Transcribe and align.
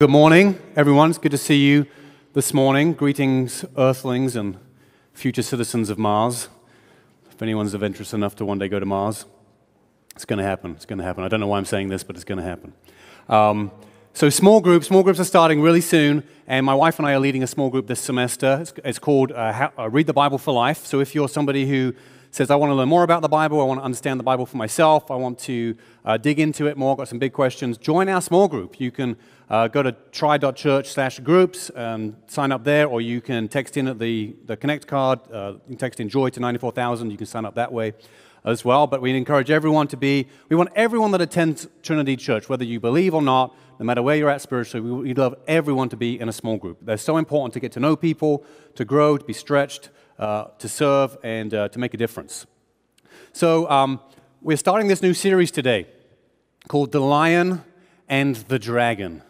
Good 0.00 0.10
morning, 0.10 0.56
everyone. 0.76 1.10
It's 1.10 1.18
good 1.18 1.32
to 1.32 1.36
see 1.36 1.56
you 1.56 1.84
this 2.32 2.54
morning. 2.54 2.92
Greetings, 2.92 3.64
Earthlings 3.76 4.36
and 4.36 4.56
future 5.12 5.42
citizens 5.42 5.90
of 5.90 5.98
Mars. 5.98 6.48
If 7.32 7.42
anyone's 7.42 7.74
of 7.74 7.82
interest 7.82 8.14
enough 8.14 8.36
to 8.36 8.44
one 8.44 8.60
day 8.60 8.68
go 8.68 8.78
to 8.78 8.86
Mars, 8.86 9.24
it's 10.14 10.24
going 10.24 10.38
to 10.38 10.44
happen. 10.44 10.70
It's 10.76 10.86
going 10.86 11.00
to 11.00 11.04
happen. 11.04 11.24
I 11.24 11.28
don't 11.28 11.40
know 11.40 11.48
why 11.48 11.58
I'm 11.58 11.64
saying 11.64 11.88
this, 11.88 12.04
but 12.04 12.14
it's 12.14 12.24
going 12.24 12.38
to 12.38 12.44
happen. 12.44 12.74
Um, 13.28 13.72
so, 14.12 14.30
small 14.30 14.60
groups. 14.60 14.86
Small 14.86 15.02
groups 15.02 15.18
are 15.18 15.24
starting 15.24 15.60
really 15.60 15.80
soon, 15.80 16.22
and 16.46 16.64
my 16.64 16.74
wife 16.74 17.00
and 17.00 17.08
I 17.08 17.14
are 17.14 17.18
leading 17.18 17.42
a 17.42 17.48
small 17.48 17.68
group 17.68 17.88
this 17.88 17.98
semester. 17.98 18.58
It's, 18.60 18.72
it's 18.84 19.00
called 19.00 19.32
uh, 19.32 19.70
uh, 19.76 19.90
Read 19.90 20.06
the 20.06 20.12
Bible 20.12 20.38
for 20.38 20.54
Life. 20.54 20.86
So, 20.86 21.00
if 21.00 21.12
you're 21.12 21.28
somebody 21.28 21.66
who 21.66 21.92
says, 22.30 22.50
I 22.50 22.56
want 22.56 22.70
to 22.70 22.74
learn 22.74 22.88
more 22.88 23.02
about 23.02 23.22
the 23.22 23.28
Bible, 23.28 23.60
I 23.60 23.64
want 23.64 23.80
to 23.80 23.84
understand 23.84 24.20
the 24.20 24.24
Bible 24.24 24.46
for 24.46 24.56
myself, 24.56 25.10
I 25.10 25.16
want 25.16 25.38
to 25.40 25.76
uh, 26.04 26.16
dig 26.16 26.38
into 26.38 26.66
it 26.66 26.76
more, 26.76 26.92
I've 26.92 26.98
got 26.98 27.08
some 27.08 27.18
big 27.18 27.32
questions, 27.32 27.78
join 27.78 28.08
our 28.08 28.20
small 28.20 28.48
group. 28.48 28.80
You 28.80 28.90
can 28.90 29.16
uh, 29.50 29.68
go 29.68 29.82
to 29.82 29.92
try.church 30.12 30.88
slash 30.88 31.20
groups, 31.20 31.70
and 31.70 32.16
sign 32.26 32.52
up 32.52 32.64
there, 32.64 32.86
or 32.86 33.00
you 33.00 33.20
can 33.20 33.48
text 33.48 33.76
in 33.76 33.88
at 33.88 33.98
the, 33.98 34.36
the 34.46 34.56
Connect 34.56 34.86
card, 34.86 35.20
uh, 35.32 35.54
you 35.54 35.70
can 35.70 35.76
text 35.76 36.00
in 36.00 36.08
Joy 36.08 36.30
to 36.30 36.40
94,000, 36.40 37.10
you 37.10 37.16
can 37.16 37.26
sign 37.26 37.44
up 37.44 37.54
that 37.54 37.72
way 37.72 37.94
as 38.44 38.64
well. 38.64 38.86
But 38.86 39.00
we 39.00 39.16
encourage 39.16 39.50
everyone 39.50 39.88
to 39.88 39.96
be, 39.96 40.28
we 40.48 40.56
want 40.56 40.70
everyone 40.74 41.10
that 41.12 41.20
attends 41.20 41.68
Trinity 41.82 42.16
Church, 42.16 42.48
whether 42.48 42.64
you 42.64 42.80
believe 42.80 43.14
or 43.14 43.22
not, 43.22 43.54
no 43.78 43.84
matter 43.84 44.02
where 44.02 44.16
you're 44.16 44.30
at 44.30 44.42
spiritually, 44.42 44.88
we, 44.88 45.08
we 45.08 45.14
love 45.14 45.34
everyone 45.46 45.88
to 45.90 45.96
be 45.96 46.18
in 46.18 46.28
a 46.28 46.32
small 46.32 46.56
group. 46.56 46.78
They're 46.82 46.96
so 46.96 47.16
important 47.16 47.54
to 47.54 47.60
get 47.60 47.72
to 47.72 47.80
know 47.80 47.96
people, 47.96 48.44
to 48.74 48.84
grow, 48.84 49.16
to 49.16 49.24
be 49.24 49.32
stretched, 49.32 49.90
to 50.18 50.68
serve 50.68 51.16
and 51.22 51.54
uh, 51.54 51.68
to 51.68 51.78
make 51.78 51.94
a 51.94 51.96
difference. 51.96 52.46
So, 53.32 53.68
um, 53.70 54.00
we're 54.40 54.56
starting 54.56 54.88
this 54.88 55.02
new 55.02 55.14
series 55.14 55.50
today 55.50 55.86
called 56.68 56.92
The 56.92 57.00
Lion 57.00 57.64
and 58.08 58.36
the 58.36 58.58
Dragon. 58.58 59.22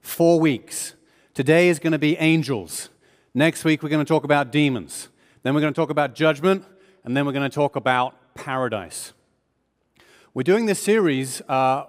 Four 0.00 0.40
weeks. 0.40 0.94
Today 1.34 1.68
is 1.68 1.78
going 1.78 1.92
to 1.92 1.98
be 1.98 2.16
angels. 2.18 2.88
Next 3.34 3.64
week, 3.64 3.82
we're 3.82 3.88
going 3.88 4.04
to 4.04 4.08
talk 4.08 4.24
about 4.24 4.52
demons. 4.52 5.08
Then, 5.42 5.54
we're 5.54 5.60
going 5.60 5.72
to 5.72 5.78
talk 5.78 5.90
about 5.90 6.14
judgment. 6.14 6.64
And 7.04 7.16
then, 7.16 7.26
we're 7.26 7.32
going 7.32 7.48
to 7.48 7.54
talk 7.54 7.76
about 7.76 8.34
paradise. 8.34 9.12
We're 10.34 10.42
doing 10.42 10.66
this 10.66 10.78
series 10.78 11.40
uh, 11.42 11.86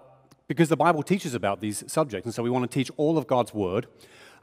because 0.47 0.69
the 0.69 0.77
Bible 0.77 1.03
teaches 1.03 1.33
about 1.33 1.61
these 1.61 1.83
subjects. 1.91 2.25
And 2.25 2.33
so, 2.33 2.43
we 2.43 2.49
want 2.49 2.69
to 2.69 2.73
teach 2.73 2.91
all 2.97 3.17
of 3.17 3.27
God's 3.27 3.53
Word. 3.53 3.87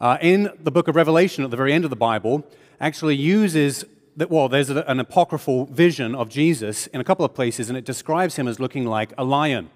Uh, 0.00 0.16
in 0.22 0.50
the 0.58 0.70
book 0.70 0.88
of 0.88 0.96
Revelation, 0.96 1.44
at 1.44 1.50
the 1.50 1.56
very 1.58 1.74
end 1.74 1.84
of 1.84 1.90
the 1.90 1.96
Bible, 1.96 2.46
actually 2.80 3.16
uses 3.16 3.84
that, 4.16 4.30
well, 4.30 4.48
there's 4.48 4.70
an 4.70 5.00
apocryphal 5.00 5.66
vision 5.66 6.14
of 6.14 6.28
Jesus 6.28 6.86
in 6.88 7.00
a 7.00 7.04
couple 7.04 7.24
of 7.24 7.34
places, 7.34 7.68
and 7.68 7.78
it 7.78 7.84
describes 7.84 8.36
him 8.36 8.48
as 8.48 8.58
looking 8.58 8.84
like 8.84 9.12
a 9.16 9.24
lion. 9.24 9.70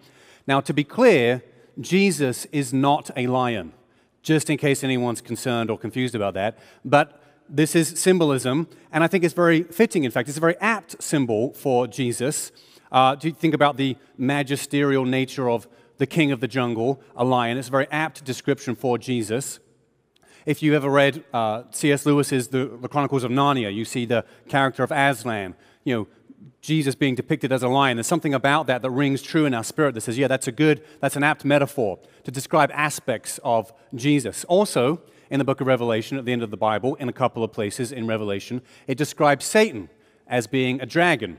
Now, 0.46 0.60
to 0.60 0.74
be 0.74 0.84
clear, 0.84 1.42
Jesus 1.80 2.46
is 2.46 2.72
not 2.72 3.10
a 3.16 3.26
lion, 3.26 3.72
just 4.22 4.50
in 4.50 4.58
case 4.58 4.84
anyone's 4.84 5.20
concerned 5.20 5.70
or 5.70 5.78
confused 5.78 6.14
about 6.14 6.34
that. 6.34 6.58
But 6.84 7.20
this 7.48 7.74
is 7.74 8.00
symbolism, 8.00 8.68
and 8.92 9.04
I 9.04 9.06
think 9.06 9.24
it's 9.24 9.34
very 9.34 9.62
fitting, 9.62 10.04
in 10.04 10.10
fact. 10.10 10.28
It's 10.28 10.38
a 10.38 10.40
very 10.40 10.56
apt 10.58 11.02
symbol 11.02 11.52
for 11.52 11.86
Jesus. 11.86 12.52
Uh, 12.90 13.16
you 13.20 13.32
think 13.32 13.54
about 13.54 13.76
the 13.76 13.96
magisterial 14.16 15.04
nature 15.04 15.48
of 15.48 15.68
the 15.98 16.06
king 16.06 16.32
of 16.32 16.40
the 16.40 16.48
jungle, 16.48 17.00
a 17.16 17.24
lion. 17.24 17.56
It's 17.58 17.68
a 17.68 17.70
very 17.70 17.88
apt 17.90 18.24
description 18.24 18.74
for 18.74 18.98
Jesus. 18.98 19.60
If 20.46 20.62
you 20.62 20.74
ever 20.74 20.90
read 20.90 21.24
uh, 21.32 21.62
C.S. 21.70 22.04
Lewis's 22.04 22.48
the, 22.48 22.66
the, 22.66 22.88
Chronicles 22.88 23.24
of 23.24 23.30
Narnia, 23.30 23.74
you 23.74 23.86
see 23.86 24.04
the 24.04 24.26
character 24.46 24.82
of 24.82 24.92
Aslan, 24.92 25.54
you 25.84 25.94
know, 25.94 26.08
Jesus 26.60 26.94
being 26.94 27.14
depicted 27.14 27.50
as 27.50 27.62
a 27.62 27.68
lion. 27.68 27.96
There's 27.96 28.06
something 28.06 28.34
about 28.34 28.66
that 28.66 28.82
that 28.82 28.90
rings 28.90 29.22
true 29.22 29.46
in 29.46 29.54
our 29.54 29.64
spirit 29.64 29.94
that 29.94 30.02
says, 30.02 30.18
yeah, 30.18 30.28
that's 30.28 30.46
a 30.46 30.52
good, 30.52 30.82
that's 31.00 31.16
an 31.16 31.22
apt 31.22 31.44
metaphor 31.46 31.98
to 32.24 32.30
describe 32.30 32.70
aspects 32.74 33.40
of 33.42 33.72
Jesus. 33.94 34.44
Also, 34.44 35.00
in 35.30 35.38
the 35.38 35.44
book 35.44 35.62
of 35.62 35.66
Revelation, 35.66 36.18
at 36.18 36.26
the 36.26 36.32
end 36.32 36.42
of 36.42 36.50
the 36.50 36.56
Bible, 36.58 36.94
in 36.96 37.08
a 37.08 37.12
couple 37.12 37.42
of 37.42 37.52
places 37.52 37.90
in 37.90 38.06
Revelation, 38.06 38.60
it 38.86 38.98
describes 38.98 39.46
Satan 39.46 39.88
as 40.26 40.46
being 40.46 40.80
a 40.80 40.86
dragon. 40.86 41.38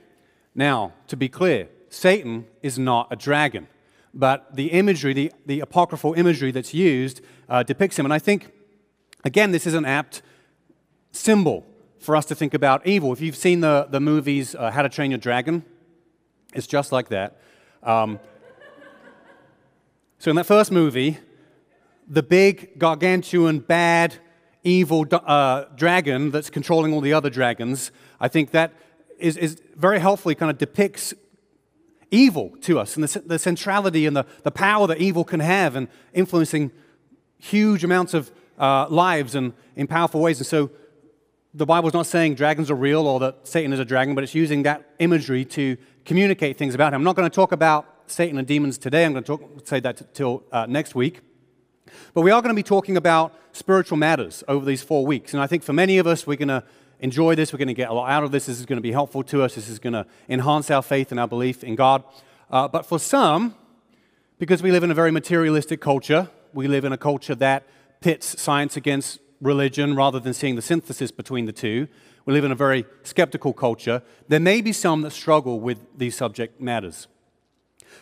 Now, 0.56 0.94
to 1.08 1.18
be 1.18 1.30
clear, 1.30 1.70
Satan 1.90 2.48
is 2.64 2.80
not 2.80 3.08
a 3.12 3.16
dragon, 3.16 3.68
but 4.14 4.56
the 4.56 4.68
imagery, 4.68 5.14
the, 5.14 5.32
the 5.46 5.60
apocryphal 5.60 6.14
imagery 6.14 6.52
that's 6.52 6.74
used, 6.74 7.22
uh, 7.50 7.62
depicts 7.62 8.00
him. 8.00 8.06
And 8.06 8.14
I 8.14 8.20
think 8.20 8.52
Again, 9.26 9.52
this 9.52 9.66
is 9.66 9.74
an 9.74 9.86
apt 9.86 10.22
symbol 11.12 11.66
for 11.98 12.16
us 12.16 12.26
to 12.26 12.36
think 12.36 12.54
about 12.54 12.86
evil. 12.86 13.12
If 13.12 13.22
you've 13.22 13.36
seen 13.36 13.60
the, 13.60 13.88
the 13.90 14.00
movies 14.00 14.54
uh, 14.54 14.70
How 14.70 14.84
to 14.84 14.90
Train 14.90 15.10
Your 15.10 15.18
Dragon, 15.18 15.66
it's 16.54 16.68
just 16.68 16.92
like 16.92 17.10
that. 17.10 17.42
Um, 17.82 18.20
so, 20.20 20.30
in 20.30 20.36
that 20.36 20.46
first 20.46 20.72
movie, 20.72 21.18
the 22.08 22.22
big, 22.22 22.78
gargantuan, 22.78 23.60
bad, 23.60 24.16
evil 24.64 25.08
uh, 25.12 25.66
dragon 25.76 26.30
that's 26.30 26.52
controlling 26.52 26.94
all 26.94 27.02
the 27.02 27.14
other 27.14 27.32
dragons, 27.32 27.92
I 28.20 28.28
think 28.28 28.52
that 28.52 28.74
is, 29.18 29.38
is 29.38 29.60
very 29.76 30.00
helpfully 30.00 30.36
kind 30.36 30.52
of 30.52 30.60
depicts 30.60 31.16
evil 32.12 32.56
to 32.62 32.80
us 32.80 32.96
and 32.96 33.04
the, 33.04 33.20
the 33.22 33.40
centrality 33.40 34.06
and 34.06 34.16
the, 34.16 34.26
the 34.44 34.52
power 34.52 34.86
that 34.86 35.00
evil 35.00 35.24
can 35.24 35.40
have 35.40 35.76
in 35.76 35.90
influencing 36.14 36.72
huge 37.40 37.84
amounts 37.84 38.14
of 38.14 38.32
uh, 38.58 38.88
lives 38.90 39.36
and 39.36 39.54
in 39.76 39.88
powerful 39.88 40.22
ways. 40.22 40.40
And 40.40 40.48
so 40.48 40.72
the 41.54 41.66
Bible's 41.66 41.94
not 41.94 42.06
saying 42.06 42.36
dragons 42.36 42.70
are 42.70 42.76
real 42.76 43.08
or 43.08 43.20
that 43.22 43.48
Satan 43.48 43.72
is 43.74 43.80
a 43.80 43.86
dragon, 43.86 44.16
but 44.16 44.24
it's 44.24 44.36
using 44.36 44.64
that 44.64 44.90
imagery 45.00 45.46
to 45.46 45.78
communicate 46.04 46.58
things 46.58 46.76
about 46.76 46.94
him. 46.94 47.00
I'm 47.00 47.04
not 47.04 47.16
going 47.16 47.30
to 47.30 47.36
talk 47.36 47.52
about 47.52 47.86
Satan 48.08 48.38
and 48.38 48.48
demons 48.48 48.78
today. 48.78 49.06
I'm 49.06 49.14
going 49.14 49.24
to 49.24 49.38
talk, 49.38 49.68
say 49.68 49.80
that 49.80 50.14
till 50.14 50.44
uh, 50.52 50.66
next 50.68 50.96
week. 50.96 51.22
But 52.14 52.22
we 52.22 52.32
are 52.32 52.42
going 52.42 52.54
to 52.54 52.56
be 52.56 52.64
talking 52.64 52.98
about 52.98 53.34
spiritual 53.54 53.98
matters 53.98 54.44
over 54.48 54.66
these 54.66 54.84
four 54.84 55.06
weeks. 55.06 55.34
And 55.34 55.42
I 55.42 55.48
think 55.48 55.64
for 55.64 55.74
many 55.74 55.98
of 55.98 56.08
us, 56.08 56.28
we're 56.28 56.38
going 56.38 56.50
to 56.50 56.64
enjoy 57.00 57.36
this. 57.36 57.54
We're 57.54 57.60
going 57.60 57.68
to 57.70 57.74
get 57.74 57.90
a 57.90 57.94
lot 57.94 58.10
out 58.10 58.24
of 58.24 58.32
this. 58.32 58.46
This 58.48 58.60
is 58.60 58.66
going 58.66 58.78
to 58.78 58.82
be 58.82 58.92
helpful 58.92 59.24
to 59.24 59.44
us. 59.44 59.56
This 59.56 59.70
is 59.70 59.80
going 59.80 59.94
to 59.94 60.06
enhance 60.28 60.70
our 60.70 60.82
faith 60.82 61.12
and 61.12 61.20
our 61.20 61.28
belief 61.28 61.64
in 61.64 61.76
God. 61.76 62.04
Uh, 62.50 62.68
but 62.68 62.86
for 62.86 63.00
some, 63.00 63.56
because 64.40 64.62
we 64.62 64.72
live 64.72 64.84
in 64.84 64.92
a 64.92 64.94
very 64.94 65.12
materialistic 65.12 65.82
culture, 65.82 66.30
we 66.54 66.68
live 66.68 66.86
in 66.86 66.92
a 66.92 66.98
culture 66.98 67.36
that 67.36 67.66
pits 68.06 68.40
science 68.40 68.78
against 68.78 69.20
religion 69.42 69.96
rather 69.96 70.20
than 70.20 70.32
seeing 70.32 70.56
the 70.56 70.62
synthesis 70.62 71.10
between 71.10 71.46
the 71.46 71.52
two. 71.52 71.88
We 72.26 72.34
live 72.34 72.44
in 72.44 72.52
a 72.52 72.56
very 72.56 72.86
skeptical 73.02 73.52
culture. 73.52 74.04
There 74.28 74.40
may 74.40 74.62
be 74.62 74.74
some 74.74 75.02
that 75.02 75.10
struggle 75.10 75.60
with 75.60 75.80
these 75.98 76.16
subject 76.16 76.62
matters. 76.62 77.08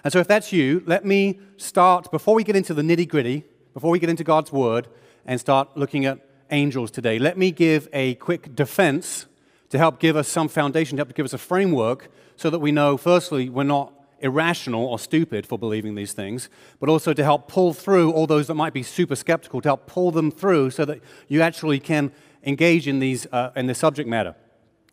And 0.03 0.11
so, 0.11 0.19
if 0.19 0.27
that's 0.27 0.51
you, 0.51 0.83
let 0.85 1.05
me 1.05 1.39
start, 1.55 2.11
before 2.11 2.35
we 2.35 2.43
get 2.43 2.57
into 2.57 2.73
the 2.73 2.81
nitty 2.81 3.07
gritty, 3.07 3.45
before 3.73 3.91
we 3.91 3.99
get 3.99 4.09
into 4.09 4.25
God's 4.25 4.51
Word 4.51 4.89
and 5.25 5.39
start 5.39 5.77
looking 5.77 6.03
at 6.03 6.19
angels 6.51 6.91
today, 6.91 7.17
let 7.17 7.37
me 7.37 7.51
give 7.51 7.87
a 7.93 8.15
quick 8.15 8.53
defense 8.53 9.27
to 9.69 9.77
help 9.77 10.01
give 10.01 10.17
us 10.17 10.27
some 10.27 10.49
foundation, 10.49 10.97
to 10.97 11.05
help 11.05 11.15
give 11.15 11.23
us 11.25 11.33
a 11.33 11.37
framework 11.37 12.11
so 12.35 12.49
that 12.49 12.59
we 12.59 12.73
know, 12.73 12.97
firstly, 12.97 13.47
we're 13.47 13.63
not 13.63 13.93
irrational 14.23 14.85
or 14.85 14.97
stupid 14.97 15.45
for 15.45 15.59
believing 15.59 15.95
these 15.95 16.13
things, 16.13 16.49
but 16.79 16.89
also 16.89 17.13
to 17.13 17.23
help 17.23 17.47
pull 17.47 17.73
through 17.73 18.11
all 18.11 18.25
those 18.25 18.47
that 18.47 18.55
might 18.55 18.73
be 18.73 18.81
super 18.81 19.15
skeptical, 19.15 19.61
to 19.61 19.69
help 19.69 19.85
pull 19.85 20.11
them 20.11 20.31
through 20.31 20.71
so 20.71 20.85
that 20.85 21.01
you 21.27 21.41
actually 21.41 21.79
can 21.79 22.11
engage 22.43 22.87
in, 22.87 22.99
these, 22.99 23.27
uh, 23.31 23.51
in 23.55 23.67
the 23.67 23.75
subject 23.75 24.09
matter. 24.09 24.33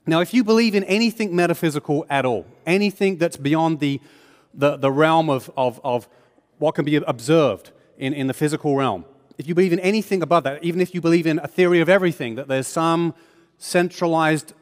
Now, 0.06 0.20
if 0.20 0.34
you 0.34 0.42
believe 0.42 0.74
in 0.74 0.84
anything 0.84 1.34
metaphysical 1.34 2.04
at 2.10 2.26
all, 2.26 2.46
anything 2.66 3.16
that's 3.16 3.36
beyond 3.36 3.80
the, 3.80 4.00
the, 4.52 4.76
the 4.76 4.90
realm 4.90 5.30
of, 5.30 5.50
of, 5.56 5.80
of 5.84 6.08
what 6.58 6.74
can 6.74 6.84
be 6.84 6.96
observed 6.96 7.70
in, 7.98 8.12
in 8.12 8.26
the 8.26 8.34
physical 8.34 8.76
realm, 8.76 9.04
if 9.38 9.46
you 9.46 9.54
believe 9.54 9.72
in 9.72 9.80
anything 9.80 10.22
above 10.22 10.44
that, 10.44 10.62
even 10.64 10.80
if 10.80 10.94
you 10.94 11.00
believe 11.00 11.26
in 11.26 11.38
a 11.38 11.46
theory 11.46 11.80
of 11.80 11.88
everything, 11.88 12.34
that 12.34 12.48
there's 12.48 12.66
some 12.66 13.14
centralized 13.58 14.52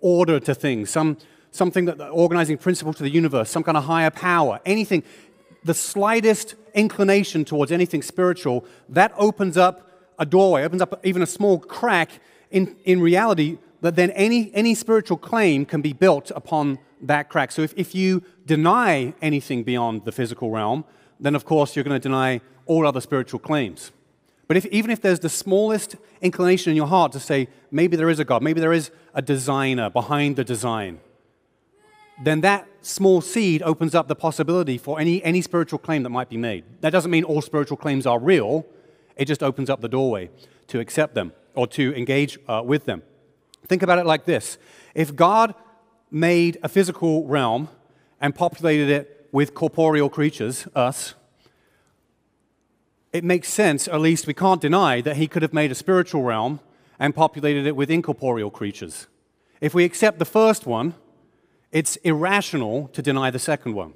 order 0.00 0.40
to 0.40 0.54
things, 0.54 0.90
some 0.90 1.16
something 1.50 1.84
that 1.86 1.98
the 1.98 2.08
organizing 2.08 2.58
principle 2.58 2.92
to 2.92 3.02
the 3.02 3.10
universe, 3.10 3.50
some 3.50 3.62
kind 3.62 3.76
of 3.76 3.84
higher 3.84 4.10
power, 4.10 4.60
anything, 4.64 5.02
the 5.64 5.74
slightest 5.74 6.54
inclination 6.74 7.44
towards 7.44 7.72
anything 7.72 8.02
spiritual, 8.02 8.64
that 8.88 9.12
opens 9.16 9.56
up 9.56 9.88
a 10.18 10.26
doorway, 10.26 10.62
opens 10.64 10.82
up 10.82 11.00
even 11.04 11.22
a 11.22 11.26
small 11.26 11.58
crack 11.58 12.10
in, 12.50 12.76
in 12.84 13.00
reality 13.00 13.58
that 13.80 13.96
then 13.96 14.10
any, 14.10 14.54
any 14.54 14.74
spiritual 14.74 15.16
claim 15.16 15.64
can 15.64 15.80
be 15.80 15.92
built 15.92 16.30
upon 16.36 16.78
that 17.00 17.28
crack. 17.28 17.50
So 17.50 17.62
if, 17.62 17.72
if 17.76 17.94
you 17.94 18.22
deny 18.44 19.14
anything 19.22 19.62
beyond 19.62 20.04
the 20.04 20.12
physical 20.12 20.50
realm, 20.50 20.84
then 21.18 21.34
of 21.34 21.44
course 21.44 21.74
you're 21.74 21.84
going 21.84 21.98
to 21.98 22.08
deny 22.08 22.40
all 22.66 22.86
other 22.86 23.00
spiritual 23.00 23.40
claims. 23.40 23.90
But 24.46 24.56
if, 24.56 24.66
even 24.66 24.90
if 24.90 25.00
there's 25.00 25.20
the 25.20 25.28
smallest 25.28 25.96
inclination 26.20 26.70
in 26.70 26.76
your 26.76 26.88
heart 26.88 27.12
to 27.12 27.20
say, 27.20 27.48
maybe 27.70 27.96
there 27.96 28.10
is 28.10 28.18
a 28.18 28.24
God, 28.24 28.42
maybe 28.42 28.60
there 28.60 28.72
is 28.72 28.90
a 29.14 29.22
designer 29.22 29.88
behind 29.90 30.36
the 30.36 30.44
design, 30.44 31.00
then 32.22 32.42
that 32.42 32.68
small 32.82 33.20
seed 33.20 33.62
opens 33.62 33.94
up 33.94 34.08
the 34.08 34.14
possibility 34.14 34.76
for 34.78 35.00
any, 35.00 35.22
any 35.24 35.40
spiritual 35.40 35.78
claim 35.78 36.02
that 36.02 36.10
might 36.10 36.28
be 36.28 36.36
made. 36.36 36.64
That 36.80 36.90
doesn't 36.90 37.10
mean 37.10 37.24
all 37.24 37.42
spiritual 37.42 37.76
claims 37.76 38.06
are 38.06 38.18
real, 38.18 38.66
it 39.16 39.26
just 39.26 39.42
opens 39.42 39.70
up 39.70 39.80
the 39.80 39.88
doorway 39.88 40.30
to 40.68 40.80
accept 40.80 41.14
them 41.14 41.32
or 41.54 41.66
to 41.68 41.94
engage 41.94 42.38
uh, 42.48 42.62
with 42.64 42.84
them. 42.84 43.02
Think 43.66 43.82
about 43.82 43.98
it 43.98 44.06
like 44.06 44.24
this 44.24 44.58
if 44.94 45.14
God 45.14 45.54
made 46.10 46.58
a 46.62 46.68
physical 46.68 47.26
realm 47.26 47.68
and 48.20 48.34
populated 48.34 48.88
it 48.88 49.28
with 49.32 49.54
corporeal 49.54 50.08
creatures, 50.08 50.66
us, 50.74 51.14
it 53.12 53.24
makes 53.24 53.48
sense, 53.48 53.88
at 53.88 54.00
least 54.00 54.26
we 54.26 54.34
can't 54.34 54.60
deny, 54.60 55.00
that 55.00 55.16
he 55.16 55.26
could 55.26 55.42
have 55.42 55.52
made 55.52 55.70
a 55.70 55.74
spiritual 55.74 56.22
realm 56.22 56.60
and 56.98 57.14
populated 57.14 57.66
it 57.66 57.76
with 57.76 57.90
incorporeal 57.90 58.50
creatures. 58.50 59.06
If 59.60 59.74
we 59.74 59.84
accept 59.84 60.18
the 60.18 60.24
first 60.24 60.66
one, 60.66 60.94
it's 61.72 61.96
irrational 61.96 62.88
to 62.88 63.02
deny 63.02 63.30
the 63.30 63.38
second 63.38 63.74
one. 63.74 63.94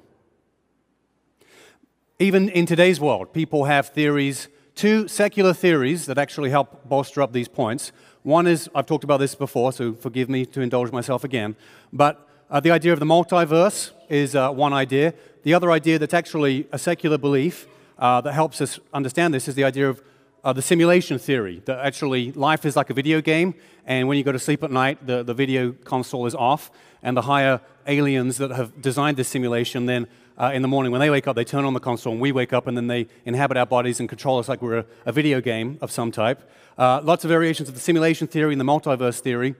Even 2.19 2.47
in 2.49 2.65
today's 2.65 2.99
world, 2.99 3.33
people 3.33 3.65
have 3.65 3.89
theories, 3.89 4.47
two 4.73 5.07
secular 5.07 5.53
theories 5.53 6.05
that 6.05 6.17
actually 6.17 6.49
help 6.49 6.87
bolster 6.87 7.21
up 7.21 7.33
these 7.33 7.49
points. 7.49 7.91
One 8.23 8.47
is, 8.47 8.69
I've 8.73 8.85
talked 8.85 9.03
about 9.03 9.19
this 9.19 9.35
before, 9.35 9.73
so 9.73 9.93
forgive 9.93 10.29
me 10.29 10.45
to 10.47 10.61
indulge 10.61 10.91
myself 10.91 11.23
again, 11.23 11.55
but 11.91 12.27
uh, 12.49 12.59
the 12.59 12.71
idea 12.71 12.93
of 12.93 12.99
the 12.99 13.05
multiverse 13.05 13.91
is 14.07 14.35
uh, 14.35 14.51
one 14.51 14.71
idea. 14.71 15.13
The 15.43 15.53
other 15.53 15.71
idea 15.71 15.99
that's 15.99 16.13
actually 16.13 16.67
a 16.71 16.79
secular 16.79 17.17
belief 17.17 17.67
uh, 17.99 18.21
that 18.21 18.33
helps 18.33 18.61
us 18.61 18.79
understand 18.93 19.33
this 19.33 19.47
is 19.47 19.55
the 19.55 19.63
idea 19.63 19.89
of 19.89 20.01
uh, 20.43 20.53
the 20.53 20.61
simulation 20.61 21.17
theory 21.17 21.61
that 21.65 21.79
actually 21.79 22.31
life 22.31 22.65
is 22.65 22.75
like 22.75 22.89
a 22.89 22.93
video 22.93 23.19
game, 23.19 23.55
and 23.85 24.07
when 24.07 24.17
you 24.17 24.23
go 24.23 24.31
to 24.31 24.39
sleep 24.39 24.63
at 24.63 24.71
night, 24.71 25.05
the, 25.05 25.23
the 25.23 25.33
video 25.33 25.71
console 25.71 26.27
is 26.27 26.35
off, 26.35 26.71
and 27.05 27.15
the 27.15 27.21
higher 27.21 27.61
aliens 27.87 28.37
that 28.37 28.51
have 28.51 28.81
designed 28.81 29.15
this 29.15 29.29
simulation 29.29 29.85
then 29.85 30.07
uh, 30.37 30.51
in 30.53 30.61
the 30.61 30.67
morning 30.67 30.91
when 30.91 30.99
they 30.99 31.09
wake 31.09 31.27
up, 31.27 31.35
they 31.35 31.45
turn 31.45 31.63
on 31.63 31.73
the 31.73 31.79
console, 31.79 32.11
and 32.11 32.21
we 32.21 32.33
wake 32.33 32.51
up, 32.51 32.67
and 32.67 32.75
then 32.75 32.87
they 32.87 33.07
inhabit 33.23 33.55
our 33.55 33.65
bodies 33.65 34.01
and 34.01 34.09
control 34.09 34.37
us 34.37 34.49
like 34.49 34.61
we're 34.61 34.79
a, 34.79 34.85
a 35.05 35.11
video 35.13 35.39
game 35.39 35.77
of 35.81 35.91
some 35.91 36.11
type. 36.11 36.49
Uh, 36.77 36.99
lots 37.01 37.23
of 37.23 37.29
variations 37.29 37.69
of 37.69 37.75
the 37.75 37.79
simulation 37.79 38.27
theory 38.27 38.53
and 38.53 38.59
the 38.59 38.65
multiverse 38.65 39.21
theory. 39.21 39.55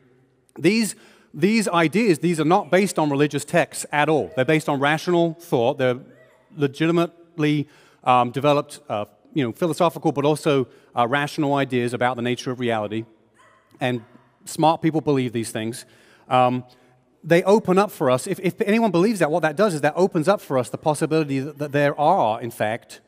These 0.59 0.95
these 1.33 1.67
ideas, 1.67 2.19
these 2.19 2.39
are 2.39 2.45
not 2.45 2.71
based 2.71 2.97
on 2.97 3.09
religious 3.09 3.43
texts 3.43 3.85
at 3.91 4.07
all. 4.07 4.31
They're 4.35 4.45
based 4.45 4.69
on 4.69 4.79
rational 4.79 5.33
thought. 5.33 5.77
They're 5.77 5.99
legitimately 6.55 7.67
um, 8.05 8.31
developed, 8.31 8.79
uh, 8.87 9.05
you 9.33 9.43
know, 9.43 9.51
philosophical 9.51 10.13
but 10.13 10.23
also 10.23 10.67
uh, 10.95 11.05
rational 11.05 11.55
ideas 11.55 11.93
about 11.93 12.15
the 12.15 12.21
nature 12.21 12.51
of 12.51 12.61
reality. 12.61 13.03
And 13.81 14.01
smart 14.45 14.81
people 14.81 15.01
believe 15.01 15.33
these 15.33 15.51
things. 15.51 15.85
Um, 16.29 16.63
they 17.25 17.41
open 17.43 17.79
up 17.79 17.91
for 17.91 18.11
us. 18.11 18.27
If, 18.27 18.39
if, 18.39 18.61
anyone 18.61 18.91
believes 18.91 19.19
that, 19.19 19.31
what 19.31 19.41
that 19.41 19.55
does 19.55 19.73
is 19.73 19.81
that 19.81 19.93
opens 19.95 20.27
up 20.27 20.39
for 20.39 20.57
us 20.59 20.69
the 20.69 20.77
possibility 20.77 21.39
that, 21.39 21.57
that 21.57 21.71
there 21.71 21.99
are, 21.99 22.39
in 22.39 22.51
fact, 22.51 23.01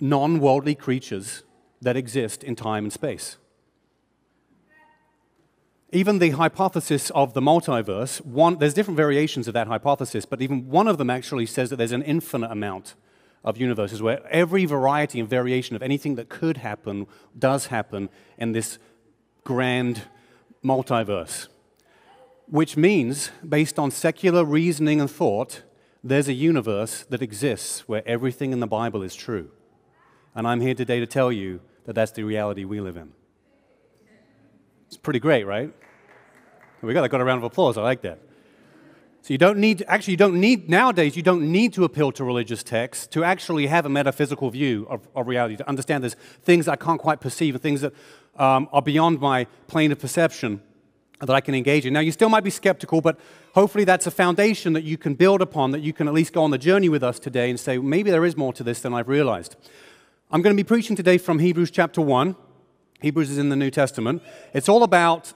non 0.00 0.40
worldly 0.40 0.74
creatures 0.74 1.44
that 1.80 1.96
exist 1.96 2.42
in 2.42 2.56
time 2.56 2.84
and 2.84 2.92
space. 2.92 3.36
Even 5.92 6.18
the 6.18 6.30
hypothesis 6.30 7.10
of 7.10 7.32
the 7.32 7.40
multiverse, 7.40 8.24
one, 8.24 8.58
there's 8.58 8.74
different 8.74 8.96
variations 8.96 9.48
of 9.48 9.54
that 9.54 9.66
hypothesis, 9.66 10.24
but 10.24 10.42
even 10.42 10.68
one 10.68 10.86
of 10.86 10.98
them 10.98 11.10
actually 11.10 11.46
says 11.46 11.70
that 11.70 11.76
there's 11.76 11.92
an 11.92 12.02
infinite 12.02 12.50
amount 12.50 12.94
of 13.44 13.56
universes 13.56 14.02
where 14.02 14.20
every 14.30 14.64
variety 14.66 15.18
and 15.18 15.28
variation 15.28 15.74
of 15.74 15.82
anything 15.82 16.16
that 16.16 16.28
could 16.28 16.58
happen 16.58 17.06
does 17.38 17.66
happen 17.66 18.08
in 18.36 18.52
this 18.52 18.78
grand 19.44 20.02
multiverse. 20.64 21.48
Which 22.50 22.76
means, 22.76 23.30
based 23.48 23.78
on 23.78 23.92
secular 23.92 24.44
reasoning 24.44 25.00
and 25.00 25.08
thought, 25.08 25.62
there's 26.02 26.26
a 26.26 26.32
universe 26.32 27.04
that 27.08 27.22
exists 27.22 27.88
where 27.88 28.02
everything 28.06 28.52
in 28.52 28.58
the 28.58 28.66
Bible 28.66 29.02
is 29.04 29.14
true. 29.14 29.50
And 30.34 30.48
I'm 30.48 30.60
here 30.60 30.74
today 30.74 30.98
to 30.98 31.06
tell 31.06 31.30
you 31.30 31.60
that 31.84 31.94
that's 31.94 32.10
the 32.10 32.24
reality 32.24 32.64
we 32.64 32.80
live 32.80 32.96
in. 32.96 33.12
It's 34.88 34.96
pretty 34.96 35.20
great, 35.20 35.44
right? 35.44 35.72
We 36.82 36.92
got, 36.92 37.08
got 37.08 37.20
a 37.20 37.24
round 37.24 37.38
of 37.38 37.44
applause. 37.44 37.78
I 37.78 37.82
like 37.82 38.02
that. 38.02 38.18
So 39.22 39.32
you 39.32 39.38
don't 39.38 39.58
need, 39.58 39.84
actually, 39.86 40.12
you 40.12 40.16
don't 40.16 40.40
need, 40.40 40.68
nowadays, 40.68 41.14
you 41.14 41.22
don't 41.22 41.52
need 41.52 41.72
to 41.74 41.84
appeal 41.84 42.10
to 42.12 42.24
religious 42.24 42.64
texts 42.64 43.06
to 43.08 43.22
actually 43.22 43.68
have 43.68 43.86
a 43.86 43.90
metaphysical 43.90 44.50
view 44.50 44.88
of, 44.90 45.06
of 45.14 45.28
reality, 45.28 45.56
to 45.56 45.68
understand 45.68 46.02
there's 46.02 46.16
things 46.42 46.66
I 46.66 46.74
can't 46.74 47.00
quite 47.00 47.20
perceive, 47.20 47.54
and 47.54 47.62
things 47.62 47.82
that 47.82 47.92
um, 48.36 48.68
are 48.72 48.82
beyond 48.82 49.20
my 49.20 49.44
plane 49.68 49.92
of 49.92 50.00
perception 50.00 50.62
that 51.20 51.30
I 51.30 51.40
can 51.40 51.54
engage 51.54 51.84
in. 51.84 51.92
Now, 51.92 52.00
you 52.00 52.12
still 52.12 52.28
might 52.28 52.44
be 52.44 52.50
skeptical, 52.50 53.00
but 53.00 53.18
hopefully 53.54 53.84
that's 53.84 54.06
a 54.06 54.10
foundation 54.10 54.72
that 54.72 54.84
you 54.84 54.96
can 54.96 55.14
build 55.14 55.42
upon, 55.42 55.70
that 55.72 55.80
you 55.80 55.92
can 55.92 56.08
at 56.08 56.14
least 56.14 56.32
go 56.32 56.42
on 56.42 56.50
the 56.50 56.58
journey 56.58 56.88
with 56.88 57.02
us 57.02 57.18
today 57.18 57.50
and 57.50 57.60
say, 57.60 57.78
maybe 57.78 58.10
there 58.10 58.24
is 58.24 58.36
more 58.36 58.52
to 58.54 58.62
this 58.62 58.80
than 58.80 58.94
I've 58.94 59.08
realized. 59.08 59.56
I'm 60.30 60.42
going 60.42 60.56
to 60.56 60.62
be 60.62 60.66
preaching 60.66 60.96
today 60.96 61.18
from 61.18 61.38
Hebrews 61.38 61.70
chapter 61.70 62.00
1. 62.00 62.36
Hebrews 63.02 63.30
is 63.30 63.38
in 63.38 63.50
the 63.50 63.56
New 63.56 63.70
Testament. 63.70 64.22
It's 64.54 64.68
all 64.68 64.82
about, 64.82 65.32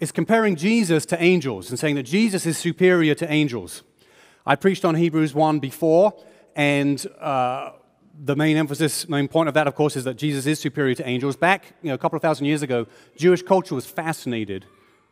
it's 0.00 0.12
comparing 0.12 0.56
Jesus 0.56 1.06
to 1.06 1.22
angels 1.22 1.70
and 1.70 1.78
saying 1.78 1.94
that 1.96 2.04
Jesus 2.04 2.44
is 2.44 2.58
superior 2.58 3.14
to 3.14 3.30
angels. 3.30 3.82
I 4.44 4.56
preached 4.56 4.84
on 4.84 4.94
Hebrews 4.96 5.34
1 5.34 5.60
before, 5.60 6.14
and 6.56 7.04
uh, 7.20 7.72
the 8.18 8.34
main 8.34 8.56
emphasis, 8.56 9.08
main 9.08 9.28
point 9.28 9.48
of 9.48 9.54
that, 9.54 9.66
of 9.66 9.74
course, 9.74 9.96
is 9.96 10.04
that 10.04 10.14
Jesus 10.14 10.46
is 10.46 10.58
superior 10.58 10.94
to 10.96 11.06
angels. 11.06 11.36
Back 11.36 11.74
you 11.82 11.88
know, 11.88 11.94
a 11.94 11.98
couple 11.98 12.16
of 12.16 12.22
thousand 12.22 12.46
years 12.46 12.62
ago, 12.62 12.86
Jewish 13.16 13.42
culture 13.42 13.74
was 13.74 13.86
fascinated 13.86 14.64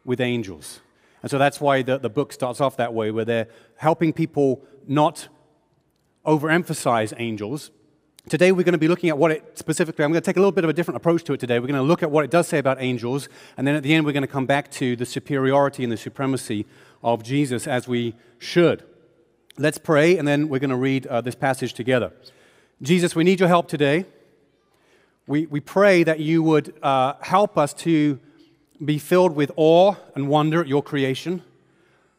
with 0.05 0.21
angels. 0.21 0.81
And 1.23 1.31
so 1.31 1.39
that's 1.39 1.61
why 1.61 1.83
the, 1.83 1.99
the 1.99 2.11
book 2.11 2.33
starts 2.33 2.61
off 2.61 2.77
that 2.77 2.93
way, 2.93 3.11
where 3.11 3.25
they're 3.25 3.49
helping 3.77 4.13
people 4.13 4.63
not 4.87 5.29
overemphasize 6.27 7.13
angels, 7.19 7.71
Today, 8.27 8.53
we're 8.53 8.63
going 8.63 8.73
to 8.73 8.79
be 8.79 8.89
looking 8.89 9.11
at 9.11 9.19
what 9.19 9.33
it 9.33 9.59
specifically, 9.59 10.03
I'm 10.03 10.11
going 10.11 10.23
to 10.23 10.25
take 10.25 10.39
a 10.39 10.41
little 10.41 10.51
bit 10.51 10.65
of 10.65 10.71
a 10.71 10.73
different 10.73 10.97
approach 10.97 11.25
to 11.25 11.35
it 11.35 11.41
today. 11.41 11.59
We're 11.59 11.67
going 11.67 11.75
to 11.75 11.83
look 11.83 12.03
at 12.03 12.11
what 12.11 12.25
it 12.25 12.31
does 12.31 12.49
say 12.49 12.57
about 12.57 12.79
angels, 12.81 13.29
and 13.59 13.67
then 13.67 13.75
at 13.75 13.83
the 13.83 13.93
end, 13.93 14.07
we're 14.07 14.15
going 14.15 14.23
to 14.23 14.27
come 14.27 14.47
back 14.47 14.71
to 14.73 14.97
the 14.97 15.05
superiority 15.05 15.83
and 15.83 15.93
the 15.93 15.99
supremacy 15.99 16.65
of 17.03 17.23
Jesus 17.23 17.67
as 17.67 17.87
we 17.87 18.15
should. 18.39 18.83
Let's 19.59 19.77
pray, 19.77 20.17
and 20.17 20.27
then 20.27 20.49
we're 20.49 20.59
going 20.59 20.71
to 20.71 20.77
read 20.77 21.07
uh, 21.07 21.21
this 21.21 21.35
passage 21.35 21.75
together. 21.75 22.15
Jesus, 22.81 23.15
we 23.15 23.25
need 23.25 23.41
your 23.41 23.49
help 23.51 23.69
today. 23.69 24.07
We, 25.27 25.45
we 25.45 25.61
pray 25.61 26.03
that 26.03 26.19
you 26.19 26.43
would 26.43 26.75
uh, 26.83 27.17
help 27.21 27.59
us 27.59 27.75
to 27.75 28.19
be 28.83 28.99
filled 28.99 29.35
with 29.35 29.51
awe 29.57 29.95
and 30.15 30.29
wonder 30.29 30.61
at 30.61 30.69
your 30.69 30.83
creation, 30.83 31.43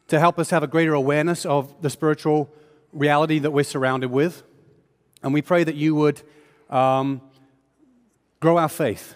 to 0.08 0.20
help 0.20 0.38
us 0.38 0.50
have 0.50 0.62
a 0.62 0.68
greater 0.68 0.94
awareness 0.94 1.44
of 1.44 1.82
the 1.82 1.90
spiritual 1.90 2.48
reality 2.92 3.38
that 3.40 3.50
we're 3.50 3.64
surrounded 3.64 4.10
with 4.10 4.42
and 5.26 5.34
we 5.34 5.42
pray 5.42 5.64
that 5.64 5.74
you 5.74 5.94
would 5.94 6.22
um, 6.70 7.20
grow 8.40 8.58
our 8.58 8.68
faith, 8.68 9.14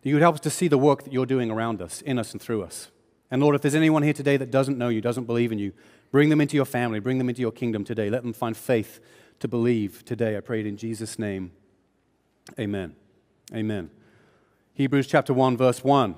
that 0.00 0.08
you 0.08 0.14
would 0.14 0.22
help 0.22 0.36
us 0.36 0.40
to 0.42 0.50
see 0.50 0.68
the 0.68 0.78
work 0.78 1.02
that 1.02 1.12
you're 1.12 1.26
doing 1.26 1.50
around 1.50 1.82
us, 1.82 2.02
in 2.02 2.20
us, 2.20 2.32
and 2.32 2.40
through 2.40 2.62
us. 2.62 2.92
And 3.30 3.42
Lord, 3.42 3.56
if 3.56 3.62
there's 3.62 3.74
anyone 3.74 4.04
here 4.04 4.12
today 4.12 4.36
that 4.36 4.52
doesn't 4.52 4.78
know 4.78 4.88
you, 4.88 5.00
doesn't 5.00 5.24
believe 5.24 5.50
in 5.50 5.58
you, 5.58 5.72
bring 6.12 6.28
them 6.28 6.40
into 6.40 6.54
your 6.56 6.64
family, 6.64 7.00
bring 7.00 7.18
them 7.18 7.28
into 7.28 7.40
your 7.40 7.50
kingdom 7.50 7.84
today. 7.84 8.08
Let 8.08 8.22
them 8.22 8.32
find 8.32 8.56
faith 8.56 9.00
to 9.40 9.48
believe 9.48 10.04
today. 10.04 10.36
I 10.36 10.40
pray 10.40 10.60
it 10.60 10.66
in 10.66 10.76
Jesus' 10.76 11.18
name. 11.18 11.50
Amen. 12.58 12.94
Amen. 13.52 13.90
Hebrews 14.74 15.08
chapter 15.08 15.34
1, 15.34 15.56
verse 15.56 15.82
1 15.82 16.14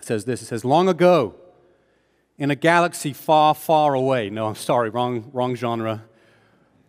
says 0.00 0.24
this 0.24 0.42
It 0.42 0.46
says, 0.46 0.64
Long 0.64 0.88
ago, 0.88 1.34
in 2.38 2.50
a 2.50 2.54
galaxy 2.54 3.12
far, 3.12 3.54
far 3.54 3.94
away. 3.94 4.30
No, 4.30 4.46
I'm 4.46 4.54
sorry, 4.54 4.90
wrong, 4.90 5.30
wrong 5.32 5.54
genre. 5.54 6.04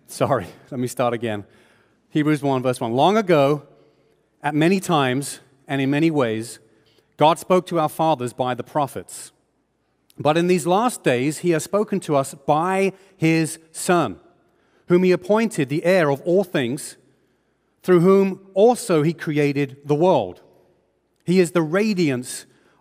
Sorry, 0.07 0.47
let 0.71 0.79
me 0.79 0.87
start 0.87 1.13
again. 1.13 1.45
Hebrews 2.09 2.41
1, 2.41 2.63
verse 2.63 2.79
1. 2.79 2.93
Long 2.93 3.17
ago, 3.17 3.63
at 4.41 4.55
many 4.55 4.79
times 4.79 5.39
and 5.67 5.81
in 5.81 5.89
many 5.89 6.09
ways, 6.09 6.59
God 7.17 7.37
spoke 7.37 7.67
to 7.67 7.79
our 7.79 7.89
fathers 7.89 8.33
by 8.33 8.53
the 8.53 8.63
prophets. 8.63 9.31
But 10.17 10.37
in 10.37 10.47
these 10.47 10.67
last 10.67 11.03
days, 11.03 11.39
he 11.39 11.51
has 11.51 11.63
spoken 11.63 11.99
to 12.01 12.15
us 12.15 12.33
by 12.33 12.93
his 13.15 13.59
Son, 13.71 14.19
whom 14.87 15.03
he 15.03 15.11
appointed 15.11 15.69
the 15.69 15.85
heir 15.85 16.09
of 16.09 16.21
all 16.21 16.43
things, 16.43 16.97
through 17.83 18.01
whom 18.01 18.47
also 18.53 19.01
he 19.01 19.13
created 19.13 19.77
the 19.85 19.95
world. 19.95 20.41
He 21.25 21.39
is 21.39 21.51
the 21.51 21.61
radiance 21.61 22.45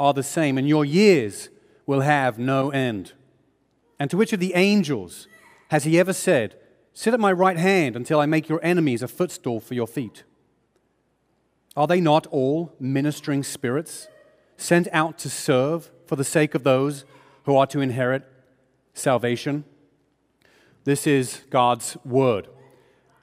are 0.00 0.14
the 0.14 0.22
same, 0.22 0.56
and 0.56 0.66
your 0.66 0.84
years 0.84 1.50
will 1.84 2.00
have 2.00 2.38
no 2.38 2.70
end. 2.70 3.12
And 3.98 4.10
to 4.10 4.16
which 4.16 4.32
of 4.32 4.40
the 4.40 4.54
angels 4.54 5.28
has 5.68 5.84
he 5.84 6.00
ever 6.00 6.14
said, 6.14 6.56
Sit 6.94 7.12
at 7.12 7.20
my 7.20 7.30
right 7.30 7.58
hand 7.58 7.94
until 7.94 8.18
I 8.18 8.26
make 8.26 8.48
your 8.48 8.64
enemies 8.64 9.02
a 9.02 9.08
footstool 9.08 9.60
for 9.60 9.74
your 9.74 9.86
feet? 9.86 10.24
Are 11.76 11.86
they 11.86 12.00
not 12.00 12.26
all 12.28 12.74
ministering 12.80 13.42
spirits 13.42 14.08
sent 14.56 14.88
out 14.90 15.18
to 15.18 15.28
serve 15.28 15.90
for 16.06 16.16
the 16.16 16.24
sake 16.24 16.54
of 16.54 16.64
those 16.64 17.04
who 17.44 17.56
are 17.56 17.66
to 17.66 17.80
inherit 17.80 18.26
salvation? 18.94 19.64
This 20.84 21.06
is 21.06 21.42
God's 21.50 21.98
word. 22.06 22.48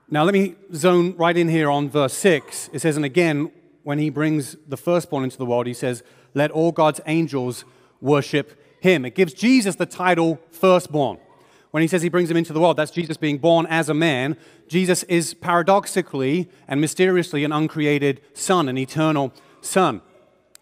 Now, 0.09 0.23
let 0.23 0.33
me 0.33 0.55
zone 0.73 1.15
right 1.17 1.35
in 1.35 1.49
here 1.49 1.71
on 1.71 1.89
verse 1.89 2.13
6. 2.13 2.69
It 2.71 2.79
says, 2.79 2.95
And 2.95 3.03
again, 3.03 3.51
when 3.83 3.97
he 3.97 4.09
brings 4.09 4.55
the 4.67 4.77
firstborn 4.77 5.23
into 5.23 5.37
the 5.37 5.45
world, 5.45 5.65
he 5.65 5.73
says, 5.73 6.03
Let 6.37 6.51
all 6.51 6.71
God's 6.71 7.01
angels 7.07 7.65
worship 7.99 8.61
him. 8.79 9.05
It 9.05 9.15
gives 9.15 9.33
Jesus 9.33 9.75
the 9.75 9.87
title 9.87 10.39
firstborn. 10.51 11.17
When 11.71 11.81
he 11.81 11.87
says 11.87 12.03
he 12.03 12.09
brings 12.09 12.29
him 12.29 12.37
into 12.37 12.53
the 12.53 12.59
world, 12.59 12.77
that's 12.77 12.91
Jesus 12.91 13.17
being 13.17 13.39
born 13.39 13.65
as 13.65 13.89
a 13.89 13.95
man. 13.95 14.37
Jesus 14.67 15.01
is 15.03 15.33
paradoxically 15.33 16.47
and 16.67 16.79
mysteriously 16.79 17.43
an 17.43 17.51
uncreated 17.51 18.21
son, 18.35 18.69
an 18.69 18.77
eternal 18.77 19.33
son. 19.61 20.01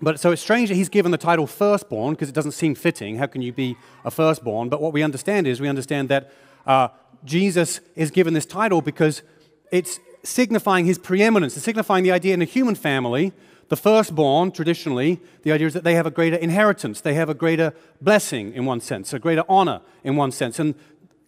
But 0.01 0.17
so 0.17 0.31
it's 0.31 0.41
strange 0.41 0.69
that 0.69 0.75
he's 0.75 0.87
given 0.87 1.11
the 1.11 1.17
title 1.17 1.45
firstborn 1.45 2.13
because 2.13 2.29
it 2.29 2.35
doesn't 2.35 2.53
seem 2.53 2.73
fitting. 2.73 3.17
How 3.17 3.27
can 3.27 3.41
you 3.41 3.51
be 3.51 3.75
a 4.05 4.11
firstborn? 4.11 4.69
But 4.69 4.81
what 4.81 4.93
we 4.93 5.03
understand 5.03 5.45
is 5.45 5.59
we 5.59 5.67
understand 5.67 6.07
that 6.07 6.31
uh, 6.65 6.87
Jesus 7.25 7.81
is 7.95 8.11
given 8.11 8.33
this 8.33 8.45
title 8.45 8.81
because 8.81 9.23
it's 9.73 9.99
signifying 10.23 10.85
his 10.85 10.97
preeminence, 10.97 11.57
it's 11.57 11.65
signifying 11.65 12.05
the 12.05 12.13
idea 12.13 12.33
in 12.33 12.41
a 12.41 12.45
human 12.45 12.75
family. 12.75 13.33
The 13.67 13.75
firstborn, 13.75 14.51
traditionally, 14.51 15.19
the 15.41 15.51
idea 15.51 15.67
is 15.67 15.73
that 15.73 15.83
they 15.83 15.95
have 15.95 16.05
a 16.05 16.11
greater 16.11 16.35
inheritance, 16.35 17.01
they 17.01 17.15
have 17.15 17.29
a 17.29 17.33
greater 17.33 17.73
blessing 17.99 18.53
in 18.53 18.65
one 18.65 18.79
sense, 18.79 19.11
a 19.11 19.19
greater 19.19 19.43
honor 19.49 19.81
in 20.03 20.15
one 20.15 20.31
sense. 20.31 20.59
And 20.59 20.75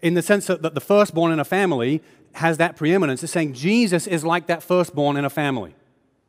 in 0.01 0.13
the 0.13 0.21
sense 0.21 0.45
that 0.47 0.61
the 0.61 0.81
firstborn 0.81 1.31
in 1.31 1.39
a 1.39 1.45
family 1.45 2.03
has 2.33 2.57
that 2.57 2.75
preeminence, 2.75 3.23
it's 3.23 3.33
saying 3.33 3.53
Jesus 3.53 4.05
is 4.05 4.23
like 4.23 4.45
that 4.47 4.61
firstborn 4.61 5.17
in 5.17 5.25
a 5.25 5.29
family. 5.29 5.75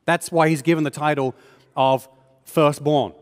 That's 0.07 0.33
why 0.33 0.49
he's 0.49 0.63
given 0.63 0.85
the 0.85 0.91
title 0.91 1.35
of 1.77 2.09
firstborn. 2.45 3.13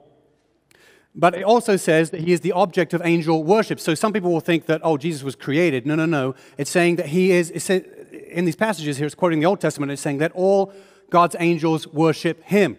But 1.18 1.34
it 1.34 1.42
also 1.42 1.76
says 1.76 2.10
that 2.10 2.20
he 2.20 2.32
is 2.32 2.42
the 2.42 2.52
object 2.52 2.94
of 2.94 3.00
angel 3.04 3.42
worship. 3.42 3.80
So 3.80 3.94
some 3.94 4.12
people 4.12 4.30
will 4.30 4.40
think 4.40 4.66
that, 4.66 4.82
oh, 4.84 4.98
Jesus 4.98 5.22
was 5.22 5.34
created. 5.34 5.86
No, 5.86 5.94
no, 5.94 6.06
no. 6.06 6.34
It's 6.58 6.70
saying 6.70 6.96
that 6.96 7.06
he 7.06 7.32
is, 7.32 7.50
in 7.50 8.44
these 8.44 8.54
passages 8.54 8.98
here, 8.98 9.06
it's 9.06 9.14
quoting 9.14 9.40
the 9.40 9.46
Old 9.46 9.60
Testament, 9.60 9.90
it's 9.90 10.02
saying 10.02 10.18
that 10.18 10.30
all 10.32 10.72
God's 11.10 11.36
angels 11.38 11.86
worship 11.86 12.42
him. 12.44 12.78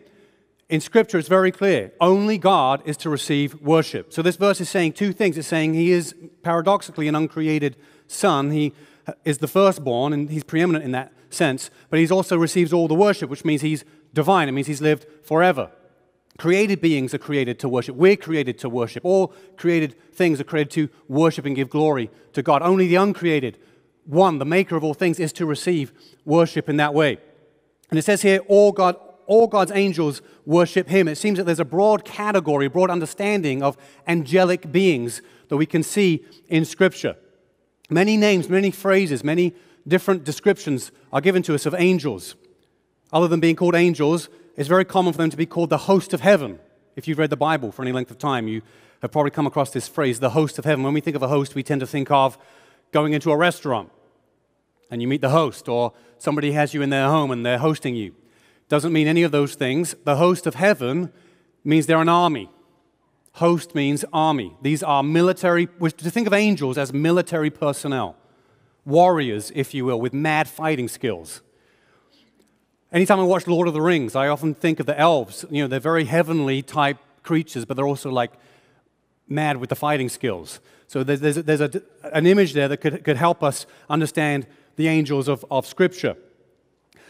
In 0.69 0.81
Scripture, 0.81 1.17
it's 1.17 1.29
very 1.29 1.51
clear 1.51 1.93
only 2.01 2.37
God 2.37 2.81
is 2.85 2.97
to 2.97 3.09
receive 3.09 3.55
worship. 3.61 4.11
So 4.11 4.21
this 4.21 4.35
verse 4.35 4.59
is 4.59 4.69
saying 4.69 4.93
two 4.93 5.13
things. 5.13 5.37
It's 5.37 5.47
saying 5.47 5.73
he 5.73 5.91
is 5.91 6.13
paradoxically 6.43 7.07
an 7.07 7.15
uncreated 7.15 7.77
son. 8.07 8.51
He 8.51 8.73
is 9.23 9.37
the 9.37 9.47
firstborn, 9.47 10.11
and 10.11 10.29
he's 10.29 10.43
preeminent 10.43 10.83
in 10.83 10.91
that 10.91 11.13
sense, 11.29 11.69
but 11.89 11.99
he 11.99 12.09
also 12.09 12.37
receives 12.37 12.73
all 12.73 12.87
the 12.87 12.93
worship, 12.93 13.29
which 13.29 13.45
means 13.45 13.61
he's 13.61 13.85
divine. 14.13 14.49
It 14.49 14.51
means 14.51 14.67
he's 14.67 14.81
lived 14.81 15.05
forever. 15.23 15.71
Created 16.37 16.81
beings 16.81 17.13
are 17.13 17.17
created 17.17 17.59
to 17.59 17.69
worship. 17.69 17.95
We're 17.95 18.15
created 18.15 18.59
to 18.59 18.69
worship. 18.69 19.05
All 19.05 19.33
created 19.55 19.95
things 20.13 20.39
are 20.39 20.43
created 20.43 20.71
to 20.71 20.89
worship 21.07 21.45
and 21.45 21.55
give 21.55 21.69
glory 21.69 22.11
to 22.33 22.43
God. 22.43 22.61
Only 22.61 22.87
the 22.87 22.95
uncreated 22.95 23.57
one, 24.05 24.37
the 24.37 24.45
maker 24.45 24.75
of 24.75 24.83
all 24.83 24.93
things, 24.93 25.19
is 25.19 25.33
to 25.33 25.45
receive 25.45 25.91
worship 26.25 26.69
in 26.69 26.77
that 26.77 26.93
way. 26.93 27.19
And 27.89 27.97
it 27.97 28.03
says 28.03 28.21
here, 28.21 28.39
all, 28.47 28.71
God, 28.71 28.95
all 29.25 29.47
God's 29.47 29.71
angels 29.71 30.21
worship 30.45 30.87
him. 30.87 31.07
It 31.07 31.17
seems 31.17 31.37
that 31.37 31.45
there's 31.45 31.59
a 31.59 31.65
broad 31.65 32.05
category, 32.05 32.67
broad 32.67 32.89
understanding 32.89 33.63
of 33.63 33.77
angelic 34.07 34.71
beings 34.71 35.21
that 35.49 35.57
we 35.57 35.65
can 35.65 35.83
see 35.83 36.25
in 36.47 36.65
Scripture. 36.65 37.15
Many 37.89 38.17
names, 38.17 38.49
many 38.49 38.71
phrases, 38.71 39.23
many 39.23 39.53
different 39.87 40.25
descriptions 40.25 40.91
are 41.13 41.21
given 41.21 41.41
to 41.43 41.55
us 41.55 41.65
of 41.65 41.73
angels. 41.75 42.35
Other 43.13 43.29
than 43.29 43.39
being 43.39 43.55
called 43.55 43.75
angels, 43.75 44.27
it's 44.57 44.67
very 44.67 44.83
common 44.83 45.13
for 45.13 45.17
them 45.17 45.29
to 45.29 45.37
be 45.37 45.45
called 45.45 45.69
the 45.69 45.77
host 45.77 46.13
of 46.13 46.19
heaven. 46.19 46.59
If 46.97 47.07
you've 47.07 47.19
read 47.19 47.29
the 47.29 47.37
Bible 47.37 47.71
for 47.71 47.83
any 47.83 47.93
length 47.93 48.11
of 48.11 48.17
time, 48.17 48.47
you 48.47 48.61
have 49.01 49.11
probably 49.11 49.31
come 49.31 49.47
across 49.47 49.69
this 49.71 49.87
phrase, 49.87 50.19
the 50.19 50.31
host 50.31 50.59
of 50.59 50.65
heaven. 50.65 50.83
When 50.83 50.93
we 50.93 50.99
think 50.99 51.15
of 51.15 51.23
a 51.23 51.27
host, 51.27 51.55
we 51.55 51.63
tend 51.63 51.81
to 51.81 51.87
think 51.87 52.11
of 52.11 52.37
going 52.91 53.13
into 53.13 53.31
a 53.31 53.37
restaurant 53.37 53.91
and 54.89 55.01
you 55.01 55.07
meet 55.07 55.21
the 55.21 55.29
host, 55.29 55.67
or 55.67 55.93
somebody 56.17 56.51
has 56.53 56.73
you 56.73 56.81
in 56.81 56.89
their 56.89 57.07
home 57.07 57.31
and 57.31 57.45
they're 57.45 57.57
hosting 57.57 57.95
you. 57.95 58.15
Doesn't 58.69 58.93
mean 58.93 59.07
any 59.07 59.23
of 59.23 59.31
those 59.31 59.55
things. 59.55 59.95
The 60.03 60.17
host 60.17 60.45
of 60.45 60.55
heaven 60.55 61.11
means 61.63 61.85
they're 61.85 62.01
an 62.01 62.09
army. 62.09 62.49
Host 63.33 63.75
means 63.75 64.03
army. 64.11 64.55
These 64.61 64.83
are 64.83 65.03
military, 65.03 65.67
to 65.67 66.11
think 66.11 66.27
of 66.27 66.33
angels 66.33 66.77
as 66.77 66.91
military 66.91 67.49
personnel, 67.49 68.15
warriors, 68.85 69.51
if 69.53 69.73
you 69.73 69.85
will, 69.85 70.01
with 70.01 70.13
mad 70.13 70.47
fighting 70.47 70.87
skills. 70.87 71.41
Anytime 72.91 73.19
I 73.19 73.23
watch 73.23 73.47
Lord 73.47 73.67
of 73.67 73.73
the 73.73 73.81
Rings, 73.81 74.15
I 74.15 74.27
often 74.27 74.55
think 74.55 74.79
of 74.79 74.85
the 74.85 74.97
elves. 74.97 75.45
You 75.49 75.63
know, 75.63 75.67
they're 75.67 75.79
very 75.79 76.05
heavenly 76.05 76.61
type 76.61 76.97
creatures, 77.21 77.65
but 77.65 77.75
they're 77.75 77.87
also 77.87 78.09
like 78.09 78.31
mad 79.27 79.57
with 79.57 79.69
the 79.69 79.75
fighting 79.75 80.09
skills. 80.09 80.59
So 80.87 81.03
there's, 81.03 81.19
there's, 81.19 81.35
there's 81.35 81.61
a, 81.61 81.81
an 82.13 82.25
image 82.25 82.53
there 82.53 82.69
that 82.69 82.77
could, 82.77 83.03
could 83.03 83.17
help 83.17 83.43
us 83.43 83.65
understand 83.89 84.47
the 84.77 84.87
angels 84.87 85.27
of, 85.27 85.45
of 85.51 85.67
Scripture. 85.67 86.15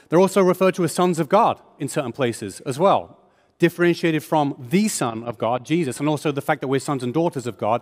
They're 0.09 0.19
also 0.19 0.41
referred 0.41 0.75
to 0.75 0.83
as 0.83 0.91
sons 0.91 1.19
of 1.19 1.29
God 1.29 1.61
in 1.79 1.87
certain 1.87 2.11
places 2.11 2.59
as 2.61 2.79
well, 2.79 3.19
differentiated 3.59 4.23
from 4.23 4.55
the 4.69 4.87
Son 4.87 5.23
of 5.23 5.37
God, 5.37 5.65
Jesus, 5.65 5.99
and 5.99 6.09
also 6.09 6.31
the 6.31 6.41
fact 6.41 6.61
that 6.61 6.67
we're 6.67 6.79
sons 6.79 7.03
and 7.03 7.13
daughters 7.13 7.45
of 7.45 7.57
God, 7.57 7.81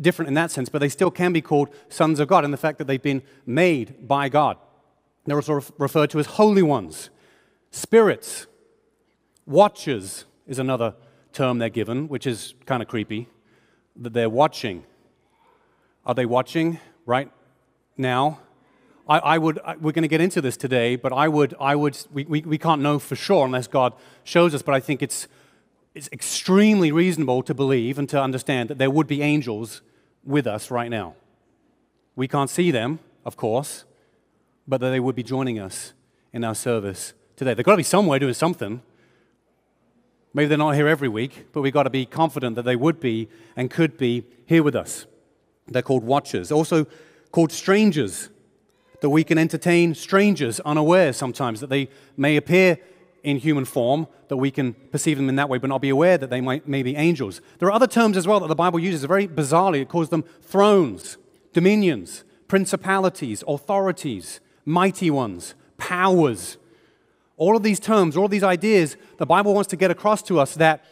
different 0.00 0.28
in 0.28 0.34
that 0.34 0.50
sense, 0.50 0.68
but 0.68 0.78
they 0.78 0.88
still 0.88 1.10
can 1.10 1.32
be 1.32 1.42
called 1.42 1.68
sons 1.88 2.20
of 2.20 2.28
God 2.28 2.44
in 2.44 2.50
the 2.50 2.56
fact 2.56 2.78
that 2.78 2.86
they've 2.86 3.02
been 3.02 3.22
made 3.44 4.08
by 4.08 4.28
God. 4.28 4.56
They're 5.26 5.36
also 5.36 5.60
referred 5.78 6.10
to 6.10 6.18
as 6.18 6.26
holy 6.26 6.62
ones 6.62 7.10
Spirits, 7.76 8.46
watchers 9.44 10.24
is 10.46 10.58
another 10.58 10.94
term 11.34 11.58
they're 11.58 11.68
given, 11.68 12.08
which 12.08 12.26
is 12.26 12.54
kind 12.64 12.82
of 12.82 12.88
creepy, 12.88 13.28
that 13.96 14.14
they're 14.14 14.30
watching. 14.30 14.84
Are 16.06 16.14
they 16.14 16.24
watching 16.24 16.80
right 17.04 17.30
now? 17.98 18.40
I, 19.08 19.18
I 19.18 19.38
would, 19.38 19.58
I, 19.64 19.76
we're 19.76 19.92
going 19.92 20.02
to 20.02 20.08
get 20.08 20.20
into 20.20 20.40
this 20.40 20.56
today, 20.56 20.96
but 20.96 21.12
I 21.12 21.28
would, 21.28 21.54
I 21.60 21.76
would 21.76 21.96
we, 22.12 22.24
we, 22.24 22.40
we 22.42 22.58
can't 22.58 22.82
know 22.82 22.98
for 22.98 23.14
sure 23.14 23.44
unless 23.44 23.66
God 23.66 23.92
shows 24.24 24.54
us, 24.54 24.62
but 24.62 24.74
I 24.74 24.80
think 24.80 25.02
it's, 25.02 25.28
it's 25.94 26.08
extremely 26.12 26.90
reasonable 26.90 27.42
to 27.44 27.54
believe 27.54 27.98
and 27.98 28.08
to 28.08 28.20
understand 28.20 28.68
that 28.70 28.78
there 28.78 28.90
would 28.90 29.06
be 29.06 29.22
angels 29.22 29.80
with 30.24 30.46
us 30.46 30.70
right 30.70 30.90
now. 30.90 31.14
We 32.16 32.26
can't 32.26 32.50
see 32.50 32.70
them, 32.70 32.98
of 33.24 33.36
course, 33.36 33.84
but 34.66 34.80
that 34.80 34.90
they 34.90 35.00
would 35.00 35.14
be 35.14 35.22
joining 35.22 35.58
us 35.58 35.92
in 36.32 36.42
our 36.42 36.54
service 36.54 37.14
today. 37.36 37.54
They've 37.54 37.64
got 37.64 37.72
to 37.72 37.76
be 37.76 37.82
somewhere 37.82 38.18
doing 38.18 38.34
something. 38.34 38.82
Maybe 40.34 40.48
they're 40.48 40.58
not 40.58 40.74
here 40.74 40.88
every 40.88 41.08
week, 41.08 41.46
but 41.52 41.62
we've 41.62 41.72
got 41.72 41.84
to 41.84 41.90
be 41.90 42.04
confident 42.04 42.56
that 42.56 42.64
they 42.64 42.76
would 42.76 42.98
be 43.00 43.28
and 43.54 43.70
could 43.70 43.96
be 43.96 44.24
here 44.46 44.62
with 44.62 44.74
us. 44.74 45.06
They're 45.68 45.82
called 45.82 46.04
watchers. 46.04 46.50
Also 46.50 46.86
called 47.30 47.52
strangers, 47.52 48.30
that 49.00 49.10
we 49.10 49.24
can 49.24 49.38
entertain 49.38 49.94
strangers 49.94 50.60
unaware 50.60 51.12
sometimes, 51.12 51.60
that 51.60 51.70
they 51.70 51.88
may 52.16 52.36
appear 52.36 52.78
in 53.22 53.38
human 53.38 53.64
form, 53.64 54.06
that 54.28 54.36
we 54.36 54.50
can 54.50 54.72
perceive 54.72 55.16
them 55.16 55.28
in 55.28 55.36
that 55.36 55.48
way, 55.48 55.58
but 55.58 55.68
not 55.68 55.80
be 55.80 55.88
aware 55.88 56.16
that 56.16 56.30
they 56.30 56.40
might, 56.40 56.66
may 56.68 56.82
be 56.82 56.94
angels. 56.96 57.40
There 57.58 57.68
are 57.68 57.72
other 57.72 57.86
terms 57.86 58.16
as 58.16 58.26
well 58.26 58.40
that 58.40 58.48
the 58.48 58.54
Bible 58.54 58.78
uses 58.78 59.04
very 59.04 59.26
bizarrely. 59.26 59.82
It 59.82 59.88
calls 59.88 60.10
them 60.10 60.24
thrones, 60.42 61.18
dominions, 61.52 62.24
principalities, 62.46 63.42
authorities, 63.48 64.40
mighty 64.64 65.10
ones, 65.10 65.54
powers. 65.76 66.56
All 67.36 67.56
of 67.56 67.62
these 67.62 67.80
terms, 67.80 68.16
all 68.16 68.26
of 68.26 68.30
these 68.30 68.44
ideas, 68.44 68.96
the 69.18 69.26
Bible 69.26 69.54
wants 69.54 69.68
to 69.70 69.76
get 69.76 69.90
across 69.90 70.22
to 70.22 70.38
us 70.38 70.54
that 70.54 70.84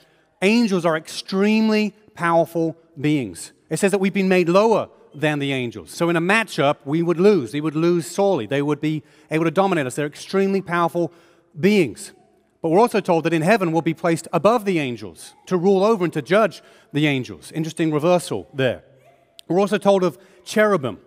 angels 0.43 0.85
are 0.85 0.97
extremely 0.97 1.95
powerful 2.15 2.77
beings. 3.01 3.53
It 3.71 3.79
says 3.79 3.93
that 3.93 3.99
we've 3.99 4.13
been 4.13 4.29
made 4.29 4.49
lower 4.49 4.89
than 5.15 5.39
the 5.39 5.53
angels. 5.53 5.91
So 5.91 6.09
in 6.11 6.17
a 6.17 6.21
matchup, 6.21 6.77
we 6.85 7.03
would 7.03 7.19
lose. 7.19 7.53
They 7.53 7.61
would 7.61 7.77
lose 7.77 8.07
sorely. 8.07 8.47
They 8.47 8.63
would 8.63 8.81
be 8.81 9.03
able 9.31 9.45
to 9.45 9.51
dominate 9.51 9.87
us. 9.87 9.95
They're 9.95 10.07
extremely 10.07 10.61
powerful 10.61 11.13
beings. 11.59 12.13
But 12.61 12.71
we're 12.71 12.81
also 12.81 13.01
told 13.01 13.25
that 13.25 13.33
in 13.33 13.43
heaven 13.43 13.73
we'll 13.73 13.83
be 13.83 13.95
placed 13.95 14.27
above 14.33 14.65
the 14.65 14.79
angels 14.79 15.35
to 15.47 15.57
rule 15.57 15.85
over 15.85 16.05
and 16.05 16.13
to 16.15 16.23
judge 16.23 16.63
the 16.93 17.07
angels. 17.07 17.53
Interesting 17.53 17.93
reversal 17.93 18.49
there. 18.55 18.83
We're 19.49 19.61
also 19.61 19.79
told 19.79 20.03
of 20.03 20.19
cherubim. 20.45 20.99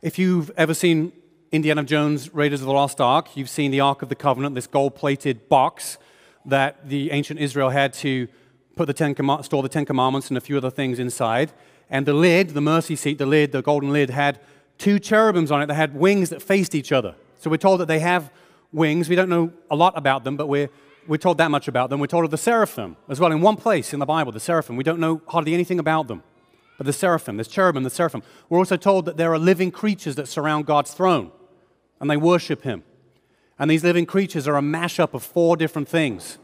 If 0.00 0.18
you've 0.18 0.50
ever 0.56 0.72
seen 0.72 1.12
Indiana 1.52 1.84
Jones 1.84 2.32
Raiders 2.32 2.60
of 2.60 2.66
the 2.66 2.72
Lost 2.72 3.00
Ark, 3.00 3.36
you've 3.36 3.50
seen 3.50 3.70
the 3.70 3.80
Ark 3.80 4.00
of 4.00 4.08
the 4.08 4.14
Covenant, 4.14 4.54
this 4.54 4.66
gold 4.66 4.94
plated 4.94 5.48
box 5.48 5.98
that 6.46 6.88
the 6.88 7.10
ancient 7.10 7.38
Israel 7.38 7.68
had 7.68 7.92
to 7.94 8.28
put 8.76 8.86
the 8.86 8.94
Ten 8.94 9.14
Com- 9.14 9.42
store 9.42 9.62
the 9.62 9.68
Ten 9.68 9.84
Commandments 9.84 10.28
and 10.28 10.38
a 10.38 10.40
few 10.40 10.56
other 10.56 10.70
things 10.70 10.98
inside. 10.98 11.52
And 11.90 12.06
the 12.06 12.14
lid, 12.14 12.50
the 12.50 12.60
mercy 12.60 12.96
seat, 12.96 13.18
the 13.18 13.26
lid, 13.26 13.52
the 13.52 13.62
golden 13.62 13.92
lid, 13.92 14.10
had 14.10 14.40
two 14.78 14.98
cherubims 14.98 15.50
on 15.50 15.60
it 15.60 15.66
that 15.66 15.74
had 15.74 15.94
wings 15.94 16.30
that 16.30 16.40
faced 16.40 16.74
each 16.74 16.92
other. 16.92 17.14
So 17.40 17.50
we're 17.50 17.56
told 17.56 17.80
that 17.80 17.86
they 17.86 17.98
have 17.98 18.30
wings. 18.72 19.08
We 19.08 19.16
don't 19.16 19.28
know 19.28 19.52
a 19.70 19.76
lot 19.76 19.96
about 19.96 20.24
them, 20.24 20.36
but 20.36 20.46
we're, 20.46 20.70
we're 21.06 21.16
told 21.16 21.38
that 21.38 21.50
much 21.50 21.68
about 21.68 21.90
them. 21.90 21.98
We're 21.98 22.06
told 22.06 22.24
of 22.24 22.30
the 22.30 22.38
seraphim 22.38 22.96
as 23.08 23.18
well 23.18 23.32
in 23.32 23.40
one 23.40 23.56
place 23.56 23.92
in 23.92 23.98
the 23.98 24.06
Bible, 24.06 24.30
the 24.30 24.40
seraphim. 24.40 24.76
We 24.76 24.84
don't 24.84 25.00
know 25.00 25.20
hardly 25.28 25.52
anything 25.52 25.78
about 25.78 26.06
them. 26.06 26.22
But 26.78 26.86
the 26.86 26.92
seraphim, 26.94 27.36
there's 27.36 27.48
cherubim, 27.48 27.82
the 27.82 27.90
seraphim. 27.90 28.22
We're 28.48 28.58
also 28.58 28.78
told 28.78 29.04
that 29.04 29.18
there 29.18 29.32
are 29.34 29.38
living 29.38 29.70
creatures 29.70 30.14
that 30.16 30.28
surround 30.28 30.64
God's 30.64 30.92
throne 30.92 31.30
and 32.00 32.10
they 32.10 32.16
worship 32.16 32.62
him. 32.62 32.84
And 33.58 33.70
these 33.70 33.84
living 33.84 34.06
creatures 34.06 34.48
are 34.48 34.56
a 34.56 34.62
mashup 34.62 35.12
of 35.12 35.22
four 35.22 35.56
different 35.58 35.88
things. 35.88 36.38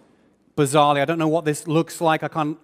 Bizarrely, 0.55 1.01
I 1.01 1.07
don't 1.07 1.19
know 1.19 1.29
what 1.29 1.47
this 1.47 1.67
looks 1.67 2.03
like. 2.03 2.23
I 2.23 2.29
can't. 2.29 2.59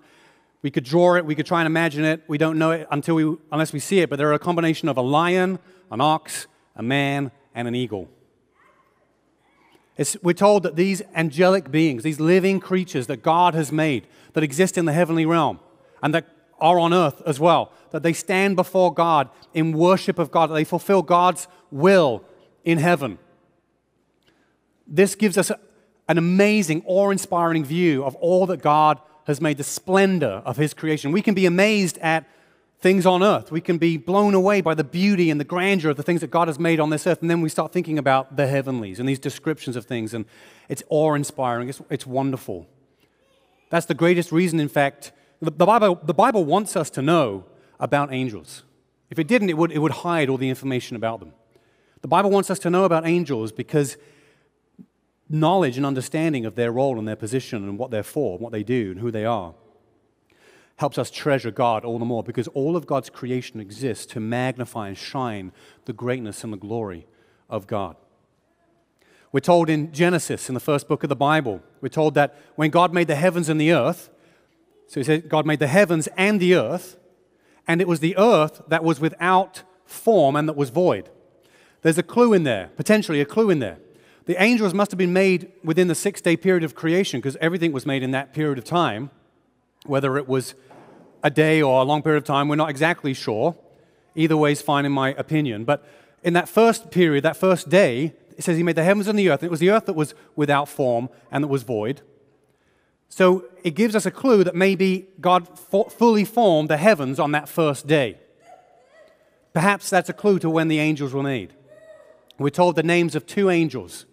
We 0.63 0.71
could 0.71 0.85
draw 0.85 1.17
it. 1.17 1.27
We 1.27 1.35
could 1.35 1.47
try 1.47 1.61
and 1.61 1.67
imagine 1.67 2.05
it. 2.05 2.23
We 2.29 2.39
don't 2.39 2.57
know 2.57 2.71
it 2.71 2.87
until 2.91 3.17
we, 3.17 3.37
unless 3.51 3.73
we 3.73 3.81
see 3.81 3.99
it. 4.01 4.09
But 4.09 4.17
they're 4.17 4.33
a 4.33 4.39
combination 4.39 4.89
of 4.89 4.97
a 4.97 5.03
lion, 5.03 5.59
an 5.91 6.01
ox, 6.01 6.47
a 6.77 6.83
man, 6.83 7.33
and 7.55 7.67
an 7.67 7.75
eagle. 7.75 8.09
It's, 9.97 10.17
we're 10.23 10.33
told 10.33 10.63
that 10.63 10.77
these 10.77 11.03
angelic 11.15 11.71
beings, 11.71 12.03
these 12.03 12.21
living 12.21 12.61
creatures 12.61 13.09
that 13.09 13.23
God 13.23 13.55
has 13.55 13.71
made, 13.71 14.07
that 14.33 14.43
exist 14.43 14.79
in 14.79 14.85
the 14.85 14.93
heavenly 14.93 15.27
realm, 15.27 15.61
and 16.03 16.15
that 16.15 16.27
are 16.59 16.79
on 16.79 16.95
earth 16.95 17.21
as 17.27 17.41
well, 17.41 17.73
that 17.91 18.03
they 18.03 18.13
stand 18.13 18.57
before 18.57 18.95
God 18.95 19.29
in 19.53 19.73
worship 19.73 20.19
of 20.19 20.31
God, 20.31 20.49
that 20.49 20.55
they 20.55 20.65
fulfill 20.65 21.03
God's 21.03 21.49
will 21.71 22.25
in 22.65 22.79
heaven. 22.79 23.19
This 24.87 25.15
gives 25.15 25.37
us 25.37 25.51
an 26.09 26.19
amazing, 26.19 26.83
awe 26.87 27.11
inspiring 27.11 27.65
view 27.65 28.05
of 28.05 28.15
all 28.17 28.47
that 28.47 28.63
God 28.63 29.01
has 29.25 29.41
made, 29.41 29.59
the 29.59 29.65
splendor 29.65 30.43
of 30.45 30.57
His 30.57 30.75
creation. 30.75 31.13
We 31.13 31.23
can 31.23 31.35
be 31.35 31.47
amazed 31.47 31.99
at 31.99 32.29
things 32.81 33.07
on 33.07 33.23
earth. 33.23 33.53
We 33.53 33.61
can 33.61 33.79
be 33.79 33.97
blown 33.97 34.35
away 34.35 34.61
by 34.61 34.75
the 34.75 34.85
beauty 34.85 35.31
and 35.31 35.41
the 35.41 35.45
grandeur 35.45 35.91
of 35.91 35.97
the 35.97 36.03
things 36.03 36.21
that 36.21 36.31
God 36.31 36.49
has 36.49 36.59
made 36.59 36.81
on 36.81 36.91
this 36.91 37.07
earth. 37.07 37.21
And 37.23 37.31
then 37.31 37.41
we 37.41 37.49
start 37.49 37.73
thinking 37.73 37.97
about 37.97 38.37
the 38.37 38.49
heavenlies 38.49 38.99
and 38.99 39.09
these 39.09 39.21
descriptions 39.21 39.77
of 39.77 39.87
things. 39.87 40.13
And 40.13 40.25
it's 40.69 40.83
awe 40.89 41.15
inspiring, 41.15 41.69
it's, 41.69 41.81
it's 41.89 42.07
wonderful. 42.07 42.67
That's 43.71 43.87
the 43.87 43.95
greatest 43.95 44.33
reason, 44.33 44.61
in 44.61 44.69
fact, 44.69 45.13
the, 45.41 45.51
the, 45.51 45.65
Bible, 45.65 45.99
the 46.03 46.13
Bible 46.13 46.45
wants 46.45 46.77
us 46.77 46.91
to 46.91 47.03
know 47.03 47.45
about 47.81 48.13
angels. 48.13 48.65
If 49.11 49.19
it 49.19 49.27
didn't, 49.29 49.51
it 49.51 49.57
would, 49.57 49.73
it 49.73 49.79
would 49.79 49.93
hide 49.93 50.29
all 50.29 50.37
the 50.37 50.49
information 50.49 50.97
about 50.97 51.21
them. 51.21 51.33
The 52.01 52.09
Bible 52.09 52.31
wants 52.31 52.51
us 52.51 52.59
to 52.61 52.71
know 52.71 52.85
about 52.85 53.07
angels 53.07 53.53
because 53.53 53.97
knowledge 55.33 55.77
and 55.77 55.87
understanding 55.87 56.45
of 56.45 56.55
their 56.55 56.71
role 56.71 56.99
and 56.99 57.09
their 57.09 57.17
position 57.17 57.69
and 57.69 57.79
what 57.79 57.91
they're 57.91 58.03
for, 58.03 58.39
what 58.39 58.53
they 58.53 58.63
do, 58.63 58.93
and 58.93 59.01
who 59.01 59.11
they 59.11 59.25
are 59.25 59.55
helps 60.77 60.99
us 60.99 61.11
treasure 61.11 61.51
God 61.53 61.85
all 61.85 61.99
the 62.01 62.05
more 62.05 62.25
because 62.25 62.49
all 62.49 62.77
of 62.77 62.87
God's 62.87 63.09
creation 63.09 63.61
exists 63.61 64.05
to 64.07 64.19
magnify 64.19 64.89
and 64.89 64.99
shine 64.99 65.53
the 65.85 65.93
greatness 65.93 66.43
and 66.43 66.53
the 66.53 66.57
glory 66.57 67.07
of 67.49 67.69
God. 67.69 67.95
We're 69.31 69.41
told 69.41 69.71
in 69.71 69.93
Genesis, 69.93 70.49
in 70.49 70.55
the 70.55 70.61
first 70.61 70.89
book 70.89 71.05
of 71.05 71.09
the 71.09 71.17
Bible, 71.17 71.63
we're 71.81 71.89
told 71.89 72.15
that 72.15 72.37
when 72.57 72.71
God 72.71 72.93
made 72.93 73.07
the 73.07 73.15
heavens 73.15 73.49
and 73.49 73.61
the 73.61 73.73
earth, 73.73 74.11
so 74.89 74.99
he 74.99 75.05
said 75.05 75.29
God 75.29 75.47
made 75.47 75.61
the 75.61 75.69
heavens 75.69 76.09
and 76.17 76.41
the 76.41 76.55
earth, 76.55 76.97
and 77.67 77.81
it 77.81 77.89
was 77.89 78.01
the 78.01 78.17
earth 78.19 78.61
that 78.69 78.83
was 78.83 78.99
without 78.99 79.63
form 79.87 80.37
and 80.37 80.49
that 80.49 80.57
was 80.57 80.71
void. 80.71 81.09
There's 81.83 81.99
a 81.99 82.03
clue 82.03 82.33
in 82.33 82.43
there, 82.43 82.71
potentially 82.77 83.21
a 83.21 83.25
clue 83.25 83.51
in 83.51 83.61
there. 83.61 83.79
The 84.25 84.41
angels 84.41 84.73
must 84.73 84.91
have 84.93 84.99
been 84.99 85.13
made 85.13 85.51
within 85.65 85.89
the 85.89 85.95
six 85.95 86.21
day 86.21 86.37
period 86.37 86.63
of 86.65 86.75
creation 86.75 87.21
because 87.21 87.37
everything 87.41 87.73
was 87.73 87.87
made 87.87 88.03
in 88.03 88.13
that 88.13 88.33
period 88.33 88.59
of 88.59 88.65
time. 88.65 89.11
Whether 89.85 90.17
it 90.17 90.29
was 90.29 90.55
a 91.25 91.31
day 91.31 91.61
or 91.61 91.81
a 91.81 91.85
long 91.85 92.03
period 92.03 92.19
of 92.19 92.25
time, 92.25 92.49
we're 92.49 92.57
not 92.57 92.71
exactly 92.71 93.15
sure. 93.15 93.57
Either 94.15 94.37
way 94.37 94.53
is 94.53 94.63
fine 94.63 94.85
in 94.85 94.93
my 94.93 95.15
opinion. 95.15 95.65
But 95.65 95.85
in 96.23 96.35
that 96.35 96.49
first 96.49 96.91
period, 96.91 97.25
that 97.25 97.37
first 97.37 97.69
day, 97.69 98.15
it 98.37 98.45
says 98.45 98.57
he 98.57 98.63
made 98.63 98.77
the 98.77 98.85
heavens 98.85 99.09
and 99.09 99.19
the 99.19 99.29
earth. 99.29 99.41
And 99.41 99.49
it 99.49 99.51
was 99.51 99.61
the 99.61 99.71
earth 99.71 99.87
that 99.87 99.95
was 99.95 100.15
without 100.37 100.69
form 100.69 101.09
and 101.31 101.43
that 101.43 101.49
was 101.49 101.65
void. 101.65 102.03
So 103.09 103.45
it 103.65 103.75
gives 103.75 103.97
us 103.97 104.07
a 104.07 104.11
clue 104.11 104.45
that 104.45 104.55
maybe 104.55 105.09
God 105.21 105.49
fully 105.59 106.25
formed 106.25 106.71
the 106.71 106.77
heavens 106.77 107.19
on 107.19 107.33
that 107.33 107.49
first 107.49 107.87
day. 107.87 108.19
Perhaps 109.53 109.91
that's 109.91 110.09
a 110.09 110.15
clue 110.15 110.39
to 110.39 110.49
when 110.49 110.69
the 110.69 110.79
angels 110.79 111.13
were 111.13 111.23
made. 111.23 111.53
We're 112.39 112.51
told 112.51 112.77
the 112.77 112.83
names 112.83 113.15
of 113.15 113.27
two 113.27 113.51
angels 113.51 114.07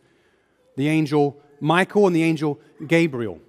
the 0.79 0.87
angel 0.87 1.37
Michael 1.59 2.07
and 2.07 2.15
the 2.15 2.23
angel 2.23 2.59
Gabriel. 2.87 3.39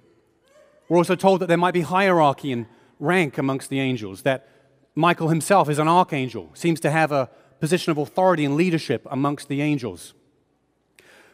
We're 0.89 0.97
also 0.97 1.15
told 1.15 1.39
that 1.39 1.47
there 1.47 1.57
might 1.57 1.73
be 1.73 1.81
hierarchy 1.81 2.51
and 2.51 2.65
rank 2.99 3.37
amongst 3.37 3.69
the 3.69 3.79
angels, 3.79 4.23
that 4.23 4.47
Michael 4.95 5.29
himself 5.29 5.69
is 5.69 5.79
an 5.79 5.87
archangel, 5.87 6.51
seems 6.53 6.79
to 6.81 6.91
have 6.91 7.11
a 7.11 7.29
position 7.61 7.91
of 7.91 7.97
authority 7.97 8.43
and 8.43 8.55
leadership 8.55 9.07
amongst 9.09 9.47
the 9.47 9.61
angels. 9.61 10.13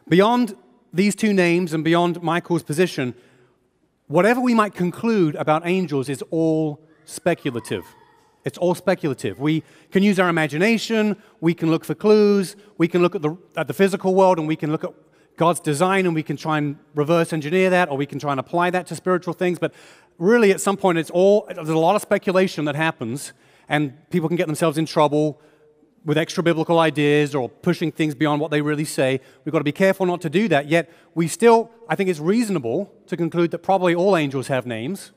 Beyond 0.07 0.55
these 0.93 1.15
two 1.15 1.33
names 1.33 1.73
and 1.73 1.83
beyond 1.83 2.21
Michael's 2.21 2.63
position, 2.63 3.15
whatever 4.07 4.39
we 4.39 4.53
might 4.53 4.75
conclude 4.75 5.35
about 5.35 5.63
angels 5.65 6.09
is 6.09 6.21
all 6.29 6.79
speculative. 7.05 7.83
It's 8.45 8.57
all 8.57 8.75
speculative. 8.75 9.39
We 9.39 9.63
can 9.91 10.03
use 10.03 10.19
our 10.19 10.29
imagination, 10.29 11.21
we 11.41 11.53
can 11.53 11.71
look 11.71 11.83
for 11.83 11.95
clues, 11.95 12.55
we 12.77 12.87
can 12.87 13.01
look 13.01 13.15
at 13.15 13.21
the, 13.21 13.35
at 13.55 13.67
the 13.67 13.73
physical 13.73 14.13
world, 14.13 14.37
and 14.37 14.47
we 14.47 14.55
can 14.55 14.71
look 14.71 14.83
at 14.83 14.93
God's 15.37 15.59
design 15.59 16.05
and 16.05 16.13
we 16.13 16.23
can 16.23 16.35
try 16.35 16.57
and 16.57 16.77
reverse 16.95 17.31
engineer 17.31 17.69
that, 17.69 17.89
or 17.89 17.95
we 17.95 18.07
can 18.07 18.19
try 18.19 18.31
and 18.31 18.39
apply 18.39 18.71
that 18.71 18.87
to 18.87 18.95
spiritual 18.95 19.33
things. 19.33 19.59
But 19.59 19.73
really, 20.17 20.51
at 20.51 20.59
some 20.59 20.77
point, 20.77 20.97
it's 20.97 21.11
all, 21.11 21.47
there's 21.47 21.69
a 21.69 21.77
lot 21.77 21.95
of 21.95 22.01
speculation 22.01 22.65
that 22.65 22.75
happens, 22.75 23.33
and 23.69 23.93
people 24.09 24.27
can 24.27 24.35
get 24.35 24.47
themselves 24.47 24.77
in 24.77 24.85
trouble 24.85 25.39
with 26.05 26.17
extra 26.17 26.41
biblical 26.41 26.79
ideas 26.79 27.35
or 27.35 27.49
pushing 27.49 27.91
things 27.91 28.15
beyond 28.15 28.41
what 28.41 28.49
they 28.49 28.61
really 28.61 28.85
say. 28.85 29.21
We've 29.45 29.51
got 29.51 29.59
to 29.59 29.63
be 29.63 29.71
careful 29.71 30.05
not 30.05 30.21
to 30.21 30.29
do 30.29 30.47
that. 30.47 30.67
Yet, 30.67 30.89
we 31.13 31.27
still, 31.27 31.69
I 31.87 31.95
think 31.95 32.09
it's 32.09 32.19
reasonable 32.19 32.91
to 33.07 33.15
conclude 33.15 33.51
that 33.51 33.59
probably 33.59 33.93
all 33.93 34.17
angels 34.17 34.47
have 34.47 34.65
names. 34.65 35.11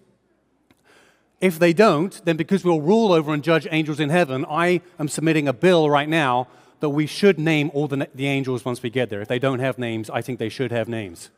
If 1.40 1.59
they 1.59 1.72
don't, 1.72 2.22
then 2.26 2.37
because 2.37 2.64
we'll 2.64 2.83
rule 2.83 3.12
over 3.12 3.33
and 3.33 3.42
judge 3.42 3.66
angels 3.70 4.00
in 4.00 4.11
heaven, 4.11 4.44
I 4.50 4.83
am 4.98 5.09
submitting 5.09 5.48
a 5.48 5.54
bill 5.54 5.88
right 5.88 6.09
now 6.09 6.48
that 6.80 6.90
we 6.90 7.06
should 7.06 7.38
name 7.38 7.70
all 7.74 7.86
the, 7.86 8.08
the 8.14 8.26
angels 8.26 8.64
once 8.64 8.82
we 8.82 8.90
get 8.90 9.10
there. 9.10 9.20
If 9.20 9.28
they 9.28 9.38
don't 9.38 9.60
have 9.60 9.78
names, 9.78 10.10
I 10.10 10.22
think 10.22 10.38
they 10.38 10.48
should 10.48 10.72
have 10.72 10.88
names. 10.88 11.30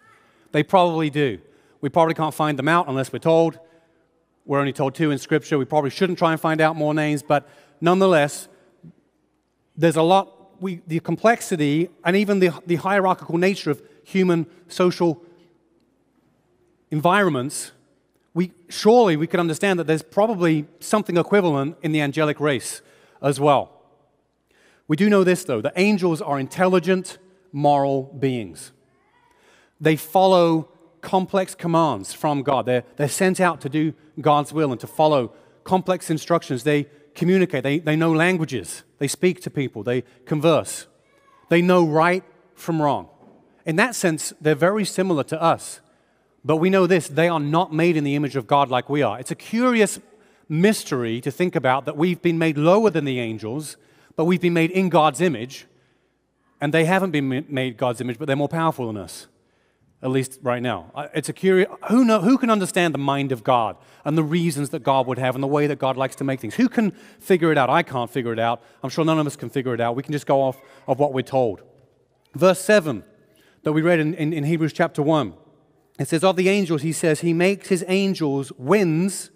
They 0.52 0.62
probably 0.62 1.10
do. 1.10 1.40
We 1.80 1.88
probably 1.88 2.14
can't 2.14 2.34
find 2.34 2.58
them 2.58 2.68
out 2.68 2.88
unless 2.88 3.12
we're 3.12 3.18
told. 3.18 3.58
We're 4.44 4.60
only 4.60 4.72
told 4.72 4.94
two 4.94 5.10
in 5.10 5.18
Scripture. 5.18 5.58
We 5.58 5.64
probably 5.64 5.90
shouldn't 5.90 6.18
try 6.18 6.32
and 6.32 6.40
find 6.40 6.60
out 6.60 6.76
more 6.76 6.94
names, 6.94 7.22
but 7.22 7.48
nonetheless, 7.80 8.48
there's 9.76 9.96
a 9.96 10.02
lot, 10.02 10.60
we, 10.62 10.80
the 10.86 11.00
complexity 11.00 11.90
and 12.04 12.16
even 12.16 12.38
the, 12.40 12.52
the 12.66 12.76
hierarchical 12.76 13.38
nature 13.38 13.70
of 13.70 13.82
human 14.04 14.46
social 14.68 15.22
environments 16.90 17.72
we, 18.34 18.52
surely 18.68 19.16
we 19.16 19.26
could 19.26 19.40
understand 19.40 19.78
that 19.78 19.86
there's 19.86 20.02
probably 20.02 20.66
something 20.80 21.16
equivalent 21.16 21.76
in 21.82 21.92
the 21.92 22.00
angelic 22.00 22.40
race 22.40 22.80
as 23.20 23.38
well. 23.38 23.71
We 24.92 24.96
do 24.96 25.08
know 25.08 25.24
this, 25.24 25.44
though 25.44 25.62
that 25.62 25.72
angels 25.76 26.20
are 26.20 26.38
intelligent, 26.38 27.16
moral 27.50 28.02
beings. 28.02 28.72
They 29.80 29.96
follow 29.96 30.68
complex 31.00 31.54
commands 31.54 32.12
from 32.12 32.42
God. 32.42 32.66
They're, 32.66 32.84
they're 32.96 33.08
sent 33.08 33.40
out 33.40 33.62
to 33.62 33.70
do 33.70 33.94
God's 34.20 34.52
will 34.52 34.70
and 34.70 34.78
to 34.82 34.86
follow 34.86 35.32
complex 35.64 36.10
instructions. 36.10 36.64
They 36.64 36.88
communicate, 37.14 37.62
they, 37.62 37.78
they 37.78 37.96
know 37.96 38.12
languages, 38.12 38.82
they 38.98 39.08
speak 39.08 39.40
to 39.44 39.50
people, 39.50 39.82
they 39.82 40.02
converse, 40.26 40.88
they 41.48 41.62
know 41.62 41.86
right 41.86 42.22
from 42.54 42.82
wrong. 42.82 43.08
In 43.64 43.76
that 43.76 43.94
sense, 43.94 44.34
they're 44.42 44.54
very 44.54 44.84
similar 44.84 45.24
to 45.24 45.40
us. 45.40 45.80
But 46.44 46.56
we 46.56 46.68
know 46.68 46.86
this 46.86 47.08
they 47.08 47.28
are 47.28 47.40
not 47.40 47.72
made 47.72 47.96
in 47.96 48.04
the 48.04 48.14
image 48.14 48.36
of 48.36 48.46
God 48.46 48.68
like 48.68 48.90
we 48.90 49.00
are. 49.00 49.18
It's 49.18 49.30
a 49.30 49.36
curious 49.36 50.00
mystery 50.50 51.22
to 51.22 51.30
think 51.30 51.56
about 51.56 51.86
that 51.86 51.96
we've 51.96 52.20
been 52.20 52.36
made 52.36 52.58
lower 52.58 52.90
than 52.90 53.06
the 53.06 53.20
angels, 53.20 53.78
but 54.16 54.24
we've 54.24 54.40
been 54.40 54.52
made 54.52 54.70
in 54.70 54.88
God's 54.88 55.20
image. 55.20 55.66
And 56.60 56.72
they 56.72 56.84
haven't 56.84 57.10
been 57.10 57.44
made 57.48 57.76
God's 57.76 58.00
image, 58.00 58.18
but 58.18 58.26
they're 58.26 58.36
more 58.36 58.48
powerful 58.48 58.86
than 58.86 58.96
us, 58.96 59.26
at 60.00 60.10
least 60.10 60.38
right 60.42 60.62
now. 60.62 60.92
It's 61.12 61.28
a 61.28 61.32
curious, 61.32 61.68
who, 61.88 62.04
know, 62.04 62.20
who 62.20 62.38
can 62.38 62.50
understand 62.50 62.94
the 62.94 62.98
mind 62.98 63.32
of 63.32 63.42
God 63.42 63.76
and 64.04 64.16
the 64.16 64.22
reasons 64.22 64.70
that 64.70 64.84
God 64.84 65.08
would 65.08 65.18
have 65.18 65.34
and 65.34 65.42
the 65.42 65.48
way 65.48 65.66
that 65.66 65.80
God 65.80 65.96
likes 65.96 66.14
to 66.16 66.24
make 66.24 66.38
things? 66.38 66.54
Who 66.54 66.68
can 66.68 66.92
figure 67.18 67.50
it 67.50 67.58
out? 67.58 67.68
I 67.68 67.82
can't 67.82 68.08
figure 68.08 68.32
it 68.32 68.38
out. 68.38 68.62
I'm 68.80 68.90
sure 68.90 69.04
none 69.04 69.18
of 69.18 69.26
us 69.26 69.34
can 69.34 69.50
figure 69.50 69.74
it 69.74 69.80
out. 69.80 69.96
We 69.96 70.04
can 70.04 70.12
just 70.12 70.26
go 70.26 70.40
off 70.40 70.56
of 70.86 71.00
what 71.00 71.12
we're 71.12 71.22
told. 71.22 71.62
Verse 72.34 72.60
7 72.60 73.02
that 73.62 73.72
we 73.72 73.82
read 73.82 74.00
in, 74.00 74.14
in, 74.14 74.32
in 74.32 74.44
Hebrews 74.44 74.72
chapter 74.72 75.02
1. 75.02 75.34
It 75.98 76.08
says, 76.08 76.24
Of 76.24 76.36
the 76.36 76.48
angels, 76.48 76.82
he 76.82 76.92
says, 76.92 77.20
He 77.20 77.32
makes 77.32 77.68
his 77.68 77.84
angels 77.88 78.52
winds 78.52 79.30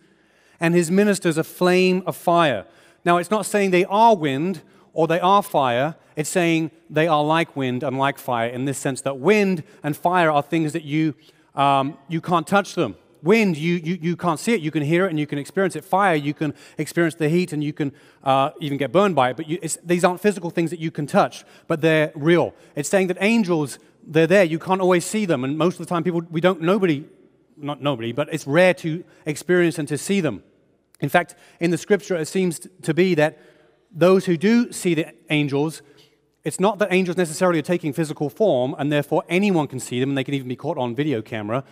and 0.59 0.75
his 0.75 0.91
ministers 0.91 1.39
a 1.39 1.45
flame 1.45 2.03
of 2.07 2.17
fire. 2.17 2.67
Now, 3.07 3.19
it's 3.19 3.31
not 3.31 3.47
saying 3.47 3.71
they 3.71 3.85
are 3.85 4.17
wind 4.17 4.63
or 4.93 5.07
they 5.07 5.21
are 5.21 5.41
fire. 5.41 5.95
It's 6.17 6.29
saying 6.29 6.73
they 6.91 7.07
are 7.07 7.23
like 7.23 7.55
wind 7.55 7.85
and 7.85 7.97
like 7.97 8.19
fire 8.19 8.49
in 8.49 8.65
this 8.65 8.79
sense 8.79 9.01
that 9.03 9.19
wind 9.19 9.63
and 9.85 9.97
fire 9.97 10.29
are 10.29 10.43
things 10.43 10.73
that 10.73 10.83
you, 10.83 11.15
um, 11.55 11.97
you 12.09 12.21
can't 12.21 12.49
touch 12.49 12.75
them. 12.75 12.97
Wind, 13.23 13.57
you, 13.57 13.77
you, 13.77 13.99
you 14.01 14.17
can't 14.17 14.41
see 14.41 14.55
it, 14.55 14.61
you 14.61 14.73
can 14.73 14.83
hear 14.83 15.07
it 15.07 15.11
and 15.11 15.21
you 15.21 15.27
can 15.27 15.39
experience 15.39 15.77
it. 15.77 15.85
Fire, 15.85 16.17
you 16.17 16.35
can 16.35 16.53
experience 16.79 17.15
the 17.15 17.29
heat 17.29 17.53
and 17.53 17.63
you 17.63 17.73
can 17.73 17.93
uh, 18.25 18.51
even 18.61 18.77
get 18.77 18.91
burned 18.91 19.15
by 19.15 19.31
it. 19.31 19.37
But 19.37 19.49
you, 19.49 19.61
these 19.85 20.03
aren't 20.03 20.21
physical 20.21 20.51
things 20.51 20.71
that 20.71 20.81
you 20.81 20.91
can 20.91 21.07
touch, 21.07 21.45
but 21.69 21.81
they're 21.83 22.11
real. 22.17 22.55
It's 22.75 22.89
saying 22.89 23.07
that 23.07 23.19
angels, 23.21 23.79
they're 24.05 24.27
there. 24.27 24.45
You 24.45 24.59
can't 24.59 24.81
always 24.81 25.05
see 25.05 25.27
them. 25.27 25.45
And 25.45 25.57
most 25.57 25.79
of 25.79 25.87
the 25.87 25.89
time, 25.89 26.03
people, 26.03 26.23
we 26.29 26.41
don't, 26.41 26.61
nobody, 26.61 27.05
not 27.57 27.81
nobody, 27.81 28.11
but 28.11 28.29
it's 28.33 28.49
rare 28.49 28.75
to 28.75 29.05
experience 29.25 29.79
and 29.79 29.87
to 29.87 29.97
see 29.97 30.21
them. 30.21 30.43
In 31.01 31.09
fact, 31.09 31.35
in 31.61 31.71
the 31.71 31.79
scripture, 31.79 32.17
it 32.17 32.27
seems 32.27 32.67
to 32.83 32.95
be 32.95 33.15
that 33.15 33.39
those 33.91 34.27
who 34.27 34.37
do 34.37 34.73
see 34.73 34.95
the 34.95 35.13
angels, 35.31 35.83
it's 36.45 36.61
not 36.61 36.79
that 36.79 36.93
angels 36.93 37.17
necessarily 37.17 37.59
are 37.59 37.63
taking 37.63 37.93
physical 37.93 38.31
form 38.31 38.75
and 38.79 38.91
therefore 38.91 39.25
anyone 39.29 39.67
can 39.67 39.81
see 39.81 40.01
them 40.01 40.11
and 40.11 40.19
they 40.19 40.25
can 40.25 40.35
even 40.35 40.49
be 40.49 40.57
caught 40.57 40.79
on 40.79 40.95
video 40.95 41.23
camera. 41.23 41.65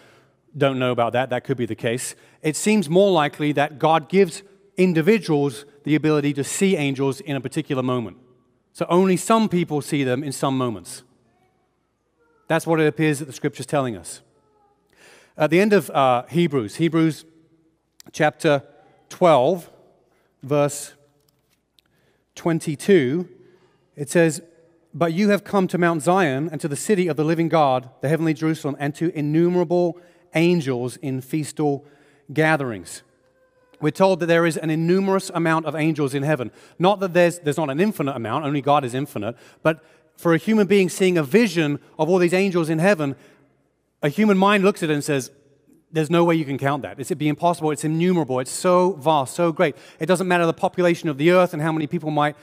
Don't 0.56 0.78
know 0.78 0.92
about 0.92 1.12
that, 1.12 1.30
that 1.30 1.44
could 1.44 1.56
be 1.56 1.66
the 1.66 1.74
case. 1.74 2.14
It 2.42 2.56
seems 2.56 2.88
more 2.88 3.10
likely 3.10 3.52
that 3.52 3.78
God 3.78 4.08
gives 4.08 4.42
individuals 4.76 5.64
the 5.84 5.94
ability 5.94 6.32
to 6.34 6.44
see 6.44 6.76
angels 6.76 7.20
in 7.20 7.36
a 7.36 7.40
particular 7.40 7.82
moment. 7.82 8.18
So 8.72 8.86
only 8.88 9.16
some 9.16 9.48
people 9.48 9.80
see 9.80 10.04
them 10.04 10.24
in 10.24 10.32
some 10.32 10.58
moments. 10.58 11.02
That's 12.48 12.66
what 12.66 12.80
it 12.80 12.86
appears 12.86 13.20
that 13.20 13.26
the 13.26 13.32
scripture 13.32 13.60
is 13.60 13.66
telling 13.66 13.96
us. 13.96 14.20
At 15.36 15.50
the 15.50 15.60
end 15.60 15.72
of 15.72 15.90
uh, 15.90 16.24
Hebrews, 16.28 16.76
Hebrews 16.76 17.24
chapter 18.12 18.62
12, 19.14 19.70
verse 20.42 20.94
22, 22.34 23.28
it 23.94 24.10
says, 24.10 24.42
But 24.92 25.12
you 25.12 25.28
have 25.28 25.44
come 25.44 25.68
to 25.68 25.78
Mount 25.78 26.02
Zion 26.02 26.48
and 26.50 26.60
to 26.60 26.66
the 26.66 26.74
city 26.74 27.06
of 27.06 27.16
the 27.16 27.22
living 27.22 27.48
God, 27.48 27.88
the 28.00 28.08
heavenly 28.08 28.34
Jerusalem, 28.34 28.74
and 28.80 28.92
to 28.96 29.16
innumerable 29.16 30.00
angels 30.34 30.96
in 30.96 31.20
feastal 31.20 31.86
gatherings. 32.32 33.04
We're 33.80 33.92
told 33.92 34.18
that 34.18 34.26
there 34.26 34.46
is 34.46 34.56
an 34.56 34.70
innumerous 34.70 35.30
amount 35.32 35.66
of 35.66 35.76
angels 35.76 36.12
in 36.12 36.24
heaven. 36.24 36.50
Not 36.80 36.98
that 36.98 37.14
there's, 37.14 37.38
there's 37.38 37.56
not 37.56 37.70
an 37.70 37.78
infinite 37.78 38.16
amount, 38.16 38.44
only 38.44 38.62
God 38.62 38.84
is 38.84 38.94
infinite, 38.94 39.36
but 39.62 39.84
for 40.16 40.34
a 40.34 40.38
human 40.38 40.66
being 40.66 40.88
seeing 40.88 41.16
a 41.16 41.22
vision 41.22 41.78
of 42.00 42.10
all 42.10 42.18
these 42.18 42.34
angels 42.34 42.68
in 42.68 42.80
heaven, 42.80 43.14
a 44.02 44.08
human 44.08 44.36
mind 44.36 44.64
looks 44.64 44.82
at 44.82 44.90
it 44.90 44.94
and 44.94 45.04
says, 45.04 45.30
there's 45.94 46.10
no 46.10 46.24
way 46.24 46.34
you 46.34 46.44
can 46.44 46.58
count 46.58 46.82
that. 46.82 46.98
It's, 46.98 47.10
it'd 47.10 47.18
be 47.18 47.28
impossible. 47.28 47.70
It's 47.70 47.84
innumerable. 47.84 48.40
It's 48.40 48.50
so 48.50 48.92
vast, 48.94 49.34
so 49.34 49.52
great. 49.52 49.76
It 50.00 50.06
doesn't 50.06 50.26
matter 50.26 50.44
the 50.44 50.52
population 50.52 51.08
of 51.08 51.18
the 51.18 51.30
earth 51.30 51.54
and 51.54 51.62
how 51.62 51.70
many 51.70 51.86
people 51.86 52.10
might, 52.10 52.36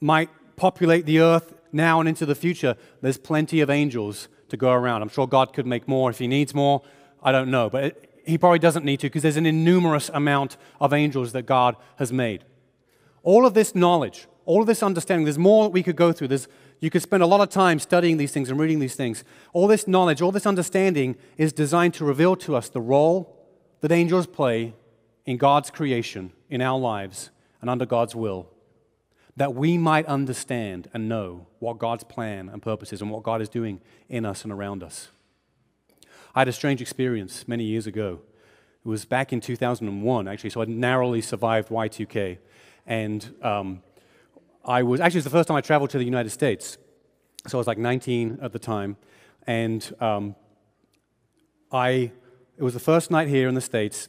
might 0.00 0.28
populate 0.56 1.06
the 1.06 1.20
earth 1.20 1.54
now 1.72 2.00
and 2.00 2.08
into 2.08 2.26
the 2.26 2.34
future. 2.34 2.74
There's 3.00 3.16
plenty 3.16 3.60
of 3.60 3.70
angels 3.70 4.28
to 4.48 4.56
go 4.56 4.72
around. 4.72 5.02
I'm 5.02 5.08
sure 5.08 5.26
God 5.28 5.52
could 5.52 5.66
make 5.66 5.86
more 5.86 6.10
if 6.10 6.18
He 6.18 6.26
needs 6.26 6.54
more. 6.54 6.82
I 7.22 7.30
don't 7.30 7.50
know. 7.50 7.70
But 7.70 7.84
it, 7.84 8.22
He 8.26 8.36
probably 8.36 8.58
doesn't 8.58 8.84
need 8.84 8.98
to 9.00 9.06
because 9.06 9.22
there's 9.22 9.36
an 9.36 9.46
innumerous 9.46 10.10
amount 10.12 10.56
of 10.80 10.92
angels 10.92 11.32
that 11.32 11.42
God 11.42 11.76
has 11.96 12.12
made. 12.12 12.44
All 13.22 13.46
of 13.46 13.54
this 13.54 13.76
knowledge, 13.76 14.26
all 14.44 14.60
of 14.60 14.66
this 14.66 14.82
understanding, 14.82 15.24
there's 15.24 15.38
more 15.38 15.64
that 15.64 15.72
we 15.72 15.84
could 15.84 15.96
go 15.96 16.10
through. 16.10 16.28
There's, 16.28 16.48
you 16.80 16.90
could 16.90 17.02
spend 17.02 17.22
a 17.22 17.26
lot 17.26 17.40
of 17.40 17.48
time 17.48 17.78
studying 17.78 18.16
these 18.16 18.32
things 18.32 18.50
and 18.50 18.58
reading 18.58 18.78
these 18.78 18.94
things. 18.94 19.24
All 19.52 19.66
this 19.66 19.88
knowledge, 19.88 20.22
all 20.22 20.32
this 20.32 20.46
understanding 20.46 21.16
is 21.36 21.52
designed 21.52 21.94
to 21.94 22.04
reveal 22.04 22.36
to 22.36 22.54
us 22.54 22.68
the 22.68 22.80
role 22.80 23.36
that 23.80 23.92
angels 23.92 24.26
play 24.26 24.74
in 25.26 25.36
God's 25.36 25.70
creation, 25.70 26.32
in 26.48 26.62
our 26.62 26.78
lives, 26.78 27.30
and 27.60 27.68
under 27.68 27.84
God's 27.84 28.14
will, 28.14 28.48
that 29.36 29.54
we 29.54 29.76
might 29.76 30.06
understand 30.06 30.88
and 30.94 31.08
know 31.08 31.46
what 31.58 31.78
God's 31.78 32.04
plan 32.04 32.48
and 32.48 32.62
purpose 32.62 32.92
is 32.92 33.02
and 33.02 33.10
what 33.10 33.22
God 33.22 33.42
is 33.42 33.48
doing 33.48 33.80
in 34.08 34.24
us 34.24 34.44
and 34.44 34.52
around 34.52 34.82
us. 34.82 35.08
I 36.34 36.40
had 36.40 36.48
a 36.48 36.52
strange 36.52 36.80
experience 36.80 37.48
many 37.48 37.64
years 37.64 37.86
ago. 37.86 38.20
It 38.84 38.88
was 38.88 39.04
back 39.04 39.32
in 39.32 39.40
2001, 39.40 40.28
actually, 40.28 40.50
so 40.50 40.62
I 40.62 40.66
narrowly 40.66 41.20
survived 41.20 41.68
Y2K. 41.68 42.38
And 42.86 43.34
um, 43.42 43.82
I 44.68 44.82
was 44.82 45.00
actually, 45.00 45.16
it 45.16 45.20
was 45.20 45.24
the 45.24 45.30
first 45.30 45.48
time 45.48 45.56
I 45.56 45.62
traveled 45.62 45.88
to 45.90 45.98
the 45.98 46.04
United 46.04 46.28
States. 46.28 46.76
So 47.46 47.56
I 47.56 47.58
was 47.58 47.66
like 47.66 47.78
19 47.78 48.40
at 48.42 48.52
the 48.52 48.58
time. 48.58 48.98
And 49.46 49.94
um, 49.98 50.36
I, 51.72 52.12
it 52.58 52.62
was 52.62 52.74
the 52.74 52.80
first 52.80 53.10
night 53.10 53.28
here 53.28 53.48
in 53.48 53.54
the 53.54 53.62
States, 53.62 54.08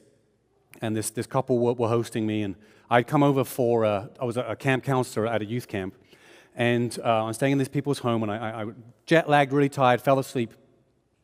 and 0.82 0.98
this, 0.98 1.12
this 1.12 1.26
couple 1.28 1.60
were, 1.60 1.74
were 1.74 1.88
hosting 1.88 2.28
me. 2.28 2.44
And 2.44 2.56
I'd 2.90 3.08
come 3.08 3.24
over 3.24 3.46
for, 3.46 3.86
uh, 3.86 4.08
I 4.20 4.26
was 4.26 4.36
a, 4.36 4.54
camp 4.58 4.84
counselor 4.84 5.28
at 5.28 5.42
a 5.42 5.46
youth 5.46 5.70
camp. 5.70 5.96
And 6.56 7.00
uh, 7.06 7.24
I'm 7.24 7.34
staying 7.34 7.54
in 7.54 7.58
these 7.58 7.70
people's 7.70 8.00
home, 8.00 8.22
and 8.24 8.32
I, 8.32 8.64
I 8.64 8.66
jet 9.06 9.30
lagged, 9.30 9.54
really 9.54 9.70
tired, 9.70 10.02
fell 10.02 10.20
asleep. 10.20 10.54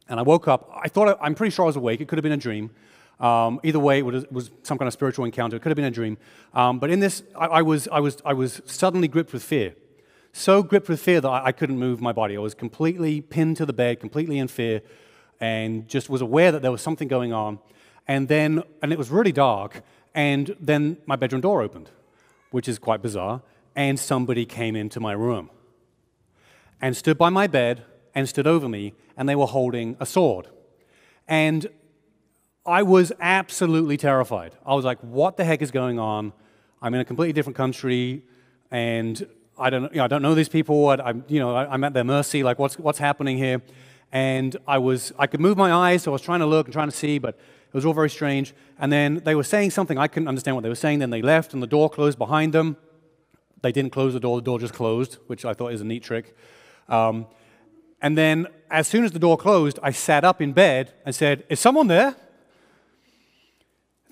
And 0.08 0.18
I 0.18 0.24
woke 0.24 0.48
up. 0.48 0.72
I 0.82 0.88
thought, 0.88 1.10
I, 1.10 1.26
I'm 1.26 1.36
pretty 1.36 1.54
sure 1.54 1.66
I 1.66 1.68
was 1.68 1.76
awake. 1.76 2.00
It 2.00 2.08
could 2.08 2.18
have 2.18 2.24
been 2.24 2.32
a 2.32 2.38
dream. 2.38 2.72
Um, 3.20 3.60
either 3.64 3.80
way, 3.80 4.00
it 4.00 4.32
was, 4.32 4.52
some 4.64 4.78
kind 4.78 4.88
of 4.88 4.94
spiritual 4.94 5.26
encounter. 5.26 5.56
It 5.56 5.62
could 5.62 5.70
have 5.70 5.76
been 5.76 5.86
a 5.86 5.92
dream. 5.92 6.18
Um, 6.54 6.80
but 6.80 6.90
in 6.90 7.00
this, 7.00 7.24
I, 7.36 7.46
I, 7.46 7.62
was, 7.62 7.88
I, 7.90 8.00
was, 8.00 8.18
I 8.26 8.34
was 8.34 8.62
suddenly 8.66 9.08
gripped 9.08 9.34
with 9.34 9.44
fear. 9.44 9.76
So 10.34 10.64
gripped 10.64 10.90
with 10.90 11.02
fear 11.02 11.22
that 11.22 11.28
I, 11.28 11.46
I 11.46 11.52
couldn't 11.52 11.80
move 11.80 12.02
my 12.02 12.12
body. 12.12 12.36
I 12.36 12.40
was 12.40 12.54
completely 12.54 13.22
pinned 13.22 13.58
to 13.58 13.66
the 13.66 13.74
bed, 13.74 14.00
completely 14.00 14.38
in 14.38 14.48
fear, 14.48 14.82
and 15.40 15.88
just 15.88 16.10
was 16.10 16.22
aware 16.22 16.52
that 16.52 16.62
there 16.62 16.72
was 16.72 16.82
something 16.82 17.08
going 17.08 17.32
on. 17.32 17.60
And 18.08 18.28
then, 18.28 18.64
and 18.82 18.92
it 18.92 18.98
was 18.98 19.10
really 19.10 19.32
dark, 19.32 19.82
and 20.14 20.56
then 20.60 20.98
my 21.06 21.16
bedroom 21.16 21.42
door 21.42 21.62
opened, 21.62 21.90
which 22.52 22.68
is 22.68 22.78
quite 22.78 23.02
bizarre, 23.02 23.42
and 23.76 24.00
somebody 24.00 24.46
came 24.46 24.76
into 24.76 25.00
my 25.00 25.14
room 25.14 25.50
and 26.82 26.96
stood 26.96 27.18
by 27.18 27.30
my 27.30 27.48
bed 27.48 27.84
and 28.14 28.30
stood 28.30 28.48
over 28.48 28.70
me, 28.70 28.94
and 29.18 29.28
they 29.28 29.36
were 29.36 29.48
holding 29.48 29.98
a 30.00 30.06
sword. 30.06 30.48
And 31.28 31.68
I 32.66 32.82
was 32.82 33.12
absolutely 33.20 33.96
terrified. 33.96 34.56
I 34.66 34.74
was 34.74 34.84
like, 34.84 34.98
what 35.02 35.38
the 35.38 35.46
heck 35.46 35.62
is 35.62 35.70
going 35.70 36.00
on? 36.00 36.34
I'm 36.82 36.94
in 36.96 37.00
a 37.00 37.06
completely 37.06 37.34
different 37.34 37.56
country, 37.56 38.24
and 38.72 39.28
I 39.58 39.70
don't, 39.70 39.92
you 39.92 40.00
know, 40.00 40.06
I 40.06 40.08
don't 40.08 40.24
know 40.24 40.34
these 40.34 40.50
people. 40.50 40.90
I, 40.90 41.10
am 41.10 41.24
you 41.28 41.40
know, 41.40 41.56
I, 41.56 41.72
am 41.72 41.84
at 41.84 41.94
their 41.94 42.04
mercy. 42.04 42.42
Like, 42.42 42.58
what's, 42.58 42.80
what's 42.80 42.98
happening 42.98 43.38
here? 43.38 43.62
And 44.12 44.58
I 44.68 44.80
was, 44.80 45.14
I 45.20 45.28
could 45.28 45.40
move 45.40 45.58
my 45.58 45.72
eyes, 45.72 46.04
so 46.04 46.12
I 46.12 46.14
was 46.14 46.24
trying 46.24 46.40
to 46.40 46.48
look 46.48 46.66
and 46.66 46.74
trying 46.74 46.90
to 46.90 46.96
see, 46.96 47.20
but 47.20 47.36
it 47.36 47.74
was 47.74 47.86
all 47.86 47.94
very 47.94 48.10
strange. 48.10 48.56
And 48.80 48.92
then 48.92 49.22
they 49.26 49.36
were 49.36 49.44
saying 49.44 49.72
something. 49.72 50.00
I 50.00 50.08
couldn't 50.08 50.28
understand 50.28 50.56
what 50.56 50.64
they 50.64 50.70
were 50.70 50.76
saying. 50.76 51.00
Then 51.00 51.12
they 51.12 51.22
left, 51.22 51.54
and 51.54 51.62
the 51.62 51.68
door 51.68 51.88
closed 51.88 52.18
behind 52.18 52.52
them. 52.52 52.78
They 53.62 53.72
didn't 53.72 53.92
close 53.92 54.14
the 54.14 54.20
door. 54.20 54.38
The 54.38 54.46
door 54.46 54.58
just 54.58 54.74
closed, 54.74 55.20
which 55.28 55.46
I 55.46 55.54
thought 55.54 55.72
is 55.72 55.82
a 55.82 55.86
neat 55.86 56.02
trick. 56.02 56.36
Um, 56.90 57.28
and 58.02 58.18
then, 58.18 58.48
as 58.72 58.88
soon 58.88 59.06
as 59.06 59.12
the 59.12 59.20
door 59.20 59.38
closed, 59.38 59.78
I 59.84 59.92
sat 59.92 60.24
up 60.24 60.42
in 60.42 60.54
bed 60.54 60.94
and 61.06 61.14
said, 61.14 61.44
"Is 61.50 61.60
someone 61.60 61.88
there?" 61.88 62.16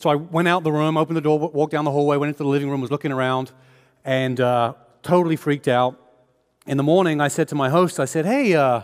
So 0.04 0.10
I 0.10 0.16
went 0.16 0.50
out 0.50 0.66
the 0.66 0.72
room, 0.74 0.98
opened 0.98 1.16
the 1.16 1.22
door, 1.22 1.39
walked 1.39 1.72
down 1.72 1.86
the 1.86 1.92
hallway, 1.92 2.18
went 2.18 2.28
into 2.28 2.44
the 2.44 2.50
living 2.50 2.70
room, 2.70 2.82
was 2.82 2.92
looking 2.92 3.13
around, 3.13 3.54
and 4.04 4.38
uh, 4.38 4.74
totally 5.02 5.38
freaked 5.38 5.70
out. 5.70 5.98
In 6.68 6.76
the 6.76 6.84
morning, 6.84 7.22
I 7.22 7.30
said 7.30 7.48
to 7.48 7.56
my 7.56 7.70
host, 7.70 8.02
I 8.02 8.04
said, 8.04 8.26
"Hey, 8.26 8.54
uh, 8.54 8.82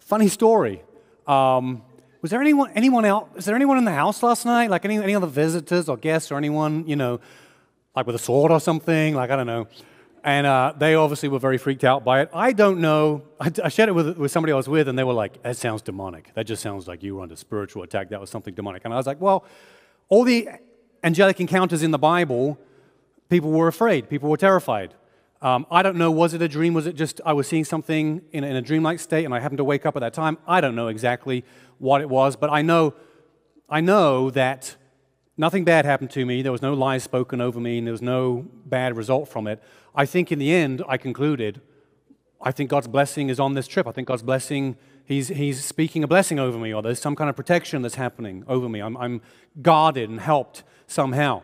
funny 0.00 0.28
story. 0.28 0.82
Um, 1.26 1.80
was 2.20 2.30
there 2.30 2.42
anyone, 2.42 2.70
anyone 2.74 3.06
else? 3.06 3.30
Is 3.36 3.46
there 3.46 3.56
anyone 3.56 3.78
in 3.78 3.86
the 3.86 3.92
house 3.92 4.22
last 4.22 4.44
night? 4.44 4.68
Like 4.68 4.84
any, 4.84 4.98
any 4.98 5.14
other 5.14 5.26
visitors 5.26 5.88
or 5.88 5.96
guests 5.96 6.30
or 6.30 6.36
anyone, 6.36 6.86
you 6.86 6.96
know, 6.96 7.20
like 7.96 8.06
with 8.06 8.14
a 8.14 8.18
sword 8.18 8.52
or 8.52 8.60
something? 8.60 9.14
Like 9.14 9.30
I 9.30 9.36
don't 9.36 9.46
know." 9.46 9.66
And 10.24 10.46
uh, 10.46 10.74
they 10.76 10.94
obviously 10.94 11.30
were 11.30 11.38
very 11.38 11.56
freaked 11.56 11.84
out 11.84 12.04
by 12.04 12.20
it. 12.20 12.28
I 12.34 12.52
don't 12.52 12.80
know. 12.82 13.22
I, 13.40 13.50
I 13.64 13.70
shared 13.70 13.88
it 13.88 13.92
with, 13.92 14.18
with 14.18 14.30
somebody 14.30 14.52
I 14.52 14.56
was 14.56 14.68
with, 14.68 14.88
and 14.88 14.98
they 14.98 15.04
were 15.04 15.14
like, 15.14 15.42
"That 15.42 15.56
sounds 15.56 15.80
demonic. 15.80 16.34
That 16.34 16.44
just 16.44 16.60
sounds 16.62 16.86
like 16.86 17.02
you 17.02 17.16
were 17.16 17.22
under 17.22 17.36
spiritual 17.36 17.82
attack. 17.82 18.10
That 18.10 18.20
was 18.20 18.28
something 18.28 18.52
demonic." 18.52 18.84
And 18.84 18.92
I 18.92 18.98
was 18.98 19.06
like, 19.06 19.22
"Well." 19.22 19.46
All 20.08 20.24
the 20.24 20.48
angelic 21.02 21.40
encounters 21.40 21.82
in 21.82 21.90
the 21.90 21.98
Bible, 21.98 22.58
people 23.28 23.50
were 23.50 23.68
afraid, 23.68 24.08
people 24.08 24.28
were 24.30 24.36
terrified. 24.36 24.94
Um, 25.42 25.66
I 25.70 25.82
don't 25.82 25.96
know, 25.96 26.10
was 26.10 26.32
it 26.32 26.40
a 26.40 26.48
dream? 26.48 26.72
Was 26.72 26.86
it 26.86 26.94
just 26.94 27.20
I 27.24 27.34
was 27.34 27.46
seeing 27.46 27.64
something 27.64 28.22
in, 28.32 28.44
in 28.44 28.56
a 28.56 28.62
dreamlike 28.62 28.98
state 28.98 29.24
and 29.24 29.34
I 29.34 29.40
happened 29.40 29.58
to 29.58 29.64
wake 29.64 29.84
up 29.84 29.94
at 29.96 30.00
that 30.00 30.14
time? 30.14 30.38
I 30.46 30.60
don't 30.60 30.74
know 30.74 30.88
exactly 30.88 31.44
what 31.78 32.00
it 32.00 32.08
was, 32.08 32.34
but 32.34 32.50
I 32.50 32.62
know, 32.62 32.94
I 33.68 33.80
know 33.80 34.30
that 34.30 34.76
nothing 35.36 35.64
bad 35.64 35.84
happened 35.84 36.10
to 36.12 36.24
me. 36.24 36.42
There 36.42 36.52
was 36.52 36.62
no 36.62 36.74
lies 36.74 37.02
spoken 37.02 37.40
over 37.40 37.60
me, 37.60 37.78
and 37.78 37.86
there 37.86 37.92
was 37.92 38.02
no 38.02 38.46
bad 38.64 38.96
result 38.96 39.28
from 39.28 39.46
it. 39.46 39.62
I 39.94 40.06
think 40.06 40.32
in 40.32 40.38
the 40.38 40.52
end, 40.52 40.82
I 40.88 40.96
concluded, 40.96 41.60
I 42.40 42.52
think 42.52 42.70
God's 42.70 42.88
blessing 42.88 43.28
is 43.28 43.40
on 43.40 43.54
this 43.54 43.66
trip. 43.66 43.86
I 43.86 43.92
think 43.92 44.08
God's 44.08 44.22
blessing 44.22 44.76
he's, 45.04 45.28
he's 45.28 45.64
speaking 45.64 46.02
a 46.04 46.06
blessing 46.06 46.38
over 46.38 46.58
me, 46.58 46.72
or 46.72 46.82
there's 46.82 47.00
some 47.00 47.16
kind 47.16 47.30
of 47.30 47.36
protection 47.36 47.82
that's 47.82 47.94
happening 47.94 48.44
over 48.46 48.68
me. 48.68 48.80
I'm, 48.80 48.96
I'm 48.96 49.20
guarded 49.62 50.10
and 50.10 50.20
helped 50.20 50.62
somehow. 50.86 51.42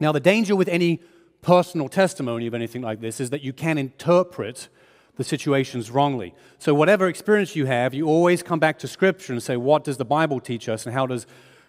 Now, 0.00 0.12
the 0.12 0.20
danger 0.20 0.54
with 0.54 0.68
any 0.68 1.00
personal 1.42 1.88
testimony 1.88 2.46
of 2.46 2.54
anything 2.54 2.82
like 2.82 3.00
this 3.00 3.20
is 3.20 3.30
that 3.30 3.42
you 3.42 3.52
can 3.52 3.78
interpret 3.78 4.68
the 5.16 5.24
situations 5.24 5.90
wrongly. 5.90 6.34
So, 6.58 6.74
whatever 6.74 7.08
experience 7.08 7.56
you 7.56 7.66
have, 7.66 7.94
you 7.94 8.06
always 8.06 8.42
come 8.42 8.60
back 8.60 8.78
to 8.80 8.88
Scripture 8.88 9.32
and 9.32 9.42
say, 9.42 9.56
what 9.56 9.84
does 9.84 9.96
the 9.96 10.04
Bible 10.04 10.40
teach 10.40 10.68
us? 10.68 10.86
And 10.86 10.94
how 10.94 11.06
does, 11.06 11.26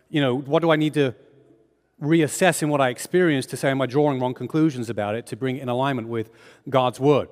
you 0.10 0.22
know, 0.22 0.36
what 0.36 0.62
do 0.62 0.72
I 0.72 0.76
need 0.76 0.94
to 0.94 1.16
reassess 2.02 2.64
in 2.64 2.70
what 2.70 2.80
I 2.80 2.90
experienced 2.90 3.50
to 3.50 3.58
say, 3.58 3.72
am 3.72 3.82
I 3.82 3.86
drawing 3.86 4.20
wrong 4.20 4.34
conclusions 4.34 4.90
about 4.90 5.16
it 5.16 5.26
to 5.28 5.36
bring 5.36 5.58
it 5.58 5.62
in 5.62 5.70
alignment 5.70 6.08
with 6.08 6.30
God's 6.70 7.00
Word? 7.00 7.30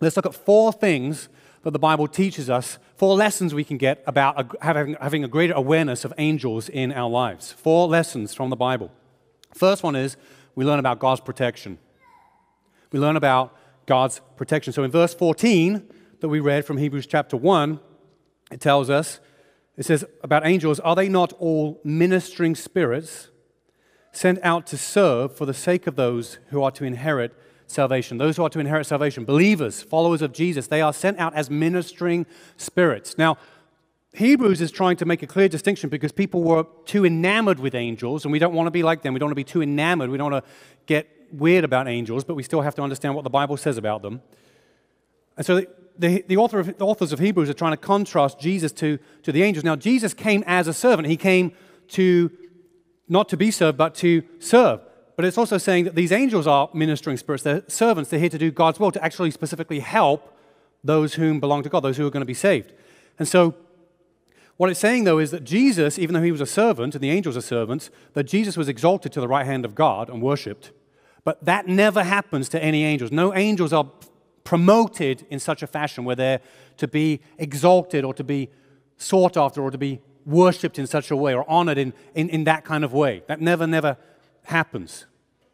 Let's 0.00 0.16
look 0.16 0.26
at 0.26 0.34
four 0.34 0.72
things 0.72 1.28
that 1.62 1.72
the 1.72 1.78
Bible 1.78 2.08
teaches 2.08 2.48
us, 2.48 2.78
four 2.96 3.14
lessons 3.14 3.52
we 3.52 3.64
can 3.64 3.76
get 3.76 4.02
about 4.06 4.56
having, 4.62 4.96
having 5.00 5.24
a 5.24 5.28
greater 5.28 5.52
awareness 5.52 6.04
of 6.04 6.14
angels 6.16 6.68
in 6.68 6.92
our 6.92 7.08
lives. 7.08 7.52
Four 7.52 7.88
lessons 7.88 8.34
from 8.34 8.50
the 8.50 8.56
Bible. 8.56 8.90
First 9.54 9.82
one 9.82 9.96
is 9.96 10.16
we 10.54 10.64
learn 10.64 10.78
about 10.78 10.98
God's 10.98 11.20
protection. 11.20 11.78
We 12.92 12.98
learn 12.98 13.16
about 13.16 13.56
God's 13.86 14.20
protection. 14.36 14.72
So 14.72 14.84
in 14.84 14.90
verse 14.90 15.14
14 15.14 15.86
that 16.20 16.28
we 16.28 16.40
read 16.40 16.64
from 16.64 16.78
Hebrews 16.78 17.06
chapter 17.06 17.36
1, 17.36 17.80
it 18.50 18.60
tells 18.60 18.90
us, 18.90 19.20
it 19.76 19.84
says 19.84 20.04
about 20.22 20.46
angels, 20.46 20.80
are 20.80 20.96
they 20.96 21.08
not 21.08 21.32
all 21.34 21.80
ministering 21.84 22.54
spirits 22.54 23.28
sent 24.12 24.38
out 24.42 24.66
to 24.66 24.76
serve 24.76 25.36
for 25.36 25.46
the 25.46 25.54
sake 25.54 25.86
of 25.86 25.96
those 25.96 26.38
who 26.48 26.62
are 26.62 26.70
to 26.72 26.84
inherit 26.84 27.32
salvation? 27.70 28.18
Those 28.18 28.36
who 28.36 28.44
are 28.44 28.50
to 28.50 28.60
inherit 28.60 28.86
salvation, 28.86 29.24
believers, 29.24 29.82
followers 29.82 30.22
of 30.22 30.32
Jesus, 30.32 30.66
they 30.66 30.82
are 30.82 30.92
sent 30.92 31.18
out 31.18 31.34
as 31.34 31.50
ministering 31.50 32.26
spirits. 32.56 33.16
Now, 33.16 33.38
Hebrews 34.12 34.60
is 34.60 34.70
trying 34.70 34.96
to 34.96 35.04
make 35.04 35.22
a 35.22 35.26
clear 35.26 35.48
distinction 35.48 35.88
because 35.88 36.10
people 36.10 36.42
were 36.42 36.64
too 36.84 37.06
enamored 37.06 37.60
with 37.60 37.74
angels, 37.74 38.24
and 38.24 38.32
we 38.32 38.38
don't 38.38 38.54
want 38.54 38.66
to 38.66 38.72
be 38.72 38.82
like 38.82 39.02
them. 39.02 39.14
We 39.14 39.20
don't 39.20 39.28
want 39.28 39.36
to 39.36 39.44
be 39.44 39.44
too 39.44 39.62
enamored. 39.62 40.10
We 40.10 40.18
don't 40.18 40.32
want 40.32 40.44
to 40.44 40.50
get 40.86 41.08
weird 41.32 41.64
about 41.64 41.86
angels, 41.86 42.24
but 42.24 42.34
we 42.34 42.42
still 42.42 42.60
have 42.60 42.74
to 42.74 42.82
understand 42.82 43.14
what 43.14 43.22
the 43.22 43.30
Bible 43.30 43.56
says 43.56 43.78
about 43.78 44.02
them. 44.02 44.20
And 45.36 45.46
so 45.46 45.56
the, 45.56 45.68
the, 45.96 46.24
the, 46.26 46.36
author 46.36 46.58
of, 46.58 46.78
the 46.78 46.84
authors 46.84 47.12
of 47.12 47.20
Hebrews 47.20 47.48
are 47.48 47.54
trying 47.54 47.72
to 47.72 47.76
contrast 47.76 48.40
Jesus 48.40 48.72
to, 48.72 48.98
to 49.22 49.32
the 49.32 49.42
angels. 49.42 49.64
Now, 49.64 49.76
Jesus 49.76 50.12
came 50.12 50.42
as 50.46 50.66
a 50.66 50.74
servant. 50.74 51.06
He 51.06 51.16
came 51.16 51.52
to 51.88 52.30
not 53.08 53.28
to 53.28 53.36
be 53.36 53.50
served, 53.50 53.78
but 53.78 53.94
to 53.96 54.22
serve. 54.38 54.80
But 55.20 55.26
it's 55.26 55.36
also 55.36 55.58
saying 55.58 55.84
that 55.84 55.94
these 55.94 56.12
angels 56.12 56.46
are 56.46 56.70
ministering 56.72 57.18
spirits. 57.18 57.44
They're 57.44 57.62
servants. 57.68 58.08
They're 58.08 58.18
here 58.18 58.30
to 58.30 58.38
do 58.38 58.50
God's 58.50 58.80
will, 58.80 58.90
to 58.90 59.04
actually 59.04 59.30
specifically 59.30 59.80
help 59.80 60.34
those 60.82 61.12
whom 61.12 61.40
belong 61.40 61.62
to 61.62 61.68
God, 61.68 61.80
those 61.80 61.98
who 61.98 62.06
are 62.06 62.10
going 62.10 62.22
to 62.22 62.26
be 62.26 62.32
saved. 62.32 62.72
And 63.18 63.28
so, 63.28 63.54
what 64.56 64.70
it's 64.70 64.80
saying, 64.80 65.04
though, 65.04 65.18
is 65.18 65.30
that 65.32 65.44
Jesus, 65.44 65.98
even 65.98 66.14
though 66.14 66.22
he 66.22 66.32
was 66.32 66.40
a 66.40 66.46
servant 66.46 66.94
and 66.94 67.04
the 67.04 67.10
angels 67.10 67.36
are 67.36 67.42
servants, 67.42 67.90
that 68.14 68.24
Jesus 68.24 68.56
was 68.56 68.66
exalted 68.66 69.12
to 69.12 69.20
the 69.20 69.28
right 69.28 69.44
hand 69.44 69.66
of 69.66 69.74
God 69.74 70.08
and 70.08 70.22
worshipped. 70.22 70.72
But 71.22 71.44
that 71.44 71.66
never 71.66 72.02
happens 72.02 72.48
to 72.48 72.64
any 72.64 72.82
angels. 72.84 73.12
No 73.12 73.34
angels 73.34 73.74
are 73.74 73.90
promoted 74.42 75.26
in 75.28 75.38
such 75.38 75.62
a 75.62 75.66
fashion 75.66 76.06
where 76.06 76.16
they're 76.16 76.40
to 76.78 76.88
be 76.88 77.20
exalted 77.36 78.06
or 78.06 78.14
to 78.14 78.24
be 78.24 78.48
sought 78.96 79.36
after 79.36 79.60
or 79.60 79.70
to 79.70 79.76
be 79.76 80.00
worshipped 80.24 80.78
in 80.78 80.86
such 80.86 81.10
a 81.10 81.16
way 81.16 81.34
or 81.34 81.44
honored 81.46 81.76
in, 81.76 81.92
in, 82.14 82.30
in 82.30 82.44
that 82.44 82.64
kind 82.64 82.84
of 82.84 82.94
way. 82.94 83.22
That 83.26 83.42
never, 83.42 83.66
never 83.66 83.98
happens. 84.44 85.04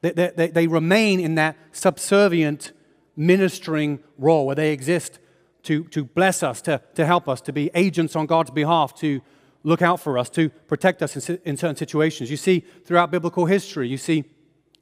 They, 0.02 0.10
they, 0.10 0.48
they 0.48 0.66
remain 0.66 1.20
in 1.20 1.34
that 1.36 1.56
subservient 1.72 2.72
ministering 3.16 4.00
role 4.18 4.46
where 4.46 4.54
they 4.54 4.72
exist 4.72 5.18
to, 5.64 5.84
to 5.84 6.04
bless 6.04 6.42
us, 6.42 6.60
to, 6.62 6.80
to 6.94 7.06
help 7.06 7.28
us, 7.28 7.40
to 7.42 7.52
be 7.52 7.70
agents 7.74 8.14
on 8.14 8.26
God's 8.26 8.50
behalf, 8.50 8.94
to 9.00 9.20
look 9.64 9.82
out 9.82 10.00
for 10.00 10.16
us, 10.16 10.30
to 10.30 10.48
protect 10.48 11.02
us 11.02 11.28
in, 11.28 11.40
in 11.44 11.56
certain 11.56 11.76
situations. 11.76 12.30
You 12.30 12.36
see, 12.36 12.60
throughout 12.84 13.10
biblical 13.10 13.46
history, 13.46 13.88
you 13.88 13.98
see 13.98 14.24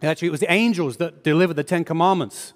Actually, 0.03 0.29
it 0.29 0.33
was 0.33 0.41
the 0.41 0.53
angels 0.53 0.97
that 0.99 1.23
delivered 1.25 1.57
the 1.57 1.65
Ten 1.65 1.85
Commandments. 1.85 2.53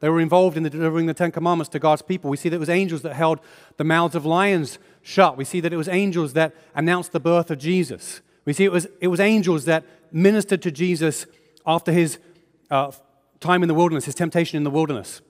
They 0.00 0.08
were 0.08 0.20
involved 0.20 0.56
in 0.56 0.62
the 0.62 0.70
delivering 0.70 1.06
the 1.06 1.14
Ten 1.14 1.32
Commandments 1.32 1.68
to 1.70 1.78
God's 1.78 2.02
people. 2.02 2.30
We 2.30 2.36
see 2.36 2.48
that 2.48 2.56
it 2.56 2.60
was 2.60 2.68
angels 2.68 3.02
that 3.02 3.14
held 3.14 3.40
the 3.76 3.84
mouths 3.84 4.14
of 4.14 4.26
lions 4.26 4.78
shut. 5.02 5.36
We 5.36 5.44
see 5.44 5.60
that 5.60 5.72
it 5.72 5.76
was 5.76 5.88
angels 5.88 6.34
that 6.34 6.54
announced 6.74 7.12
the 7.12 7.20
birth 7.20 7.50
of 7.50 7.58
Jesus. 7.58 8.20
We 8.44 8.52
see 8.52 8.64
it 8.64 8.72
was, 8.72 8.86
it 9.00 9.08
was 9.08 9.20
angels 9.20 9.64
that 9.64 9.84
ministered 10.12 10.62
to 10.62 10.70
Jesus 10.70 11.26
after 11.66 11.92
his 11.92 12.18
uh, 12.70 12.92
time 13.40 13.62
in 13.62 13.68
the 13.68 13.74
wilderness, 13.74 14.04
his 14.04 14.14
temptation 14.14 14.56
in 14.56 14.64
the 14.64 14.70
wilderness. 14.70 15.20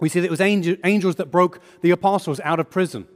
We 0.00 0.08
see 0.08 0.20
that 0.20 0.26
it 0.26 0.30
was 0.30 0.40
angel, 0.40 0.76
angels 0.84 1.16
that 1.16 1.30
broke 1.30 1.60
the 1.80 1.90
apostles 1.90 2.40
out 2.40 2.60
of 2.60 2.70
prison. 2.70 3.06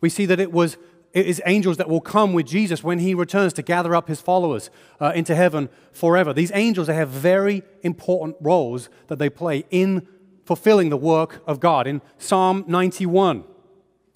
We 0.00 0.08
see 0.08 0.26
that 0.26 0.40
it 0.40 0.52
was 0.52 0.76
it 1.14 1.26
is 1.26 1.40
angels 1.46 1.78
that 1.78 1.88
will 1.88 2.02
come 2.02 2.34
with 2.34 2.46
Jesus 2.46 2.84
when 2.84 2.98
he 2.98 3.14
returns 3.14 3.54
to 3.54 3.62
gather 3.62 3.94
up 3.94 4.08
his 4.08 4.20
followers 4.20 4.70
uh, 5.00 5.12
into 5.14 5.34
heaven 5.34 5.70
forever. 5.90 6.34
These 6.34 6.52
angels, 6.54 6.86
they 6.86 6.94
have 6.94 7.08
very 7.08 7.62
important 7.82 8.36
roles 8.40 8.90
that 9.06 9.18
they 9.18 9.30
play 9.30 9.64
in 9.70 10.06
fulfilling 10.44 10.90
the 10.90 10.98
work 10.98 11.42
of 11.46 11.60
God. 11.60 11.86
In 11.86 12.02
Psalm 12.18 12.64
91, 12.68 13.44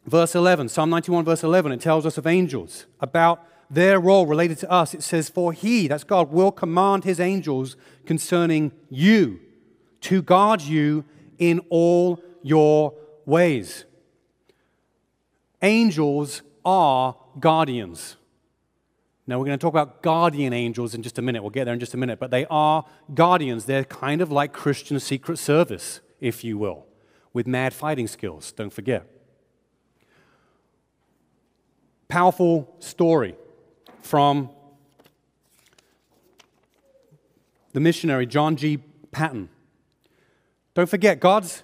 verse 0.06 0.34
11, 0.34 0.68
Psalm 0.68 0.90
91, 0.90 1.24
verse 1.24 1.42
11, 1.42 1.72
it 1.72 1.80
tells 1.80 2.04
us 2.04 2.18
of 2.18 2.26
angels 2.26 2.86
about 3.00 3.42
their 3.72 3.98
role 3.98 4.26
related 4.26 4.58
to 4.58 4.70
us. 4.70 4.92
It 4.92 5.02
says, 5.02 5.30
For 5.30 5.52
he, 5.52 5.88
that's 5.88 6.04
God, 6.04 6.30
will 6.30 6.52
command 6.52 7.04
his 7.04 7.18
angels 7.18 7.76
concerning 8.04 8.70
you 8.90 9.40
to 10.02 10.20
guard 10.20 10.60
you 10.60 11.04
in 11.38 11.60
all 11.70 12.22
your 12.42 12.94
ways. 13.24 13.86
Angels 15.62 16.42
are 16.64 17.16
guardians. 17.40 18.16
Now, 19.26 19.38
we're 19.38 19.46
going 19.46 19.58
to 19.58 19.62
talk 19.62 19.72
about 19.72 20.02
guardian 20.02 20.52
angels 20.52 20.94
in 20.94 21.02
just 21.02 21.18
a 21.18 21.22
minute. 21.22 21.42
We'll 21.42 21.50
get 21.50 21.64
there 21.64 21.72
in 21.72 21.80
just 21.80 21.94
a 21.94 21.96
minute. 21.96 22.18
But 22.18 22.30
they 22.30 22.44
are 22.50 22.84
guardians. 23.14 23.64
They're 23.64 23.84
kind 23.84 24.20
of 24.20 24.30
like 24.30 24.52
Christian 24.52 25.00
secret 25.00 25.38
service, 25.38 26.00
if 26.20 26.44
you 26.44 26.58
will, 26.58 26.84
with 27.32 27.46
mad 27.46 27.72
fighting 27.72 28.06
skills. 28.06 28.52
Don't 28.52 28.72
forget. 28.72 29.06
Powerful 32.08 32.74
story 32.80 33.36
from 34.02 34.50
the 37.72 37.80
missionary 37.80 38.26
John 38.26 38.56
G. 38.56 38.78
Paton. 39.10 39.48
Don't 40.74 40.88
forget, 40.88 41.20
God's, 41.20 41.62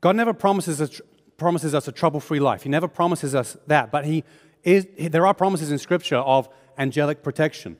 God 0.00 0.16
never 0.16 0.32
promises 0.32 0.80
us 0.80 1.00
promises 1.42 1.74
us 1.74 1.88
a 1.88 1.92
trouble 1.92 2.20
free 2.20 2.38
life. 2.38 2.62
He 2.62 2.68
never 2.68 2.86
promises 2.86 3.34
us 3.34 3.56
that, 3.66 3.90
but 3.90 4.04
he 4.04 4.22
is, 4.62 4.86
there 4.96 5.26
are 5.26 5.34
promises 5.34 5.72
in 5.72 5.78
Scripture 5.78 6.18
of 6.18 6.48
angelic 6.78 7.24
protection. 7.24 7.78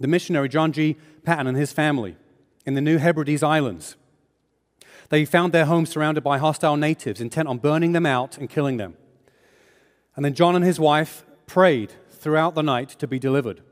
The 0.00 0.08
missionary 0.08 0.48
John 0.48 0.72
G. 0.72 0.96
Paton 1.22 1.46
and 1.46 1.56
his 1.56 1.72
family 1.72 2.16
in 2.66 2.74
the 2.74 2.80
New 2.80 2.98
Hebrides 2.98 3.44
Islands, 3.44 3.96
they 5.08 5.24
found 5.24 5.52
their 5.52 5.66
home 5.66 5.86
surrounded 5.86 6.24
by 6.24 6.38
hostile 6.38 6.76
natives 6.76 7.20
intent 7.20 7.46
on 7.46 7.58
burning 7.58 7.92
them 7.92 8.06
out 8.06 8.36
and 8.36 8.50
killing 8.50 8.76
them. 8.76 8.96
And 10.16 10.24
then 10.24 10.34
John 10.34 10.56
and 10.56 10.64
his 10.64 10.80
wife 10.80 11.24
prayed 11.46 11.92
throughout 12.18 12.54
the 12.54 12.62
night 12.62 12.90
to 12.90 13.06
be 13.06 13.18
delivered. 13.18 13.62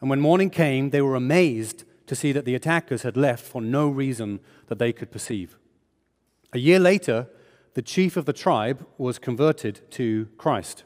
And 0.00 0.08
when 0.08 0.20
morning 0.20 0.50
came, 0.50 0.90
they 0.90 1.02
were 1.02 1.14
amazed 1.14 1.84
to 2.06 2.14
see 2.14 2.32
that 2.32 2.44
the 2.44 2.54
attackers 2.54 3.02
had 3.02 3.16
left 3.16 3.44
for 3.44 3.60
no 3.60 3.88
reason 3.88 4.40
that 4.68 4.78
they 4.78 4.92
could 4.92 5.10
perceive. 5.10 5.56
A 6.52 6.58
year 6.58 6.78
later, 6.78 7.28
the 7.74 7.82
chief 7.82 8.16
of 8.16 8.24
the 8.24 8.32
tribe 8.32 8.86
was 8.96 9.18
converted 9.18 9.82
to 9.92 10.28
Christ. 10.38 10.84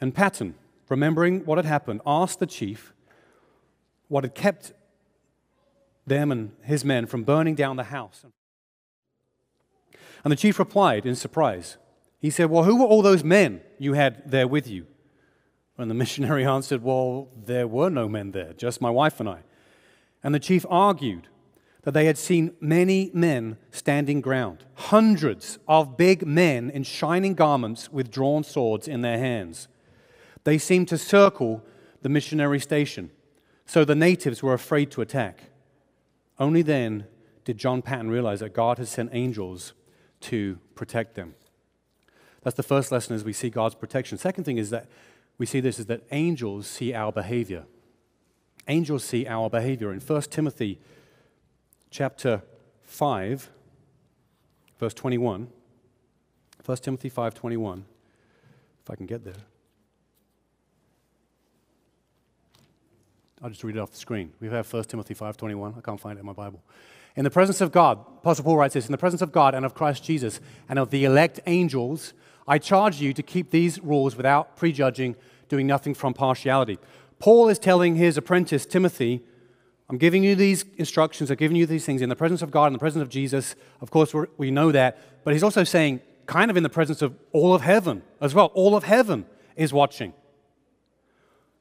And 0.00 0.14
Paton, 0.14 0.54
remembering 0.88 1.44
what 1.44 1.58
had 1.58 1.64
happened, 1.64 2.02
asked 2.06 2.40
the 2.40 2.46
chief 2.46 2.92
what 4.08 4.24
had 4.24 4.34
kept 4.34 4.72
them 6.06 6.30
and 6.32 6.52
his 6.62 6.84
men 6.84 7.06
from 7.06 7.24
burning 7.24 7.54
down 7.54 7.76
the 7.76 7.84
house. 7.84 8.24
And 10.24 10.32
the 10.32 10.36
chief 10.36 10.58
replied 10.58 11.06
in 11.06 11.14
surprise. 11.14 11.76
He 12.20 12.30
said, 12.30 12.50
Well, 12.50 12.64
who 12.64 12.76
were 12.76 12.86
all 12.86 13.02
those 13.02 13.22
men 13.24 13.60
you 13.78 13.92
had 13.94 14.28
there 14.30 14.48
with 14.48 14.66
you? 14.68 14.86
And 15.78 15.90
the 15.90 15.94
missionary 16.02 16.44
answered, 16.44 16.82
Well, 16.82 17.28
there 17.46 17.66
were 17.66 17.90
no 17.90 18.08
men 18.08 18.32
there, 18.32 18.52
just 18.52 18.80
my 18.80 18.90
wife 18.90 19.20
and 19.20 19.28
I. 19.28 19.40
And 20.22 20.34
the 20.34 20.40
chief 20.40 20.66
argued 20.68 21.28
that 21.82 21.92
they 21.92 22.06
had 22.06 22.18
seen 22.18 22.54
many 22.60 23.10
men 23.14 23.56
standing 23.70 24.20
ground, 24.20 24.64
hundreds 24.74 25.58
of 25.66 25.96
big 25.96 26.26
men 26.26 26.68
in 26.70 26.82
shining 26.82 27.34
garments 27.34 27.90
with 27.90 28.10
drawn 28.10 28.44
swords 28.44 28.88
in 28.88 29.00
their 29.00 29.18
hands. 29.18 29.68
They 30.44 30.58
seemed 30.58 30.88
to 30.88 30.98
circle 30.98 31.64
the 32.02 32.08
missionary 32.08 32.60
station, 32.60 33.10
so 33.64 33.84
the 33.84 33.94
natives 33.94 34.42
were 34.42 34.54
afraid 34.54 34.90
to 34.90 35.00
attack. 35.00 35.44
Only 36.38 36.62
then 36.62 37.06
did 37.44 37.58
John 37.58 37.80
Paton 37.80 38.10
realize 38.10 38.40
that 38.40 38.52
God 38.52 38.78
had 38.78 38.88
sent 38.88 39.10
angels 39.12 39.72
to 40.20 40.58
protect 40.74 41.14
them. 41.14 41.34
That's 42.42 42.56
the 42.56 42.62
first 42.62 42.92
lesson 42.92 43.14
as 43.14 43.24
we 43.24 43.32
see 43.32 43.50
God's 43.50 43.74
protection. 43.74 44.18
Second 44.18 44.44
thing 44.44 44.58
is 44.58 44.70
that 44.70 44.88
we 45.38 45.46
see 45.46 45.60
this 45.60 45.78
is 45.78 45.86
that 45.86 46.02
angels 46.10 46.66
see 46.66 46.92
our 46.92 47.12
behavior. 47.12 47.64
Angels 48.66 49.04
see 49.04 49.26
our 49.26 49.48
behavior. 49.48 49.92
In 49.92 50.00
1 50.00 50.22
Timothy 50.22 50.78
chapter 51.90 52.42
5, 52.82 53.48
verse 54.78 54.94
21. 54.94 55.48
1 56.64 56.76
Timothy 56.78 57.08
5:21. 57.08 57.84
If 58.82 58.90
I 58.90 58.94
can 58.94 59.06
get 59.06 59.24
there. 59.24 59.34
I'll 63.40 63.50
just 63.50 63.62
read 63.62 63.76
it 63.76 63.78
off 63.78 63.92
the 63.92 63.96
screen. 63.96 64.32
We 64.40 64.48
have 64.48 64.66
1 64.66 64.88
Timothy 64.88 65.14
5:21. 65.14 65.74
I 65.78 65.80
can't 65.80 66.00
find 66.00 66.18
it 66.18 66.20
in 66.20 66.26
my 66.26 66.32
Bible. 66.32 66.62
In 67.16 67.24
the 67.24 67.30
presence 67.30 67.60
of 67.60 67.72
God, 67.72 67.98
Apostle 68.18 68.44
Paul 68.44 68.56
writes 68.58 68.74
this 68.74 68.86
In 68.86 68.92
the 68.92 68.98
presence 68.98 69.22
of 69.22 69.32
God 69.32 69.54
and 69.54 69.64
of 69.64 69.74
Christ 69.74 70.04
Jesus 70.04 70.40
and 70.68 70.78
of 70.78 70.90
the 70.90 71.04
elect 71.04 71.40
angels, 71.46 72.12
I 72.46 72.58
charge 72.58 73.00
you 73.00 73.12
to 73.12 73.22
keep 73.22 73.50
these 73.50 73.80
rules 73.82 74.16
without 74.16 74.56
prejudging, 74.56 75.16
doing 75.48 75.66
nothing 75.66 75.94
from 75.94 76.14
partiality. 76.14 76.78
Paul 77.18 77.48
is 77.48 77.58
telling 77.58 77.96
his 77.96 78.16
apprentice 78.16 78.64
Timothy, 78.66 79.22
I'm 79.90 79.98
giving 79.98 80.22
you 80.22 80.34
these 80.34 80.64
instructions, 80.76 81.30
I'm 81.30 81.36
giving 81.36 81.56
you 81.56 81.66
these 81.66 81.84
things 81.84 82.02
in 82.02 82.08
the 82.08 82.16
presence 82.16 82.42
of 82.42 82.50
God, 82.50 82.66
in 82.66 82.72
the 82.74 82.78
presence 82.78 83.02
of 83.02 83.08
Jesus. 83.08 83.56
Of 83.80 83.90
course, 83.90 84.14
we 84.36 84.50
know 84.50 84.70
that. 84.72 85.24
But 85.24 85.32
he's 85.32 85.42
also 85.42 85.64
saying, 85.64 86.00
kind 86.26 86.50
of 86.50 86.56
in 86.56 86.62
the 86.62 86.68
presence 86.68 87.02
of 87.02 87.16
all 87.32 87.54
of 87.54 87.62
heaven 87.62 88.02
as 88.20 88.34
well. 88.34 88.46
All 88.54 88.76
of 88.76 88.84
heaven 88.84 89.24
is 89.56 89.72
watching. 89.72 90.12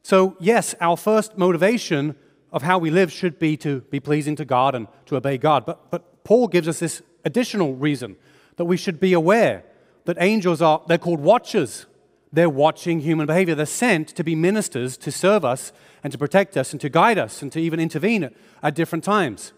So, 0.03 0.35
yes, 0.39 0.75
our 0.79 0.97
first 0.97 1.37
motivation 1.37 2.15
of 2.51 2.63
how 2.63 2.77
we 2.77 2.91
live 2.91 3.11
should 3.11 3.39
be 3.39 3.57
to 3.57 3.81
be 3.81 3.99
pleasing 3.99 4.35
to 4.35 4.45
God 4.45 4.75
and 4.75 4.87
to 5.07 5.15
obey 5.15 5.37
God. 5.37 5.65
But, 5.65 5.89
but 5.89 6.23
Paul 6.23 6.47
gives 6.47 6.67
us 6.67 6.79
this 6.79 7.01
additional 7.25 7.75
reason 7.75 8.17
that 8.57 8.65
we 8.65 8.77
should 8.77 8.99
be 8.99 9.13
aware 9.13 9.63
that 10.05 10.17
angels 10.19 10.61
are, 10.61 10.81
they're 10.87 10.97
called 10.97 11.19
watchers. 11.19 11.85
They're 12.31 12.49
watching 12.49 12.99
human 12.99 13.25
behavior. 13.25 13.55
They're 13.55 13.65
sent 13.65 14.09
to 14.09 14.23
be 14.23 14.35
ministers 14.35 14.97
to 14.97 15.11
serve 15.11 15.45
us 15.45 15.71
and 16.03 16.11
to 16.11 16.17
protect 16.17 16.57
us 16.57 16.71
and 16.71 16.81
to 16.81 16.89
guide 16.89 17.17
us 17.17 17.41
and 17.41 17.51
to 17.53 17.59
even 17.59 17.79
intervene 17.79 18.29
at, 18.61 18.75
different 18.75 19.03
times. 19.03 19.53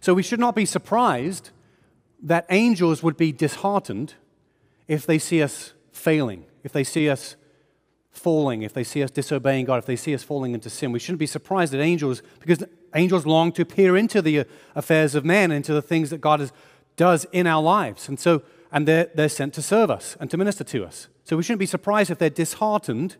So 0.00 0.14
we 0.14 0.22
should 0.22 0.40
not 0.40 0.54
be 0.54 0.64
surprised 0.64 1.50
that 2.22 2.46
angels 2.50 3.02
would 3.02 3.16
be 3.16 3.32
disheartened 3.32 4.14
if 4.88 5.06
they 5.06 5.18
see 5.18 5.42
us 5.42 5.72
failing, 5.92 6.44
if 6.62 6.72
they 6.72 6.84
see 6.84 7.10
us 7.10 7.36
falling, 8.10 8.62
if 8.62 8.72
they 8.72 8.84
see 8.84 9.02
us 9.02 9.10
disobeying 9.10 9.64
God, 9.66 9.78
if 9.78 9.86
they 9.86 9.96
see 9.96 10.14
us 10.14 10.22
falling 10.22 10.54
into 10.54 10.70
sin. 10.70 10.92
We 10.92 10.98
shouldn't 10.98 11.18
be 11.18 11.26
surprised 11.26 11.72
that 11.72 11.80
angels, 11.80 12.22
because 12.40 12.64
angels 12.94 13.26
long 13.26 13.52
to 13.52 13.64
peer 13.64 13.96
into 13.96 14.22
the 14.22 14.40
uh, 14.40 14.44
affairs 14.74 15.14
of 15.14 15.24
man, 15.24 15.52
into 15.52 15.74
the 15.74 15.82
things 15.82 16.10
that 16.10 16.20
God 16.20 16.40
is, 16.40 16.52
does 16.96 17.26
in 17.32 17.46
our 17.46 17.62
lives. 17.62 18.08
And 18.08 18.18
so, 18.18 18.42
and 18.72 18.86
they're, 18.86 19.10
they're 19.14 19.28
sent 19.28 19.54
to 19.54 19.62
serve 19.62 19.90
us 19.90 20.16
and 20.20 20.30
to 20.30 20.36
minister 20.36 20.64
to 20.64 20.84
us. 20.84 21.08
So 21.24 21.36
we 21.36 21.42
shouldn't 21.42 21.60
be 21.60 21.66
surprised 21.66 22.10
if 22.10 22.18
they're 22.18 22.30
disheartened, 22.30 23.16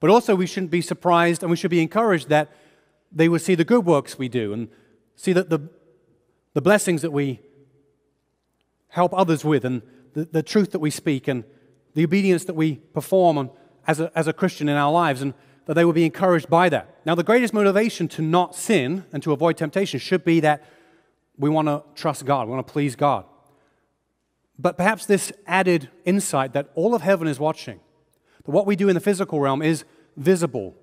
but 0.00 0.10
also 0.10 0.34
we 0.34 0.46
shouldn't 0.46 0.70
be 0.70 0.80
surprised 0.80 1.42
and 1.42 1.50
we 1.50 1.56
should 1.56 1.70
be 1.70 1.82
encouraged 1.82 2.28
that 2.28 2.52
they 3.12 3.28
will 3.28 3.38
see 3.38 3.54
the 3.54 3.64
good 3.64 3.86
works 3.86 4.18
we 4.18 4.28
do 4.28 4.52
and 4.52 4.68
see 5.16 5.32
that 5.32 5.50
the, 5.50 5.60
the 6.52 6.62
blessings 6.62 7.02
that 7.02 7.12
we 7.12 7.40
help 8.88 9.12
others 9.14 9.44
with 9.44 9.64
and 9.64 9.82
the, 10.14 10.24
the 10.24 10.42
truth 10.42 10.70
that 10.72 10.78
we 10.78 10.90
speak 10.90 11.28
and 11.28 11.44
the 11.94 12.04
obedience 12.04 12.44
that 12.44 12.54
we 12.54 12.76
perform 12.76 13.50
as 13.86 14.00
a, 14.00 14.10
as 14.14 14.26
a 14.26 14.32
Christian 14.32 14.68
in 14.68 14.76
our 14.76 14.92
lives, 14.92 15.22
and 15.22 15.34
that 15.66 15.74
they 15.74 15.84
will 15.84 15.92
be 15.92 16.04
encouraged 16.04 16.48
by 16.48 16.68
that. 16.68 17.00
Now, 17.06 17.14
the 17.14 17.22
greatest 17.22 17.54
motivation 17.54 18.08
to 18.08 18.22
not 18.22 18.54
sin 18.54 19.04
and 19.12 19.22
to 19.22 19.32
avoid 19.32 19.56
temptation 19.56 20.00
should 20.00 20.24
be 20.24 20.40
that 20.40 20.64
we 21.38 21.50
want 21.50 21.68
to 21.68 21.82
trust 21.94 22.24
God, 22.24 22.46
we 22.46 22.54
want 22.54 22.66
to 22.66 22.72
please 22.72 22.96
God. 22.96 23.24
But 24.58 24.76
perhaps 24.76 25.06
this 25.06 25.32
added 25.46 25.88
insight 26.04 26.52
that 26.52 26.70
all 26.74 26.94
of 26.94 27.02
heaven 27.02 27.26
is 27.26 27.40
watching, 27.40 27.80
that 28.44 28.50
what 28.50 28.66
we 28.66 28.76
do 28.76 28.88
in 28.88 28.94
the 28.94 29.00
physical 29.00 29.40
realm 29.40 29.62
is 29.62 29.84
visible 30.16 30.76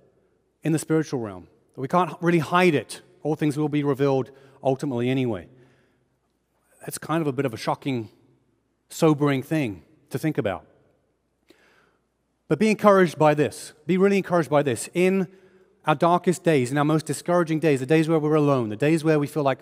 in 0.64 0.74
the 0.74 0.80
spiritual 0.80 1.20
realm, 1.20 1.48
that 1.76 1.82
we 1.82 1.88
can't 1.88 2.14
really 2.22 2.40
hide 2.40 2.76
it. 2.76 3.02
All 3.24 3.36
things 3.36 3.58
will 3.58 3.70
be 3.70 3.84
revealed 3.84 4.32
ultimately 4.64 5.10
anyway. 5.10 5.48
That's 6.82 6.98
kind 6.98 7.22
of 7.22 7.28
a 7.28 7.32
bit 7.32 7.46
of 7.46 7.54
a 7.54 7.58
shocking, 7.58 8.10
sobering 8.90 9.44
thing 9.44 9.84
to 10.10 10.18
think 10.18 10.38
about. 10.38 10.66
But 12.48 12.60
be 12.60 12.70
encouraged 12.70 13.18
by 13.18 13.34
this. 13.34 13.74
Be 13.88 13.98
really 13.98 14.18
encouraged 14.18 14.50
by 14.50 14.64
this. 14.64 14.90
In 14.94 15.28
our 15.86 15.96
darkest 15.96 16.44
days, 16.44 16.72
in 16.72 16.78
our 16.78 16.84
most 16.84 17.06
discouraging 17.06 17.60
days, 17.60 17.80
the 17.80 17.86
days 17.86 18.10
where 18.10 18.20
we're 18.20 18.36
alone, 18.36 18.70
the 18.70 18.76
days 18.76 19.04
where 19.04 19.18
we 19.20 19.28
feel 19.28 19.44
like 19.44 19.60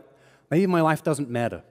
maybe 0.50 0.66
my 0.66 0.82
life 0.82 1.04
doesn't 1.04 1.30
matter. 1.30 1.64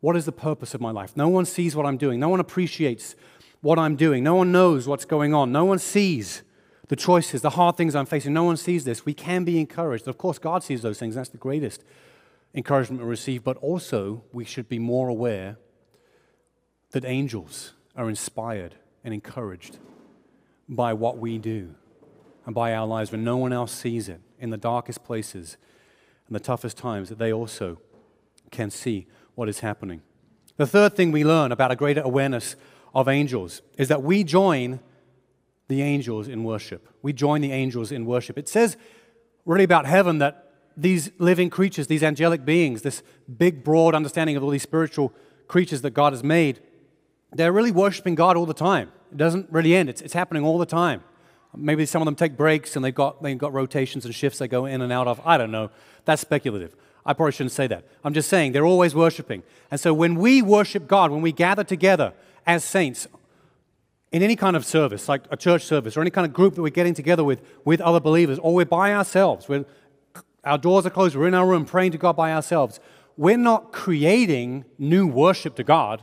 What 0.00 0.16
is 0.16 0.24
the 0.24 0.32
purpose 0.32 0.74
of 0.74 0.80
my 0.80 0.90
life? 0.90 1.16
No 1.16 1.28
one 1.28 1.44
sees 1.44 1.76
what 1.76 1.86
I'm 1.86 1.96
doing. 1.96 2.18
No 2.18 2.28
one 2.28 2.40
appreciates 2.40 3.14
what 3.60 3.78
I'm 3.78 3.96
doing. 3.96 4.24
No 4.24 4.34
one 4.34 4.50
knows 4.50 4.88
what's 4.88 5.04
going 5.04 5.34
on. 5.34 5.52
No 5.52 5.64
one 5.64 5.78
sees 5.78 6.42
the 6.88 6.96
choices, 6.96 7.42
the 7.42 7.50
hard 7.50 7.76
things 7.76 7.94
I'm 7.94 8.06
facing. 8.06 8.32
No 8.32 8.44
one 8.44 8.56
sees 8.56 8.84
this. 8.84 9.04
We 9.04 9.14
can 9.14 9.44
be 9.44 9.60
encouraged. 9.60 10.08
Of 10.08 10.18
course, 10.18 10.38
God 10.38 10.62
sees 10.62 10.82
those 10.82 10.98
things. 10.98 11.14
That's 11.14 11.28
the 11.28 11.38
greatest 11.38 11.84
encouragement 12.54 13.02
we 13.02 13.08
receive. 13.08 13.44
But 13.44 13.58
also, 13.58 14.24
we 14.32 14.44
should 14.44 14.68
be 14.68 14.78
more 14.78 15.08
aware 15.08 15.56
that 16.92 17.04
angels 17.04 17.74
are 17.94 18.08
inspired 18.08 18.76
and 19.04 19.12
encouraged 19.12 19.78
by 20.68 20.92
what 20.92 21.18
we 21.18 21.38
do 21.38 21.74
and 22.46 22.54
by 22.54 22.72
our 22.72 22.86
lives 22.86 23.12
when 23.12 23.22
no 23.22 23.36
one 23.36 23.52
else 23.52 23.72
sees 23.72 24.08
it 24.08 24.20
in 24.38 24.50
the 24.50 24.56
darkest 24.56 25.04
places 25.04 25.56
and 26.26 26.34
the 26.34 26.40
toughest 26.40 26.78
times, 26.78 27.08
that 27.08 27.18
they 27.18 27.32
also 27.32 27.78
can 28.50 28.70
see 28.70 29.06
what 29.40 29.48
is 29.48 29.60
happening. 29.60 30.02
The 30.58 30.66
third 30.66 30.94
thing 30.94 31.12
we 31.12 31.24
learn 31.24 31.50
about 31.50 31.70
a 31.70 31.74
greater 31.74 32.02
awareness 32.02 32.56
of 32.94 33.08
angels 33.08 33.62
is 33.78 33.88
that 33.88 34.02
we 34.02 34.22
join 34.22 34.80
the 35.68 35.80
angels 35.80 36.28
in 36.28 36.44
worship. 36.44 36.86
We 37.00 37.14
join 37.14 37.40
the 37.40 37.50
angels 37.50 37.90
in 37.90 38.04
worship. 38.04 38.36
It 38.36 38.50
says 38.50 38.76
really 39.46 39.64
about 39.64 39.86
heaven 39.86 40.18
that 40.18 40.52
these 40.76 41.10
living 41.16 41.48
creatures, 41.48 41.86
these 41.86 42.02
angelic 42.02 42.44
beings, 42.44 42.82
this 42.82 43.02
big, 43.38 43.64
broad 43.64 43.94
understanding 43.94 44.36
of 44.36 44.44
all 44.44 44.50
these 44.50 44.62
spiritual 44.62 45.10
creatures 45.48 45.80
that 45.80 45.92
God 45.92 46.12
has 46.12 46.22
made, 46.22 46.60
they're 47.32 47.50
really 47.50 47.72
worshiping 47.72 48.16
God 48.16 48.36
all 48.36 48.44
the 48.44 48.52
time. 48.52 48.92
It 49.10 49.16
doesn't 49.16 49.50
really 49.50 49.74
end, 49.74 49.88
it's, 49.88 50.02
it's 50.02 50.12
happening 50.12 50.44
all 50.44 50.58
the 50.58 50.66
time. 50.66 51.02
Maybe 51.56 51.86
some 51.86 52.02
of 52.02 52.06
them 52.06 52.14
take 52.14 52.36
breaks 52.36 52.76
and 52.76 52.84
they've 52.84 52.94
got, 52.94 53.22
they've 53.22 53.38
got 53.38 53.54
rotations 53.54 54.04
and 54.04 54.14
shifts 54.14 54.38
they 54.38 54.48
go 54.48 54.66
in 54.66 54.82
and 54.82 54.92
out 54.92 55.08
of. 55.08 55.18
I 55.24 55.38
don't 55.38 55.50
know. 55.50 55.70
That's 56.04 56.20
speculative. 56.20 56.76
I 57.04 57.12
probably 57.12 57.32
shouldn't 57.32 57.52
say 57.52 57.66
that. 57.66 57.84
I'm 58.04 58.14
just 58.14 58.28
saying 58.28 58.52
they're 58.52 58.66
always 58.66 58.94
worshiping. 58.94 59.42
And 59.70 59.80
so 59.80 59.94
when 59.94 60.16
we 60.16 60.42
worship 60.42 60.86
God, 60.86 61.10
when 61.10 61.22
we 61.22 61.32
gather 61.32 61.64
together 61.64 62.12
as 62.46 62.64
saints 62.64 63.06
in 64.12 64.22
any 64.22 64.36
kind 64.36 64.56
of 64.56 64.64
service, 64.64 65.08
like 65.08 65.22
a 65.30 65.36
church 65.36 65.64
service 65.64 65.96
or 65.96 66.00
any 66.00 66.10
kind 66.10 66.26
of 66.26 66.32
group 66.32 66.54
that 66.56 66.62
we're 66.62 66.70
getting 66.70 66.94
together 66.94 67.24
with, 67.24 67.42
with 67.64 67.80
other 67.80 68.00
believers, 68.00 68.38
or 68.40 68.54
we're 68.54 68.64
by 68.64 68.92
ourselves, 68.92 69.48
we're, 69.48 69.64
our 70.44 70.58
doors 70.58 70.84
are 70.84 70.90
closed, 70.90 71.16
we're 71.16 71.28
in 71.28 71.34
our 71.34 71.46
room 71.46 71.64
praying 71.64 71.92
to 71.92 71.98
God 71.98 72.16
by 72.16 72.32
ourselves, 72.32 72.80
we're 73.16 73.36
not 73.36 73.72
creating 73.72 74.64
new 74.78 75.06
worship 75.06 75.54
to 75.56 75.64
God. 75.64 76.02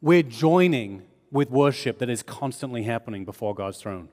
We're 0.00 0.22
joining 0.22 1.02
with 1.30 1.50
worship 1.50 1.98
that 1.98 2.08
is 2.08 2.22
constantly 2.22 2.84
happening 2.84 3.24
before 3.24 3.54
God's 3.54 3.78
throne. 3.78 4.08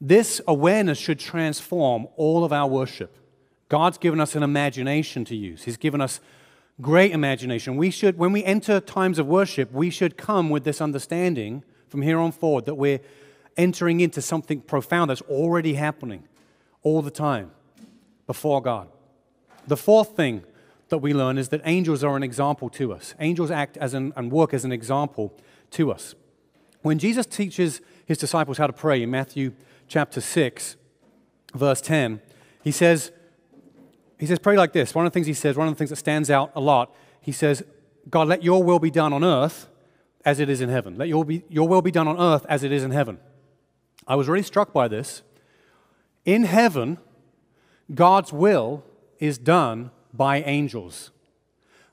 This 0.00 0.40
awareness 0.46 0.98
should 0.98 1.18
transform 1.18 2.08
all 2.16 2.44
of 2.44 2.52
our 2.52 2.66
worship. 2.66 3.16
God's 3.74 3.98
given 3.98 4.20
us 4.20 4.36
an 4.36 4.44
imagination 4.44 5.24
to 5.24 5.34
use. 5.34 5.64
He's 5.64 5.76
given 5.76 6.00
us 6.00 6.20
great 6.80 7.10
imagination. 7.10 7.74
We 7.74 7.90
should, 7.90 8.16
when 8.16 8.30
we 8.30 8.44
enter 8.44 8.78
times 8.78 9.18
of 9.18 9.26
worship, 9.26 9.72
we 9.72 9.90
should 9.90 10.16
come 10.16 10.48
with 10.48 10.62
this 10.62 10.80
understanding 10.80 11.64
from 11.88 12.00
here 12.02 12.20
on 12.20 12.30
forward 12.30 12.66
that 12.66 12.76
we're 12.76 13.00
entering 13.56 13.98
into 13.98 14.22
something 14.22 14.60
profound 14.60 15.10
that's 15.10 15.22
already 15.22 15.74
happening 15.74 16.22
all 16.84 17.02
the 17.02 17.10
time 17.10 17.50
before 18.28 18.62
God. 18.62 18.86
The 19.66 19.76
fourth 19.76 20.14
thing 20.14 20.44
that 20.88 20.98
we 20.98 21.12
learn 21.12 21.36
is 21.36 21.48
that 21.48 21.60
angels 21.64 22.04
are 22.04 22.16
an 22.16 22.22
example 22.22 22.68
to 22.70 22.92
us. 22.92 23.16
Angels 23.18 23.50
act 23.50 23.76
as 23.78 23.92
an, 23.92 24.12
and 24.14 24.30
work 24.30 24.54
as 24.54 24.64
an 24.64 24.70
example 24.70 25.36
to 25.72 25.90
us. 25.90 26.14
When 26.82 27.00
Jesus 27.00 27.26
teaches 27.26 27.80
his 28.06 28.18
disciples 28.18 28.56
how 28.56 28.68
to 28.68 28.72
pray 28.72 29.02
in 29.02 29.10
Matthew 29.10 29.52
chapter 29.88 30.20
6, 30.20 30.76
verse 31.56 31.80
10, 31.80 32.20
he 32.62 32.70
says, 32.70 33.10
he 34.24 34.28
says, 34.28 34.38
pray 34.38 34.56
like 34.56 34.72
this. 34.72 34.94
One 34.94 35.06
of 35.06 35.12
the 35.12 35.14
things 35.14 35.26
he 35.26 35.34
says, 35.34 35.56
one 35.56 35.68
of 35.68 35.74
the 35.74 35.78
things 35.78 35.90
that 35.90 35.96
stands 35.96 36.30
out 36.30 36.50
a 36.54 36.60
lot, 36.60 36.94
he 37.20 37.32
says, 37.32 37.62
God, 38.08 38.28
let 38.28 38.42
your 38.42 38.62
will 38.62 38.78
be 38.78 38.90
done 38.90 39.12
on 39.12 39.22
earth 39.22 39.68
as 40.24 40.40
it 40.40 40.48
is 40.48 40.60
in 40.60 40.68
heaven. 40.68 40.96
Let 40.96 41.08
your, 41.08 41.24
be, 41.24 41.44
your 41.48 41.68
will 41.68 41.82
be 41.82 41.90
done 41.90 42.08
on 42.08 42.18
earth 42.18 42.46
as 42.48 42.62
it 42.62 42.72
is 42.72 42.84
in 42.84 42.90
heaven. 42.90 43.18
I 44.06 44.14
was 44.16 44.28
really 44.28 44.42
struck 44.42 44.72
by 44.72 44.88
this. 44.88 45.22
In 46.24 46.44
heaven, 46.44 46.98
God's 47.94 48.32
will 48.32 48.82
is 49.18 49.36
done 49.36 49.90
by 50.12 50.42
angels. 50.42 51.10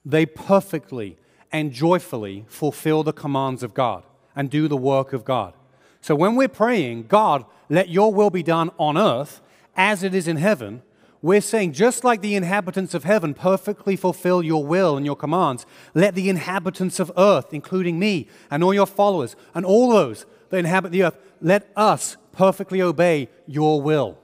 They 0.06 0.26
perfectly 0.26 1.18
and 1.52 1.74
joyfully 1.74 2.46
fulfill 2.48 3.04
the 3.04 3.14
commands 3.14 3.64
of 3.64 3.74
God 3.74 4.04
and 4.36 4.50
do 4.50 4.68
the 4.68 4.78
work 4.78 5.12
of 5.12 5.26
God. 5.26 5.54
So 6.00 6.16
when 6.16 6.36
we're 6.36 6.48
praying, 6.48 7.08
God, 7.08 7.46
let 7.70 7.90
your 7.90 8.14
will 8.14 8.30
be 8.30 8.44
done 8.44 8.72
on 8.78 8.98
earth 8.98 9.42
as 9.76 10.04
it 10.04 10.16
is 10.16 10.28
in 10.28 10.38
heaven, 10.38 10.82
we're 11.22 11.42
saying, 11.42 11.74
just 11.74 12.04
like 12.04 12.22
the 12.22 12.36
inhabitants 12.36 12.94
of 12.94 13.04
heaven 13.04 13.34
perfectly 13.34 13.96
fulfill 13.96 14.42
your 14.44 14.66
will 14.66 14.98
and 14.98 15.06
your 15.06 15.16
commands, 15.16 15.66
let 15.94 16.16
the 16.16 16.30
inhabitants 16.30 17.00
of 17.00 17.12
earth, 17.16 17.54
including 17.54 18.00
me 18.00 18.28
and 18.50 18.64
all 18.64 18.74
your 18.74 18.88
followers 18.88 19.36
and 19.54 19.66
all 19.66 19.92
those 19.92 20.26
that 20.50 20.58
inhabit 20.58 20.92
the 20.92 21.04
earth, 21.04 21.18
let 21.40 21.72
us 21.76 22.18
perfectly 22.32 22.82
obey 22.82 23.30
your 23.46 23.82
will. 23.82 24.18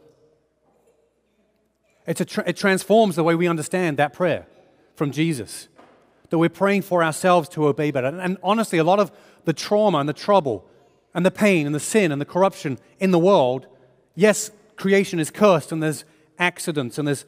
Tra- 2.16 2.48
it 2.48 2.58
transforms 2.58 3.16
the 3.16 3.24
way 3.24 3.36
we 3.36 3.48
understand 3.48 3.98
that 3.98 4.14
prayer 4.14 4.48
from 4.96 5.12
Jesus 5.12 5.68
that 6.30 6.38
we're 6.38 6.50
praying 6.50 6.82
for 6.82 7.04
ourselves 7.04 7.48
to 7.50 7.68
obey 7.68 7.92
better. 7.92 8.08
And 8.08 8.38
honestly, 8.44 8.80
a 8.80 8.84
lot 8.84 9.00
of 9.00 9.12
the 9.46 9.54
trauma 9.54 10.00
and 10.00 10.10
the 10.10 10.14
trouble 10.14 10.68
and 11.14 11.26
the 11.26 11.32
pain 11.32 11.66
and 11.66 11.74
the 11.74 11.80
sin 11.80 12.12
and 12.12 12.20
the 12.20 12.26
corruption 12.26 12.80
in 13.00 13.12
the 13.12 13.20
world, 13.20 13.68
yes, 14.16 14.52
creation 14.76 15.20
is 15.20 15.32
cursed 15.32 15.72
and 15.72 15.82
there's 15.82 16.04
accidents 16.40 16.98
and 16.98 17.08
there's 17.08 17.26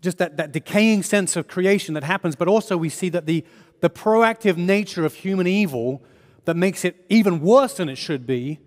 just 0.00 0.18
that, 0.18 0.36
that 0.36 0.52
decaying 0.52 1.02
sense 1.02 1.36
of 1.36 1.48
creation 1.48 1.94
that 1.94 2.04
happens, 2.04 2.36
but 2.36 2.48
also 2.48 2.76
we 2.76 2.88
see 2.88 3.08
that 3.08 3.26
the, 3.26 3.44
the 3.80 3.90
proactive 3.90 4.56
nature 4.56 5.04
of 5.04 5.14
human 5.14 5.46
evil 5.46 6.02
that 6.44 6.56
makes 6.56 6.84
it 6.84 7.04
even 7.08 7.40
worse 7.40 7.74
than 7.74 7.88
it 7.88 7.96
should 7.96 8.26
be. 8.26 8.60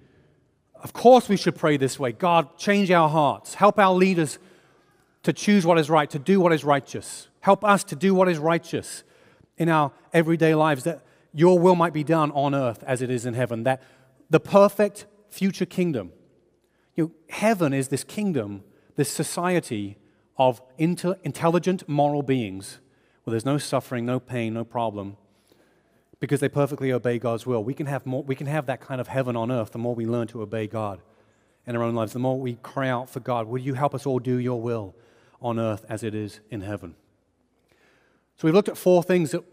Of 0.75 0.93
course, 0.93 1.29
we 1.29 1.37
should 1.37 1.55
pray 1.55 1.77
this 1.77 1.99
way 1.99 2.11
God, 2.11 2.57
change 2.57 2.91
our 2.91 3.09
hearts, 3.09 3.55
help 3.55 3.79
our 3.79 3.93
leaders 3.93 4.39
to 5.23 5.31
choose 5.31 5.65
what 5.65 5.77
is 5.77 5.89
right, 5.89 6.09
to 6.09 6.19
do 6.19 6.39
what 6.39 6.51
is 6.51 6.63
righteous. 6.63 7.27
Help 7.41 7.63
us 7.63 7.83
to 7.85 7.95
do 7.95 8.13
what 8.13 8.27
is 8.27 8.37
righteous 8.37 9.03
in 9.57 9.69
our 9.69 9.91
everyday 10.13 10.55
lives, 10.55 10.83
that 10.83 11.03
your 11.33 11.59
will 11.59 11.75
might 11.75 11.93
be 11.93 12.03
done 12.03 12.31
on 12.31 12.53
earth 12.53 12.83
as 12.83 13.01
it 13.01 13.09
is 13.09 13.25
in 13.25 13.33
heaven, 13.33 13.63
that 13.63 13.81
the 14.29 14.39
perfect 14.39 15.05
future 15.29 15.65
kingdom. 15.65 16.11
You 16.95 17.05
know, 17.05 17.11
heaven 17.29 17.73
is 17.73 17.87
this 17.87 18.03
kingdom, 18.03 18.63
this 18.95 19.09
society 19.09 19.97
of 20.37 20.61
inter- 20.77 21.17
intelligent 21.23 21.87
moral 21.87 22.23
beings 22.23 22.79
where 23.23 23.31
there's 23.31 23.45
no 23.45 23.57
suffering, 23.57 24.05
no 24.05 24.19
pain, 24.19 24.53
no 24.53 24.63
problem, 24.63 25.17
because 26.19 26.39
they 26.39 26.49
perfectly 26.49 26.91
obey 26.91 27.19
God's 27.19 27.45
will. 27.45 27.63
We 27.63 27.73
can 27.73 27.85
have, 27.85 28.05
more, 28.05 28.23
we 28.23 28.35
can 28.35 28.47
have 28.47 28.65
that 28.65 28.81
kind 28.81 28.99
of 28.99 29.07
heaven 29.07 29.35
on 29.35 29.51
earth 29.51 29.71
the 29.71 29.77
more 29.77 29.95
we 29.95 30.05
learn 30.05 30.27
to 30.27 30.41
obey 30.41 30.67
God 30.67 31.01
in 31.67 31.75
our 31.75 31.83
own 31.83 31.95
lives, 31.95 32.13
the 32.13 32.19
more 32.19 32.39
we 32.39 32.55
cry 32.55 32.89
out 32.89 33.09
for 33.09 33.19
God, 33.19 33.47
Would 33.47 33.63
you 33.63 33.75
help 33.75 33.93
us 33.93 34.05
all 34.05 34.19
do 34.19 34.37
your 34.37 34.59
will 34.59 34.95
on 35.41 35.59
earth 35.59 35.85
as 35.87 36.03
it 36.03 36.15
is 36.15 36.39
in 36.49 36.61
heaven? 36.61 36.95
So 38.37 38.47
we've 38.47 38.55
looked 38.55 38.69
at 38.69 38.77
four 38.77 39.03
things 39.03 39.31
that 39.31 39.43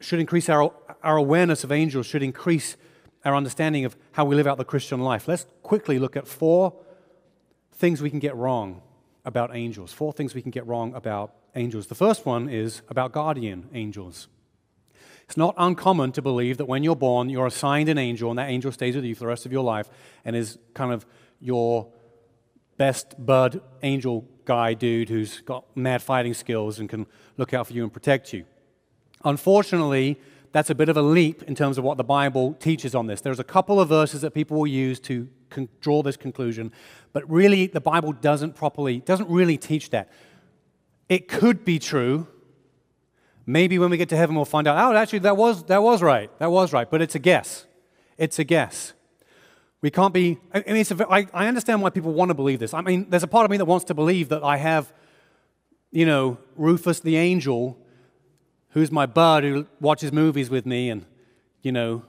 should 0.00 0.20
increase 0.20 0.48
our, 0.48 0.72
our 1.02 1.16
awareness 1.16 1.64
of 1.64 1.72
angels, 1.72 2.06
should 2.06 2.22
increase 2.22 2.76
our 3.24 3.34
understanding 3.34 3.84
of 3.84 3.96
how 4.12 4.24
we 4.24 4.36
live 4.36 4.46
out 4.46 4.58
the 4.58 4.64
Christian 4.64 5.00
life. 5.00 5.26
Let's 5.26 5.46
quickly 5.64 5.98
look 5.98 6.16
at 6.16 6.28
four 6.28 6.72
things 7.78 8.02
we 8.02 8.10
can 8.10 8.18
get 8.18 8.36
wrong 8.36 8.82
about 9.24 9.54
angels. 9.54 9.92
Four 9.92 10.12
things 10.12 10.34
we 10.34 10.42
can 10.42 10.50
get 10.50 10.66
wrong 10.66 10.92
about 10.94 11.32
angels. 11.54 11.86
The 11.86 11.94
first 11.94 12.26
one 12.26 12.48
is 12.48 12.82
about 12.88 13.12
guardian 13.12 13.68
angels. 13.72 14.28
It's 15.24 15.36
not 15.36 15.54
uncommon 15.56 16.12
to 16.12 16.22
believe 16.22 16.56
that 16.56 16.64
when 16.64 16.82
you're 16.82 16.96
born, 16.96 17.28
you're 17.28 17.46
assigned 17.46 17.88
an 17.88 17.98
angel, 17.98 18.30
and 18.30 18.38
that 18.38 18.48
angel 18.48 18.72
stays 18.72 18.96
with 18.96 19.04
you 19.04 19.14
for 19.14 19.20
the 19.20 19.26
rest 19.26 19.46
of 19.46 19.52
your 19.52 19.62
life 19.62 19.88
and 20.24 20.34
is 20.34 20.58
kind 20.74 20.92
of 20.92 21.06
your 21.40 21.86
best 22.78 23.14
bud 23.24 23.60
angel 23.82 24.26
guy 24.44 24.72
dude 24.74 25.08
who's 25.08 25.40
got 25.42 25.64
mad 25.76 26.02
fighting 26.02 26.34
skills 26.34 26.78
and 26.78 26.88
can 26.88 27.06
look 27.36 27.52
out 27.52 27.66
for 27.66 27.74
you 27.74 27.82
and 27.82 27.92
protect 27.92 28.32
you. 28.32 28.44
Unfortunately, 29.24 30.18
that's 30.52 30.70
a 30.70 30.74
bit 30.74 30.88
of 30.88 30.96
a 30.96 31.02
leap 31.02 31.42
in 31.42 31.54
terms 31.54 31.76
of 31.76 31.84
what 31.84 31.96
the 31.98 32.04
Bible 32.04 32.54
teaches 32.54 32.94
on 32.94 33.06
this. 33.06 33.20
There's 33.20 33.40
a 33.40 33.44
couple 33.44 33.78
of 33.78 33.88
verses 33.88 34.22
that 34.22 34.32
people 34.32 34.56
will 34.56 34.66
use 34.66 34.98
to 35.00 35.28
con- 35.50 35.68
draw 35.80 36.02
this 36.02 36.16
conclusion, 36.16 36.72
but 37.12 37.28
really 37.30 37.66
the 37.66 37.80
Bible 37.80 38.12
doesn't 38.12 38.54
properly, 38.54 39.00
doesn't 39.00 39.28
really 39.28 39.56
teach 39.56 39.90
that. 39.90 40.10
It 41.08 41.28
could 41.28 41.64
be 41.64 41.78
true. 41.78 42.26
Maybe 43.46 43.78
when 43.78 43.90
we 43.90 43.96
get 43.96 44.10
to 44.10 44.16
heaven, 44.16 44.36
we'll 44.36 44.44
find 44.44 44.68
out, 44.68 44.76
oh, 44.76 44.96
actually, 44.96 45.20
that 45.20 45.36
was, 45.36 45.64
that 45.64 45.82
was 45.82 46.02
right. 46.02 46.30
That 46.38 46.50
was 46.50 46.72
right. 46.72 46.90
But 46.90 47.00
it's 47.00 47.14
a 47.14 47.18
guess. 47.18 47.66
It's 48.18 48.38
a 48.38 48.44
guess. 48.44 48.92
We 49.80 49.90
can't 49.90 50.12
be, 50.12 50.38
I 50.52 50.58
mean, 50.66 50.76
it's 50.76 50.90
a, 50.90 51.06
I, 51.10 51.26
I 51.32 51.46
understand 51.46 51.80
why 51.80 51.90
people 51.90 52.12
want 52.12 52.30
to 52.30 52.34
believe 52.34 52.58
this. 52.58 52.74
I 52.74 52.82
mean, 52.82 53.06
there's 53.08 53.22
a 53.22 53.28
part 53.28 53.44
of 53.44 53.50
me 53.50 53.56
that 53.56 53.64
wants 53.64 53.84
to 53.86 53.94
believe 53.94 54.28
that 54.28 54.42
I 54.42 54.56
have, 54.56 54.92
you 55.90 56.04
know, 56.04 56.36
Rufus 56.56 57.00
the 57.00 57.16
angel 57.16 57.78
who's 58.70 58.90
my 58.90 59.06
bud 59.06 59.44
who 59.44 59.66
watches 59.80 60.12
movies 60.12 60.50
with 60.50 60.66
me 60.66 60.90
and, 60.90 61.06
you 61.62 61.72
know, 61.72 62.04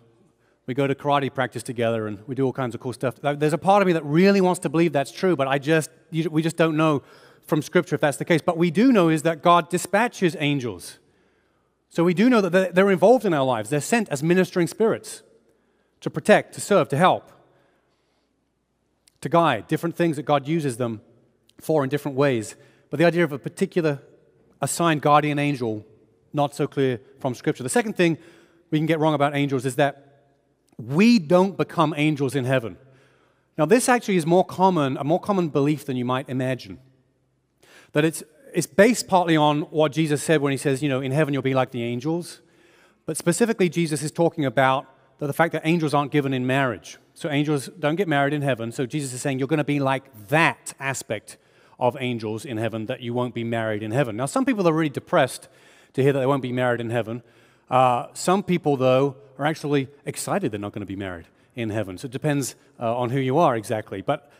we 0.70 0.76
go 0.76 0.86
to 0.86 0.94
karate 0.94 1.34
practice 1.34 1.64
together 1.64 2.06
and 2.06 2.20
we 2.28 2.36
do 2.36 2.46
all 2.46 2.54
kinds 2.54 2.76
of 2.76 2.80
cool 2.80 2.94
stuff. 2.94 3.16
There's 3.24 3.54
a 3.54 3.58
part 3.58 3.82
of 3.82 3.88
me 3.88 3.94
that 3.94 4.06
really 4.06 4.40
wants 4.40 4.60
to 4.60 4.70
believe 4.70 4.94
that's 4.94 5.12
true, 5.12 5.36
but 5.36 5.48
I 5.48 5.58
just, 5.58 5.90
we 6.12 6.44
just 6.44 6.58
don't 6.58 6.78
know 6.78 7.02
from 7.48 7.64
Scripture 7.64 7.96
if 7.96 8.02
that's 8.02 8.18
the 8.18 8.24
case. 8.24 8.40
But 8.44 8.56
we 8.56 8.70
do 8.70 8.92
know 8.92 9.10
is 9.10 9.24
that 9.24 9.42
God 9.42 9.72
dispatches 9.72 10.38
angels. 10.40 11.00
So 11.90 12.04
we 12.04 12.14
do 12.14 12.30
know 12.30 12.40
that 12.42 12.76
they're 12.76 12.92
involved 12.92 13.26
in 13.26 13.34
our 13.34 13.44
lives. 13.44 13.72
They're 13.72 13.82
sent 13.82 14.10
as 14.10 14.22
ministering 14.22 14.68
spirits 14.68 15.24
to 16.02 16.12
protect, 16.12 16.54
to 16.54 16.62
serve, 16.62 16.88
to 16.90 16.98
help, 16.98 17.32
to 19.22 19.28
guide, 19.28 19.68
different 19.68 19.96
things 19.96 20.18
that 20.18 20.24
God 20.24 20.48
uses 20.48 20.78
them 20.78 21.02
for 21.60 21.84
in 21.84 21.90
different 21.90 22.16
ways. 22.16 22.56
But 22.92 23.00
the 23.00 23.06
idea 23.06 23.24
of 23.24 23.32
a 23.32 23.40
particular 23.40 24.04
assigned 24.62 25.02
guardian 25.02 25.40
angel 25.40 25.84
not 26.32 26.54
so 26.54 26.68
clear 26.68 27.02
from 27.20 27.34
Scripture. 27.34 27.64
The 27.64 27.70
second 27.70 27.94
thing 27.94 28.20
we 28.70 28.78
can 28.78 28.86
get 28.86 29.00
wrong 29.00 29.16
about 29.16 29.36
angels 29.36 29.66
is 29.66 29.76
that 29.78 30.06
we 30.80 31.20
don't 31.20 31.58
become 31.58 31.94
angels 31.98 32.36
in 32.36 32.46
heaven. 32.46 32.78
Now, 33.58 33.66
this 33.66 33.90
actually 33.90 34.16
is 34.16 34.26
more 34.26 34.46
common, 34.46 34.96
a 34.98 35.04
more 35.04 35.20
common 35.20 35.50
belief 35.50 35.86
than 35.86 35.98
you 35.98 36.06
might 36.06 36.30
imagine. 36.30 36.80
That 37.92 38.06
it's, 38.06 38.24
it's 38.54 38.68
based 38.68 39.08
partly 39.08 39.36
on 39.36 39.64
what 39.64 39.92
Jesus 39.92 40.24
said 40.24 40.42
when 40.42 40.52
he 40.52 40.58
says, 40.58 40.82
you 40.82 40.88
know, 40.88 41.02
in 41.02 41.12
heaven 41.12 41.34
you'll 41.34 41.44
be 41.44 41.54
like 41.54 41.72
the 41.72 41.84
angels. 41.84 42.42
But 43.06 43.18
specifically, 43.18 43.68
Jesus 43.68 44.02
is 44.02 44.12
talking 44.12 44.46
about 44.46 44.86
the 45.18 45.34
fact 45.34 45.52
that 45.52 45.64
angels 45.66 45.94
aren't 45.94 46.12
given 46.12 46.34
in 46.34 46.48
marriage. 46.48 46.98
So 47.14 47.30
angels 47.30 47.70
don't 47.78 47.98
get 47.98 48.08
married 48.08 48.34
in 48.34 48.42
heaven. 48.42 48.72
So 48.72 48.86
Jesus 48.86 49.12
is 49.12 49.22
saying 49.22 49.40
you're 49.40 49.50
going 49.50 49.58
to 49.58 49.66
be 49.66 49.80
like 49.80 50.04
that 50.30 50.74
aspect 50.80 51.36
of 51.78 51.98
angels 52.00 52.46
in 52.46 52.58
heaven, 52.58 52.86
that 52.86 53.02
you 53.02 53.14
won't 53.14 53.34
be 53.34 53.44
married 53.44 53.84
in 53.84 53.92
heaven. 53.92 54.16
Now, 54.16 54.26
some 54.26 54.46
people 54.46 54.68
are 54.68 54.74
really 54.74 54.90
depressed 54.90 55.50
to 55.94 56.04
hear 56.04 56.14
that 56.14 56.20
they 56.20 56.26
won't 56.26 56.42
be 56.42 56.54
married 56.54 56.80
in 56.80 56.90
heaven. 56.90 57.24
Uh, 57.70 58.08
some 58.14 58.44
people, 58.44 58.78
though, 58.78 59.16
are 59.38 59.46
actually 59.46 59.88
excited 60.06 60.52
they're 60.52 60.60
not 60.60 60.74
going 60.74 60.82
to 60.82 60.86
be 60.86 60.96
married 60.96 61.26
in 61.56 61.70
heaven. 61.70 61.98
So 61.98 62.06
it 62.06 62.12
depends 62.12 62.56
uh, 62.80 62.98
on 62.98 63.10
who 63.10 63.20
you 63.20 63.38
are 63.38 63.56
exactly. 63.56 64.02
But 64.02 64.32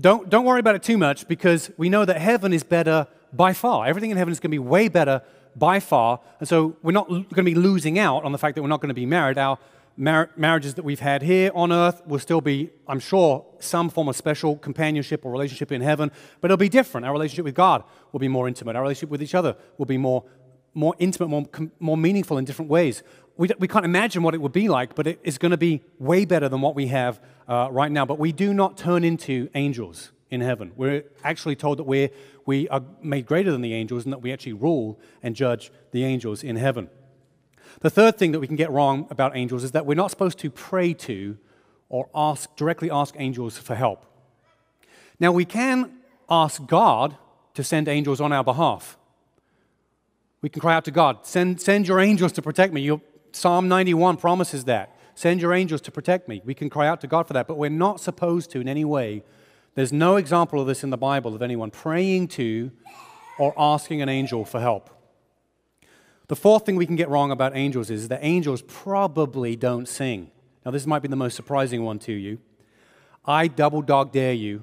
don't, 0.00 0.28
don't 0.28 0.44
worry 0.44 0.60
about 0.60 0.74
it 0.74 0.82
too 0.82 0.98
much 0.98 1.28
because 1.28 1.70
we 1.76 1.88
know 1.88 2.04
that 2.04 2.20
heaven 2.20 2.52
is 2.52 2.62
better 2.62 3.06
by 3.32 3.52
far. 3.52 3.86
Everything 3.86 4.10
in 4.10 4.16
heaven 4.16 4.32
is 4.32 4.40
going 4.40 4.50
to 4.50 4.54
be 4.54 4.58
way 4.58 4.88
better 4.88 5.22
by 5.56 5.80
far. 5.80 6.20
And 6.40 6.48
so 6.48 6.76
we're 6.82 6.92
not 6.92 7.08
going 7.08 7.26
to 7.28 7.42
be 7.42 7.54
losing 7.54 7.98
out 7.98 8.24
on 8.24 8.32
the 8.32 8.38
fact 8.38 8.54
that 8.54 8.62
we're 8.62 8.68
not 8.68 8.80
going 8.80 8.88
to 8.88 8.94
be 8.94 9.06
married. 9.06 9.38
Our 9.38 9.58
mar- 9.96 10.30
marriages 10.36 10.74
that 10.74 10.84
we've 10.84 11.00
had 11.00 11.22
here 11.22 11.50
on 11.54 11.72
earth 11.72 12.02
will 12.06 12.18
still 12.18 12.40
be, 12.40 12.70
I'm 12.88 13.00
sure, 13.00 13.44
some 13.58 13.90
form 13.90 14.08
of 14.08 14.16
special 14.16 14.56
companionship 14.56 15.24
or 15.24 15.32
relationship 15.32 15.72
in 15.72 15.80
heaven, 15.82 16.10
but 16.40 16.50
it'll 16.50 16.56
be 16.56 16.68
different. 16.68 17.06
Our 17.06 17.12
relationship 17.12 17.44
with 17.44 17.54
God 17.54 17.84
will 18.12 18.20
be 18.20 18.28
more 18.28 18.48
intimate. 18.48 18.76
Our 18.76 18.82
relationship 18.82 19.10
with 19.10 19.22
each 19.22 19.34
other 19.34 19.56
will 19.78 19.86
be 19.86 19.98
more 19.98 20.24
more 20.74 20.94
intimate, 20.98 21.28
more, 21.28 21.46
more 21.78 21.96
meaningful 21.96 22.38
in 22.38 22.44
different 22.44 22.70
ways. 22.70 23.02
We, 23.36 23.48
we 23.58 23.68
can't 23.68 23.84
imagine 23.84 24.22
what 24.22 24.34
it 24.34 24.40
would 24.40 24.52
be 24.52 24.68
like, 24.68 24.94
but 24.94 25.06
it 25.06 25.20
is 25.22 25.38
going 25.38 25.50
to 25.50 25.56
be 25.56 25.82
way 25.98 26.24
better 26.24 26.48
than 26.48 26.60
what 26.60 26.74
we 26.74 26.88
have 26.88 27.20
uh, 27.48 27.68
right 27.70 27.90
now. 27.90 28.04
But 28.04 28.18
we 28.18 28.32
do 28.32 28.52
not 28.52 28.76
turn 28.76 29.04
into 29.04 29.48
angels 29.54 30.12
in 30.30 30.40
heaven. 30.40 30.72
We're 30.76 31.04
actually 31.22 31.56
told 31.56 31.78
that 31.78 31.84
we're, 31.84 32.10
we 32.46 32.68
are 32.68 32.82
made 33.02 33.26
greater 33.26 33.52
than 33.52 33.60
the 33.60 33.74
angels 33.74 34.04
and 34.04 34.12
that 34.12 34.22
we 34.22 34.32
actually 34.32 34.54
rule 34.54 34.98
and 35.22 35.36
judge 35.36 35.70
the 35.92 36.04
angels 36.04 36.42
in 36.42 36.56
heaven. 36.56 36.88
The 37.80 37.90
third 37.90 38.18
thing 38.18 38.32
that 38.32 38.40
we 38.40 38.46
can 38.46 38.56
get 38.56 38.70
wrong 38.70 39.06
about 39.10 39.36
angels 39.36 39.64
is 39.64 39.72
that 39.72 39.86
we're 39.86 39.94
not 39.94 40.10
supposed 40.10 40.38
to 40.40 40.50
pray 40.50 40.94
to 40.94 41.38
or 41.88 42.08
ask, 42.14 42.54
directly 42.56 42.90
ask 42.90 43.14
angels 43.18 43.58
for 43.58 43.74
help. 43.74 44.06
Now, 45.20 45.32
we 45.32 45.44
can 45.44 45.92
ask 46.28 46.66
God 46.66 47.16
to 47.54 47.62
send 47.62 47.86
angels 47.88 48.20
on 48.20 48.32
our 48.32 48.42
behalf. 48.42 48.96
We 50.42 50.48
can 50.48 50.60
cry 50.60 50.74
out 50.74 50.84
to 50.86 50.90
God, 50.90 51.24
send, 51.24 51.60
send 51.60 51.86
your 51.86 52.00
angels 52.00 52.32
to 52.32 52.42
protect 52.42 52.72
me. 52.72 52.82
Your, 52.82 53.00
Psalm 53.30 53.68
91 53.68 54.16
promises 54.16 54.64
that. 54.64 54.96
Send 55.14 55.40
your 55.40 55.54
angels 55.54 55.80
to 55.82 55.92
protect 55.92 56.28
me. 56.28 56.42
We 56.44 56.54
can 56.54 56.68
cry 56.68 56.88
out 56.88 57.00
to 57.02 57.06
God 57.06 57.26
for 57.26 57.32
that, 57.34 57.46
but 57.46 57.56
we're 57.56 57.70
not 57.70 58.00
supposed 58.00 58.50
to 58.50 58.60
in 58.60 58.68
any 58.68 58.84
way. 58.84 59.22
There's 59.74 59.92
no 59.92 60.16
example 60.16 60.60
of 60.60 60.66
this 60.66 60.82
in 60.82 60.90
the 60.90 60.98
Bible 60.98 61.34
of 61.34 61.42
anyone 61.42 61.70
praying 61.70 62.28
to 62.28 62.72
or 63.38 63.54
asking 63.56 64.02
an 64.02 64.08
angel 64.08 64.44
for 64.44 64.60
help. 64.60 64.90
The 66.28 66.36
fourth 66.36 66.66
thing 66.66 66.76
we 66.76 66.86
can 66.86 66.96
get 66.96 67.08
wrong 67.08 67.30
about 67.30 67.56
angels 67.56 67.90
is 67.90 68.08
that 68.08 68.20
angels 68.22 68.62
probably 68.62 69.54
don't 69.54 69.86
sing. 69.86 70.30
Now, 70.64 70.70
this 70.70 70.86
might 70.86 71.02
be 71.02 71.08
the 71.08 71.16
most 71.16 71.36
surprising 71.36 71.84
one 71.84 71.98
to 72.00 72.12
you. 72.12 72.38
I 73.24 73.48
double 73.48 73.82
dog 73.82 74.12
dare 74.12 74.32
you. 74.32 74.62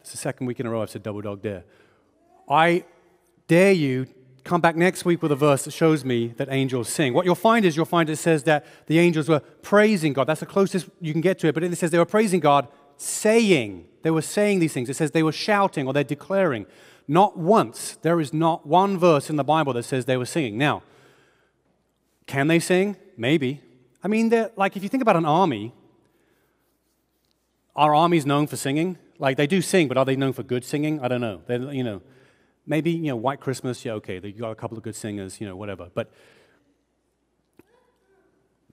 It's 0.00 0.12
the 0.12 0.18
second 0.18 0.46
week 0.46 0.60
in 0.60 0.66
a 0.66 0.70
row 0.70 0.82
I've 0.82 0.90
said 0.90 1.02
double 1.02 1.20
dog 1.20 1.42
dare. 1.42 1.64
I 2.48 2.84
dare 3.48 3.72
you 3.72 4.06
come 4.50 4.60
back 4.60 4.74
next 4.74 5.04
week 5.04 5.22
with 5.22 5.30
a 5.30 5.36
verse 5.36 5.62
that 5.62 5.70
shows 5.70 6.04
me 6.04 6.34
that 6.36 6.48
angels 6.50 6.88
sing. 6.88 7.14
What 7.14 7.24
you'll 7.24 7.36
find 7.36 7.64
is 7.64 7.76
you'll 7.76 7.84
find 7.84 8.10
it 8.10 8.16
says 8.16 8.42
that 8.44 8.66
the 8.86 8.98
angels 8.98 9.28
were 9.28 9.38
praising 9.62 10.12
God. 10.12 10.26
That's 10.26 10.40
the 10.40 10.46
closest 10.46 10.88
you 11.00 11.12
can 11.12 11.20
get 11.20 11.38
to 11.38 11.46
it. 11.46 11.54
But 11.54 11.62
it 11.62 11.76
says 11.76 11.92
they 11.92 11.98
were 11.98 12.04
praising 12.04 12.40
God, 12.40 12.66
saying. 12.96 13.86
They 14.02 14.10
were 14.10 14.22
saying 14.22 14.58
these 14.58 14.72
things. 14.72 14.90
It 14.90 14.96
says 14.96 15.12
they 15.12 15.22
were 15.22 15.30
shouting 15.30 15.86
or 15.86 15.92
they're 15.92 16.02
declaring. 16.02 16.66
Not 17.06 17.38
once, 17.38 17.96
there 18.02 18.18
is 18.18 18.34
not 18.34 18.66
one 18.66 18.98
verse 18.98 19.30
in 19.30 19.36
the 19.36 19.44
Bible 19.44 19.72
that 19.74 19.84
says 19.84 20.06
they 20.06 20.16
were 20.16 20.26
singing. 20.26 20.58
Now, 20.58 20.82
can 22.26 22.48
they 22.48 22.58
sing? 22.58 22.96
Maybe. 23.16 23.60
I 24.02 24.08
mean, 24.08 24.32
like 24.56 24.76
if 24.76 24.82
you 24.82 24.88
think 24.88 25.02
about 25.02 25.14
an 25.14 25.26
army, 25.26 25.72
are 27.76 27.94
armies 27.94 28.26
known 28.26 28.48
for 28.48 28.56
singing? 28.56 28.98
Like 29.20 29.36
they 29.36 29.46
do 29.46 29.62
sing, 29.62 29.86
but 29.86 29.96
are 29.96 30.04
they 30.04 30.16
known 30.16 30.32
for 30.32 30.42
good 30.42 30.64
singing? 30.64 30.98
I 30.98 31.06
don't 31.06 31.20
know. 31.20 31.40
They're, 31.46 31.72
you 31.72 31.84
know, 31.84 32.02
Maybe, 32.66 32.90
you 32.90 33.08
know, 33.08 33.16
White 33.16 33.40
Christmas, 33.40 33.84
yeah, 33.84 33.92
okay, 33.94 34.20
you 34.22 34.32
got 34.32 34.50
a 34.50 34.54
couple 34.54 34.76
of 34.76 34.84
good 34.84 34.94
singers, 34.94 35.40
you 35.40 35.46
know, 35.46 35.56
whatever. 35.56 35.88
But 35.92 36.10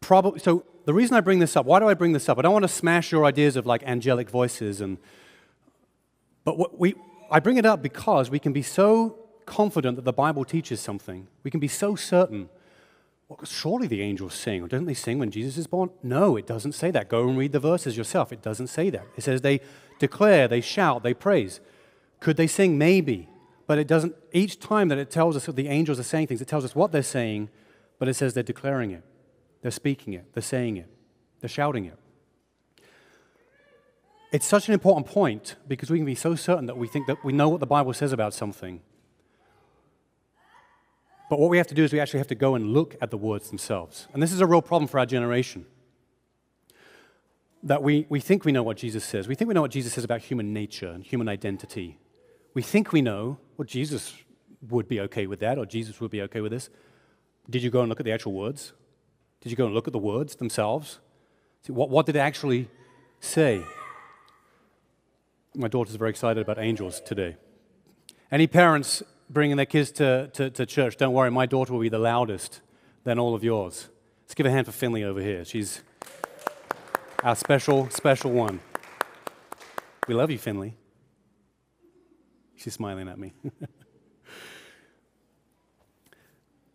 probably, 0.02 0.40
so 0.40 0.66
the 0.86 0.94
reason 0.94 1.16
I 1.16 1.22
bring 1.22 1.40
this 1.40 1.56
up, 1.56 1.66
why 1.66 1.80
do 1.80 1.88
I 1.88 1.94
bring 1.94 2.14
this 2.14 2.30
up? 2.30 2.38
I 2.38 2.42
don't 2.42 2.54
want 2.54 2.64
to 2.64 2.70
smash 2.70 3.12
your 3.12 3.26
ideas 3.26 3.56
of 3.56 3.66
like 3.66 3.84
angelic 3.84 4.30
voices 4.30 4.82
and, 4.82 4.98
but 6.44 6.58
what 6.58 6.80
we, 6.80 6.96
I 7.30 7.40
bring 7.40 7.58
it 7.58 7.66
up 7.66 7.82
because 7.82 8.30
we 8.30 8.40
can 8.40 8.54
be 8.54 8.62
so 8.62 9.18
confident 9.46 9.96
that 9.96 10.06
the 10.06 10.14
Bible 10.14 10.46
teaches 10.46 10.80
something, 10.80 11.28
we 11.44 11.52
can 11.52 11.60
be 11.60 11.68
so 11.68 11.96
certain. 11.96 12.50
Well, 13.28 13.40
surely 13.44 13.88
the 13.88 14.02
angels 14.02 14.34
sing. 14.34 14.64
Or 14.64 14.68
don't 14.68 14.86
they 14.86 14.94
sing 14.94 15.20
when 15.20 15.32
Jesus 15.32 15.58
is 15.58 15.68
born? 15.68 15.90
No, 16.02 16.38
it 16.38 16.48
doesn't 16.48 16.72
say 16.72 16.92
that. 16.92 17.10
Go 17.10 17.28
and 17.28 17.38
read 17.38 17.52
the 17.52 17.60
verses 17.60 17.98
yourself. 17.98 18.32
It 18.32 18.42
doesn't 18.42 18.68
say 18.68 18.90
that. 18.90 19.06
It 19.18 19.24
says 19.24 19.42
they 19.42 19.60
declare, 20.00 20.48
they 20.48 20.62
shout, 20.62 21.04
they 21.04 21.14
praise. 21.14 21.60
Could 22.22 22.38
they 22.38 22.48
sing? 22.48 22.78
Maybe. 22.78 23.28
But 23.68 23.78
it 23.78 23.88
doesn't, 23.88 24.15
each 24.32 24.59
time 24.59 24.88
that 24.88 24.97
it 24.97 25.11
tells 25.11 25.36
us 25.36 25.45
that 25.45 25.57
the 25.57 25.68
angels 25.68 25.99
are 25.99 26.03
saying 26.03 26.28
things, 26.28 26.41
it 26.41 26.47
tells 26.47 26.63
us 26.63 26.74
what 26.74 26.93
they're 26.93 27.03
saying, 27.03 27.49
but 27.99 28.07
it 28.07 28.13
says 28.13 28.34
they're 28.34 28.43
declaring 28.43 28.91
it, 28.91 29.03
they're 29.61 29.72
speaking 29.72 30.13
it, 30.13 30.34
they're 30.34 30.41
saying 30.41 30.78
it, 30.78 30.89
they're 31.41 31.49
shouting 31.49 31.86
it. 31.86 31.97
It's 34.32 34.45
such 34.45 34.68
an 34.68 34.74
important 34.74 35.05
point 35.05 35.55
because 35.68 35.89
we 35.89 35.97
can 35.97 36.05
be 36.05 36.15
so 36.15 36.36
certain 36.36 36.65
that 36.65 36.78
we 36.78 36.88
think 36.88 37.07
that 37.07 37.24
we 37.24 37.34
know 37.34 37.49
what 37.49 37.59
the 37.59 37.68
Bible 37.68 37.93
says 37.93 38.11
about 38.11 38.34
something. 38.34 38.82
But 41.30 41.39
what 41.39 41.49
we 41.49 41.57
have 41.57 41.68
to 41.68 41.76
do 41.76 41.84
is 41.84 41.91
we 41.91 41.99
actually 41.99 42.20
have 42.20 42.28
to 42.28 42.36
go 42.36 42.55
and 42.55 42.74
look 42.74 42.95
at 43.01 43.11
the 43.11 43.18
words 43.18 43.49
themselves. 43.49 44.07
And 44.13 44.24
this 44.24 44.32
is 44.32 44.39
a 44.39 44.45
real 44.45 44.61
problem 44.61 44.88
for 44.88 44.99
our 44.99 45.05
generation. 45.05 45.65
That 47.63 47.84
we, 47.84 48.05
we 48.07 48.22
think 48.22 48.45
we 48.45 48.53
know 48.53 48.63
what 48.63 48.78
Jesus 48.78 49.03
says. 49.03 49.28
We 49.28 49.36
think 49.36 49.47
we 49.49 49.53
know 49.53 49.61
what 49.61 49.72
Jesus 49.72 49.93
says 49.93 50.05
about 50.05 50.22
human 50.22 50.53
nature 50.53 50.89
and 50.89 51.03
human 51.03 51.28
identity. 51.28 51.97
We 52.58 52.64
think 52.64 52.91
we 52.91 53.03
know, 53.03 53.38
well, 53.55 53.68
Jesus 53.68 54.16
would 54.68 54.88
be 54.88 54.99
okay 55.01 55.28
with 55.28 55.41
that, 55.41 55.60
or 55.60 55.66
Jesus 55.68 56.01
would 56.01 56.10
be 56.10 56.24
okay 56.24 56.41
with 56.41 56.51
this. 56.51 56.72
Did 57.47 57.62
you 57.62 57.70
go 57.70 57.82
and 57.82 57.88
look 57.88 57.99
at 57.99 58.03
the 58.03 58.12
actual 58.12 58.34
words? 58.34 58.74
Did 59.41 59.51
you 59.51 59.55
go 59.55 59.68
and 59.68 59.76
look 59.76 59.86
at 59.86 59.93
the 59.93 59.99
words 59.99 60.38
themselves? 60.38 60.97
See, 61.62 61.72
what, 61.72 61.91
what 61.91 62.08
did 62.08 62.16
it 62.16 62.20
actually 62.20 62.68
say? 63.20 63.62
My 65.53 65.68
daughter's 65.68 65.93
very 65.97 66.10
excited 66.10 66.41
about 66.41 66.58
angels 66.58 66.99
today. 66.99 67.36
Any 68.32 68.47
parents 68.47 69.03
bringing 69.30 69.58
their 69.58 69.68
kids 69.68 69.91
to, 69.91 70.32
to, 70.34 70.49
to, 70.49 70.66
church, 70.66 70.97
don't 70.97 71.14
worry, 71.14 71.30
my 71.30 71.45
daughter 71.45 71.74
will 71.74 71.82
be 71.82 71.89
the 71.89 71.99
loudest 71.99 72.62
than 73.03 73.20
all 73.20 73.36
of 73.36 73.43
yours. 73.43 73.88
Let's 74.24 74.34
give 74.34 74.47
a 74.47 74.49
hand 74.49 74.66
for 74.66 74.72
Finley 74.72 75.03
over 75.03 75.22
here. 75.22 75.45
She's 75.45 75.84
our 77.24 77.36
special, 77.36 77.88
special 77.91 78.32
one. 78.32 78.62
We 80.08 80.16
love 80.16 80.32
you, 80.32 80.39
Finley. 80.39 80.76
She's 82.58 82.74
smiling 82.74 83.08
at 83.08 83.18
me. 83.20 83.34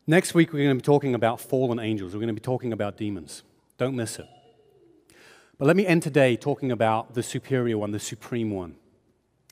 Next 0.06 0.32
week, 0.32 0.52
we're 0.52 0.64
going 0.64 0.76
to 0.78 0.82
be 0.82 0.86
talking 0.86 1.14
about 1.14 1.40
fallen 1.40 1.78
angels. 1.78 2.14
We're 2.14 2.20
going 2.20 2.28
to 2.28 2.34
be 2.34 2.40
talking 2.40 2.72
about 2.72 2.96
demons. 2.96 3.42
Don't 3.78 3.96
miss 3.96 4.18
it. 4.18 4.26
But 5.58 5.66
let 5.66 5.76
me 5.76 5.86
end 5.86 6.02
today 6.02 6.36
talking 6.36 6.72
about 6.72 7.14
the 7.14 7.22
superior 7.22 7.78
one, 7.78 7.90
the 7.90 8.00
supreme 8.00 8.50
one. 8.50 8.76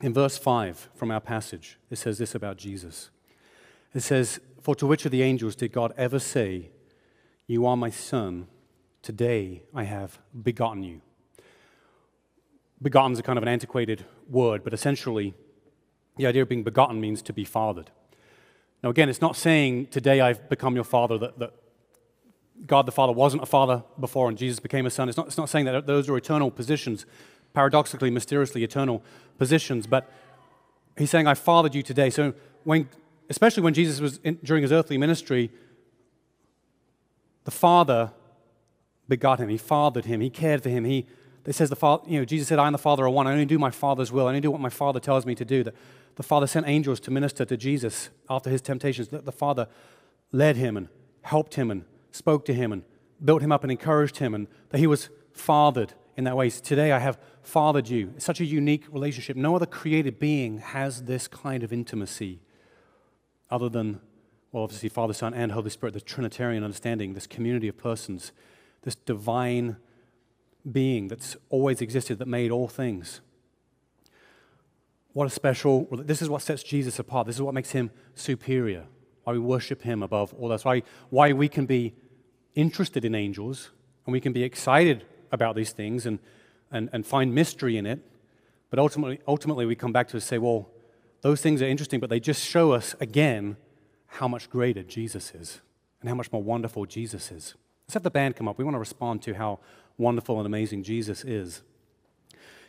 In 0.02 0.14
verse 0.14 0.38
5 0.38 0.88
from 0.94 1.10
our 1.10 1.20
passage, 1.20 1.78
it 1.90 1.96
says 1.96 2.18
this 2.18 2.34
about 2.34 2.56
Jesus. 2.56 3.10
It 3.92 4.00
says, 4.00 4.40
For 4.62 4.74
to 4.76 4.86
which 4.86 5.04
of 5.04 5.12
the 5.12 5.22
angels 5.22 5.54
did 5.54 5.72
God 5.72 5.92
ever 5.96 6.18
say, 6.18 6.70
You 7.46 7.66
are 7.66 7.76
my 7.76 7.90
son, 7.90 8.46
today 9.02 9.64
I 9.74 9.84
have 9.84 10.18
begotten 10.42 10.82
you? 10.82 11.00
Begotten 12.82 13.12
is 13.12 13.18
a 13.18 13.22
kind 13.22 13.36
of 13.36 13.42
an 13.42 13.48
antiquated 13.48 14.04
word, 14.28 14.64
but 14.64 14.72
essentially, 14.72 15.34
the 16.16 16.26
idea 16.26 16.42
of 16.42 16.48
being 16.48 16.62
begotten 16.62 17.00
means 17.00 17.22
to 17.22 17.32
be 17.32 17.44
fathered. 17.44 17.90
Now, 18.82 18.90
again, 18.90 19.08
it's 19.08 19.20
not 19.20 19.36
saying 19.36 19.86
today 19.86 20.20
I've 20.20 20.48
become 20.48 20.74
your 20.74 20.84
father, 20.84 21.18
that, 21.18 21.38
that 21.38 21.52
God 22.66 22.86
the 22.86 22.92
Father 22.92 23.12
wasn't 23.12 23.42
a 23.42 23.46
father 23.46 23.82
before 23.98 24.28
and 24.28 24.36
Jesus 24.36 24.60
became 24.60 24.86
a 24.86 24.90
son. 24.90 25.08
It's 25.08 25.16
not, 25.16 25.26
it's 25.26 25.38
not 25.38 25.48
saying 25.48 25.66
that 25.66 25.86
those 25.86 26.08
are 26.08 26.16
eternal 26.16 26.50
positions, 26.50 27.06
paradoxically, 27.52 28.10
mysteriously 28.10 28.64
eternal 28.64 29.02
positions, 29.38 29.86
but 29.86 30.10
he's 30.96 31.10
saying, 31.10 31.26
I 31.26 31.34
fathered 31.34 31.74
you 31.74 31.82
today. 31.82 32.10
So, 32.10 32.34
when, 32.64 32.88
especially 33.28 33.62
when 33.62 33.74
Jesus 33.74 34.00
was 34.00 34.20
in, 34.24 34.38
during 34.44 34.62
his 34.62 34.72
earthly 34.72 34.98
ministry, 34.98 35.50
the 37.44 37.50
Father 37.50 38.12
begot 39.08 39.40
him, 39.40 39.48
he 39.48 39.56
fathered 39.56 40.04
him, 40.04 40.20
he 40.20 40.30
cared 40.30 40.62
for 40.62 40.68
him. 40.68 40.84
He, 40.84 41.06
it 41.50 41.56
says 41.56 41.68
the 41.68 41.74
Father, 41.74 42.04
you 42.06 42.20
know, 42.20 42.24
Jesus 42.24 42.46
said, 42.46 42.60
I 42.60 42.66
and 42.66 42.74
the 42.74 42.78
Father 42.78 43.04
are 43.04 43.10
one. 43.10 43.26
I 43.26 43.32
only 43.32 43.44
do 43.44 43.58
my 43.58 43.72
Father's 43.72 44.12
will. 44.12 44.26
I 44.26 44.28
only 44.28 44.40
do 44.40 44.52
what 44.52 44.60
my 44.60 44.68
Father 44.68 45.00
tells 45.00 45.26
me 45.26 45.34
to 45.34 45.44
do. 45.44 45.64
The, 45.64 45.74
the 46.14 46.22
Father 46.22 46.46
sent 46.46 46.68
angels 46.68 47.00
to 47.00 47.10
minister 47.10 47.44
to 47.44 47.56
Jesus 47.56 48.10
after 48.30 48.50
his 48.50 48.60
temptations. 48.60 49.08
The, 49.08 49.18
the 49.18 49.32
Father 49.32 49.66
led 50.30 50.54
him 50.54 50.76
and 50.76 50.88
helped 51.22 51.56
him 51.56 51.72
and 51.72 51.84
spoke 52.12 52.44
to 52.44 52.54
him 52.54 52.70
and 52.70 52.84
built 53.24 53.42
him 53.42 53.50
up 53.50 53.64
and 53.64 53.72
encouraged 53.72 54.18
him, 54.18 54.32
and 54.32 54.46
that 54.68 54.78
he 54.78 54.86
was 54.86 55.08
fathered 55.32 55.92
in 56.16 56.22
that 56.22 56.36
way. 56.36 56.50
So 56.50 56.62
today 56.62 56.92
I 56.92 57.00
have 57.00 57.18
fathered 57.42 57.88
you. 57.88 58.12
It's 58.14 58.24
such 58.24 58.40
a 58.40 58.44
unique 58.44 58.84
relationship. 58.88 59.36
No 59.36 59.56
other 59.56 59.66
created 59.66 60.20
being 60.20 60.58
has 60.58 61.02
this 61.02 61.26
kind 61.26 61.64
of 61.64 61.72
intimacy 61.72 62.38
other 63.50 63.68
than, 63.68 63.98
well, 64.52 64.62
obviously, 64.62 64.88
Father, 64.88 65.14
Son, 65.14 65.34
and 65.34 65.50
Holy 65.50 65.70
Spirit, 65.70 65.94
the 65.94 66.00
Trinitarian 66.00 66.62
understanding, 66.62 67.14
this 67.14 67.26
community 67.26 67.66
of 67.66 67.76
persons, 67.76 68.30
this 68.82 68.94
divine 68.94 69.78
being 70.70 71.08
that's 71.08 71.36
always 71.48 71.80
existed, 71.80 72.18
that 72.18 72.28
made 72.28 72.50
all 72.50 72.68
things. 72.68 73.20
What 75.12 75.26
a 75.26 75.30
special, 75.30 75.88
this 75.90 76.22
is 76.22 76.28
what 76.28 76.42
sets 76.42 76.62
Jesus 76.62 76.98
apart. 76.98 77.26
This 77.26 77.36
is 77.36 77.42
what 77.42 77.54
makes 77.54 77.70
him 77.72 77.90
superior 78.14 78.86
why 79.24 79.32
we 79.34 79.38
worship 79.38 79.82
Him 79.82 80.02
above 80.02 80.34
all 80.34 80.50
else, 80.52 80.64
why, 80.64 80.82
why 81.10 81.32
we 81.32 81.48
can 81.48 81.66
be 81.66 81.94
interested 82.54 83.04
in 83.04 83.14
angels 83.14 83.70
and 84.06 84.12
we 84.12 84.20
can 84.20 84.32
be 84.32 84.42
excited 84.42 85.04
about 85.30 85.54
these 85.54 85.70
things 85.70 86.06
and, 86.06 86.18
and, 86.72 86.88
and 86.92 87.06
find 87.06 87.34
mystery 87.34 87.76
in 87.76 87.86
it. 87.86 88.00
But 88.70 88.78
ultimately, 88.78 89.20
ultimately, 89.28 89.66
we 89.66 89.76
come 89.76 89.92
back 89.92 90.08
to 90.08 90.20
say, 90.20 90.38
well, 90.38 90.68
those 91.22 91.40
things 91.40 91.60
are 91.60 91.66
interesting, 91.66 92.00
but 92.00 92.10
they 92.10 92.20
just 92.20 92.44
show 92.44 92.72
us 92.72 92.94
again 93.00 93.56
how 94.06 94.26
much 94.26 94.50
greater 94.50 94.82
Jesus 94.82 95.32
is 95.34 95.60
and 96.00 96.08
how 96.08 96.14
much 96.14 96.32
more 96.32 96.42
wonderful 96.42 96.86
Jesus 96.86 97.30
is. 97.30 97.54
Let's 97.86 97.94
have 97.94 98.02
the 98.02 98.10
band 98.10 98.36
come 98.36 98.48
up. 98.48 98.58
We 98.58 98.64
want 98.64 98.74
to 98.74 98.80
respond 98.80 99.22
to 99.22 99.34
how 99.34 99.60
wonderful 99.98 100.38
and 100.38 100.46
amazing 100.46 100.82
Jesus 100.82 101.24
is. 101.24 101.62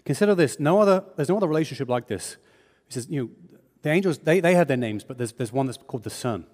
Consider 0.06 0.36
this 0.36 0.60
no 0.60 0.80
other, 0.80 1.04
there's 1.16 1.30
no 1.30 1.38
other 1.38 1.48
relationship 1.48 1.90
like 1.90 2.08
this. 2.08 2.38
He 2.88 2.94
says, 2.94 3.08
you 3.10 3.22
know, 3.22 3.30
the 3.82 3.90
angels, 3.90 4.20
they, 4.20 4.40
they 4.40 4.56
have 4.56 4.68
their 4.68 4.78
names, 4.78 5.04
but 5.04 5.18
there's, 5.18 5.32
there's 5.34 5.52
one 5.54 5.66
that's 5.66 5.78
called 5.78 6.04
the 6.04 6.10
Son. 6.10 6.46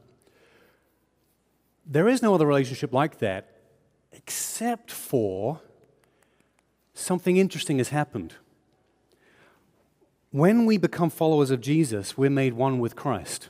There 1.85 2.07
is 2.07 2.21
no 2.21 2.35
other 2.35 2.45
relationship 2.45 2.93
like 2.93 3.19
that 3.19 3.53
except 4.11 4.91
for 4.91 5.61
something 6.93 7.37
interesting 7.37 7.77
has 7.77 7.89
happened. 7.89 8.35
When 10.31 10.65
we 10.65 10.77
become 10.77 11.09
followers 11.09 11.51
of 11.51 11.61
Jesus, 11.61 12.17
we're 12.17 12.29
made 12.29 12.53
one 12.53 12.79
with 12.79 12.95
Christ. 12.95 13.49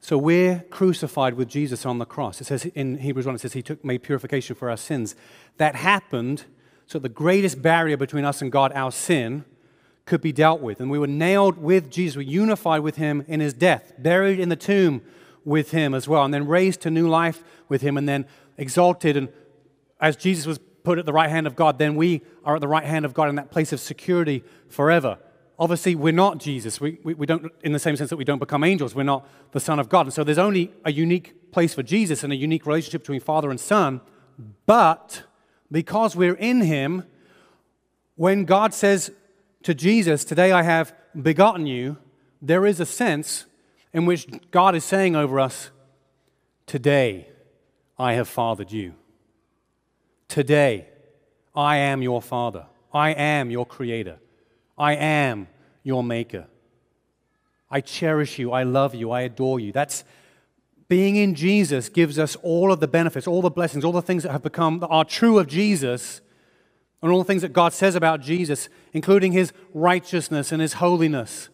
So 0.00 0.16
we're 0.16 0.60
crucified 0.70 1.34
with 1.34 1.48
Jesus 1.48 1.84
on 1.84 1.98
the 1.98 2.04
cross. 2.04 2.40
It 2.40 2.44
says 2.44 2.66
in 2.66 2.98
Hebrews 2.98 3.26
1, 3.26 3.34
it 3.34 3.40
says 3.40 3.54
he 3.54 3.62
took, 3.62 3.84
made 3.84 4.02
purification 4.02 4.54
for 4.54 4.70
our 4.70 4.76
sins. 4.76 5.16
That 5.56 5.74
happened 5.74 6.44
so 6.86 6.98
the 6.98 7.08
greatest 7.08 7.60
barrier 7.60 7.96
between 7.96 8.24
us 8.24 8.40
and 8.40 8.52
God, 8.52 8.72
our 8.74 8.92
sin, 8.92 9.44
could 10.04 10.20
be 10.20 10.32
dealt 10.32 10.60
with. 10.60 10.80
And 10.80 10.88
we 10.88 10.98
were 10.98 11.08
nailed 11.08 11.58
with 11.58 11.90
Jesus. 11.90 12.16
We 12.16 12.24
unified 12.24 12.80
with 12.80 12.96
him 12.96 13.24
in 13.26 13.40
his 13.40 13.52
death, 13.52 13.92
buried 13.98 14.38
in 14.38 14.48
the 14.48 14.56
tomb 14.56 15.02
with 15.44 15.72
him 15.72 15.94
as 15.94 16.06
well, 16.06 16.24
and 16.24 16.32
then 16.32 16.46
raised 16.46 16.82
to 16.82 16.90
new 16.90 17.08
life 17.08 17.42
with 17.68 17.82
him, 17.82 17.96
and 17.96 18.08
then 18.08 18.24
exalted. 18.56 19.16
And 19.16 19.28
as 20.00 20.16
Jesus 20.16 20.46
was 20.46 20.60
put 20.84 20.98
at 20.98 21.06
the 21.06 21.12
right 21.12 21.28
hand 21.28 21.48
of 21.48 21.56
God, 21.56 21.78
then 21.78 21.96
we 21.96 22.22
are 22.44 22.54
at 22.54 22.60
the 22.60 22.68
right 22.68 22.84
hand 22.84 23.04
of 23.04 23.14
God 23.14 23.28
in 23.28 23.34
that 23.34 23.50
place 23.50 23.72
of 23.72 23.80
security 23.80 24.44
forever. 24.68 25.18
Obviously, 25.58 25.94
we're 25.94 26.12
not 26.12 26.38
Jesus. 26.38 26.80
We, 26.80 26.98
we, 27.02 27.14
we 27.14 27.26
don't, 27.26 27.50
in 27.62 27.72
the 27.72 27.78
same 27.78 27.96
sense 27.96 28.10
that 28.10 28.16
we 28.16 28.24
don't 28.24 28.38
become 28.38 28.62
angels, 28.62 28.94
we're 28.94 29.04
not 29.04 29.26
the 29.52 29.60
Son 29.60 29.78
of 29.78 29.88
God. 29.88 30.06
And 30.06 30.12
so 30.12 30.22
there's 30.22 30.38
only 30.38 30.72
a 30.84 30.92
unique 30.92 31.50
place 31.50 31.72
for 31.74 31.82
Jesus 31.82 32.22
and 32.22 32.32
a 32.32 32.36
unique 32.36 32.66
relationship 32.66 33.02
between 33.02 33.20
Father 33.20 33.50
and 33.50 33.58
Son. 33.58 34.00
But 34.66 35.22
because 35.72 36.14
we're 36.14 36.34
in 36.34 36.60
him, 36.60 37.04
when 38.16 38.44
God 38.44 38.74
says, 38.74 39.10
to 39.66 39.74
Jesus, 39.74 40.24
Today 40.24 40.52
I 40.52 40.62
have 40.62 40.94
begotten 41.20 41.66
you, 41.66 41.96
there 42.40 42.66
is 42.66 42.78
a 42.78 42.86
sense 42.86 43.46
in 43.92 44.06
which 44.06 44.28
God 44.52 44.76
is 44.76 44.84
saying 44.84 45.16
over 45.16 45.40
us, 45.40 45.70
Today 46.66 47.28
I 47.98 48.12
have 48.12 48.28
fathered 48.28 48.70
you. 48.70 48.94
Today 50.28 50.86
I 51.54 51.78
am 51.78 52.00
your 52.00 52.22
Father. 52.22 52.66
I 52.92 53.10
am 53.10 53.50
your 53.50 53.66
Creator. 53.66 54.18
I 54.78 54.94
am 54.94 55.48
your 55.82 56.02
Maker. 56.02 56.46
I 57.70 57.80
cherish 57.80 58.38
you. 58.38 58.52
I 58.52 58.62
love 58.62 58.94
you. 58.94 59.10
I 59.10 59.22
adore 59.22 59.58
you. 59.58 59.72
That's 59.72 60.04
being 60.88 61.16
in 61.16 61.34
Jesus 61.34 61.88
gives 61.88 62.18
us 62.18 62.36
all 62.42 62.70
of 62.70 62.80
the 62.80 62.88
benefits, 62.88 63.26
all 63.26 63.42
the 63.42 63.50
blessings, 63.50 63.84
all 63.84 63.92
the 63.92 64.02
things 64.02 64.22
that 64.22 64.32
have 64.32 64.42
become 64.42 64.78
that 64.80 64.88
are 64.88 65.04
true 65.04 65.38
of 65.38 65.48
Jesus 65.48 66.20
and 67.02 67.10
all 67.10 67.18
the 67.18 67.24
things 67.24 67.42
that 67.42 67.52
God 67.52 67.72
says 67.72 67.94
about 67.94 68.20
Jesus, 68.20 68.68
including 68.92 69.32
his 69.32 69.52
righteousness 69.74 70.52
and 70.52 70.62
his 70.62 70.74
holiness. 70.74 71.48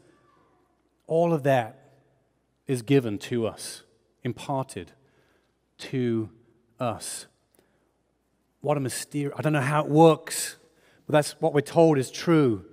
All 1.07 1.33
of 1.33 1.43
that 1.45 1.95
is 2.67 2.83
given 2.83 3.19
to 3.19 3.47
us, 3.47 3.83
imparted 4.23 4.93
to 5.79 6.31
us. 6.79 7.27
What 8.61 8.77
a 8.77 8.81
mysterious, 8.81 9.35
I 9.37 9.43
don't 9.43 9.53
know 9.53 9.61
how 9.61 9.83
it 9.85 9.91
works, 9.91 10.57
but 11.07 11.13
that's 11.13 11.33
what 11.41 11.55
we're 11.55 11.63
told 11.63 11.99
is 11.99 12.11
true. 12.11 12.65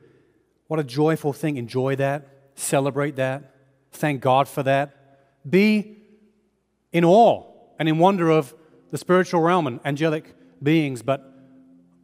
What 0.69 0.79
a 0.79 0.83
joyful 0.83 1.33
thing. 1.33 1.57
Enjoy 1.57 1.95
that, 1.95 2.27
celebrate 2.53 3.15
that, 3.15 3.55
thank 3.91 4.21
God 4.21 4.47
for 4.47 4.61
that. 4.61 4.95
Be 5.49 5.97
in 6.91 7.03
awe 7.03 7.43
and 7.79 7.89
in 7.89 7.97
wonder 7.97 8.29
of 8.29 8.53
the 8.91 8.99
spiritual 8.99 9.41
realm 9.41 9.65
and 9.65 9.79
angelic 9.83 10.35
beings, 10.61 11.01
but 11.01 11.25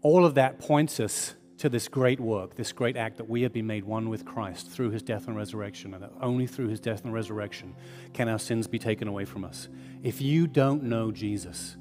all 0.02 0.26
of 0.26 0.34
that 0.34 0.58
points 0.58 1.00
us 1.00 1.36
to 1.60 1.70
this 1.70 1.88
great 1.88 2.20
work, 2.20 2.56
this 2.56 2.72
great 2.72 2.98
act 2.98 3.18
that 3.18 3.30
we 3.30 3.44
have 3.44 3.54
been 3.54 3.68
made 3.68 3.84
one 3.84 4.10
with 4.10 4.26
Christ 4.26 4.72
through 4.72 4.90
his 4.90 5.04
death 5.04 5.28
and 5.28 5.38
resurrection, 5.38 5.94
and 5.94 6.02
that 6.02 6.12
only 6.20 6.48
through 6.48 6.70
his 6.70 6.80
death 6.80 7.04
and 7.06 7.14
resurrection 7.14 7.76
can 8.14 8.28
our 8.28 8.40
sins 8.40 8.66
be 8.66 8.80
taken 8.80 9.08
away 9.08 9.26
from 9.26 9.46
us. 9.46 9.70
If 10.02 10.22
you 10.22 10.48
don't 10.48 10.82
know 10.82 11.12
Jesus, 11.12 11.78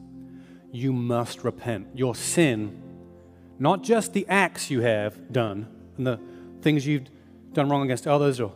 you 0.71 0.93
must 0.93 1.45
repent. 1.45 1.89
Your 1.95 2.15
sin, 2.15 2.83
not 3.59 3.83
just 3.83 4.13
the 4.13 4.27
acts 4.29 4.71
you 4.71 4.83
have 4.83 5.33
done 5.33 5.67
and 5.97 6.07
the 6.07 6.21
things 6.65 6.87
you've 6.87 7.09
done 7.53 7.69
wrong 7.69 7.83
against 7.83 8.09
others, 8.09 8.41
or, 8.41 8.53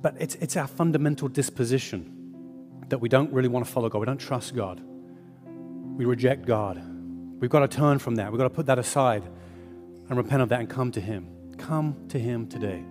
but 0.00 0.14
it's, 0.20 0.36
it's 0.36 0.56
our 0.56 0.68
fundamental 0.68 1.26
disposition 1.26 2.14
that 2.88 2.98
we 2.98 3.08
don't 3.08 3.32
really 3.32 3.48
want 3.48 3.66
to 3.66 3.72
follow 3.72 3.88
God. 3.88 3.98
We 3.98 4.06
don't 4.06 4.18
trust 4.18 4.54
God. 4.54 4.80
We 5.96 6.04
reject 6.04 6.46
God. 6.46 6.80
We've 7.40 7.50
got 7.50 7.60
to 7.60 7.68
turn 7.68 7.98
from 7.98 8.16
that. 8.16 8.30
We've 8.30 8.38
got 8.38 8.44
to 8.44 8.54
put 8.54 8.66
that 8.66 8.78
aside 8.78 9.24
and 10.08 10.16
repent 10.16 10.42
of 10.42 10.50
that 10.50 10.60
and 10.60 10.68
come 10.68 10.92
to 10.92 11.00
Him. 11.00 11.26
Come 11.56 11.96
to 12.08 12.18
Him 12.18 12.46
today. 12.46 12.84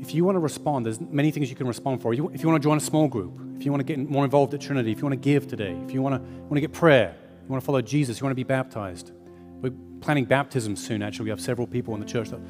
If 0.00 0.14
you 0.14 0.24
want 0.24 0.36
to 0.36 0.40
respond, 0.40 0.86
there's 0.86 1.00
many 1.00 1.30
things 1.30 1.50
you 1.50 1.56
can 1.56 1.66
respond 1.66 2.00
for. 2.00 2.12
If 2.12 2.18
you 2.18 2.48
want 2.48 2.62
to 2.62 2.66
join 2.66 2.78
a 2.78 2.80
small 2.80 3.08
group, 3.08 3.38
if 3.56 3.66
you 3.66 3.70
want 3.70 3.80
to 3.80 3.84
get 3.84 3.98
more 4.08 4.24
involved 4.24 4.54
at 4.54 4.60
Trinity, 4.60 4.92
if 4.92 4.98
you 4.98 5.04
want 5.04 5.12
to 5.12 5.28
give 5.28 5.46
today, 5.46 5.76
if 5.84 5.92
you 5.92 6.00
want 6.00 6.14
to, 6.14 6.30
want 6.42 6.54
to 6.54 6.60
get 6.60 6.72
prayer, 6.72 7.14
you 7.42 7.48
want 7.48 7.62
to 7.62 7.66
follow 7.66 7.82
Jesus, 7.82 8.20
you 8.20 8.24
want 8.24 8.32
to 8.32 8.36
be 8.36 8.44
baptized. 8.44 9.12
Planning 10.00 10.24
baptisms 10.24 10.84
soon, 10.84 11.02
actually. 11.02 11.24
We 11.24 11.30
have 11.30 11.40
several 11.40 11.66
people 11.66 11.94
in 11.94 12.00
the 12.00 12.06
church 12.06 12.30
that 12.30 12.40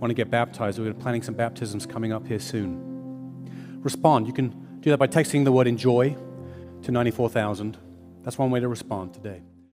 want 0.00 0.10
to 0.10 0.14
get 0.14 0.30
baptized. 0.30 0.78
We're 0.78 0.94
planning 0.94 1.22
some 1.22 1.34
baptisms 1.34 1.86
coming 1.86 2.12
up 2.12 2.26
here 2.26 2.38
soon. 2.38 3.80
Respond. 3.82 4.26
You 4.26 4.32
can 4.32 4.78
do 4.80 4.90
that 4.90 4.98
by 4.98 5.06
texting 5.06 5.44
the 5.44 5.52
word 5.52 5.66
enjoy 5.66 6.16
to 6.82 6.90
94,000. 6.90 7.76
That's 8.22 8.38
one 8.38 8.50
way 8.50 8.60
to 8.60 8.68
respond 8.68 9.14
today. 9.14 9.42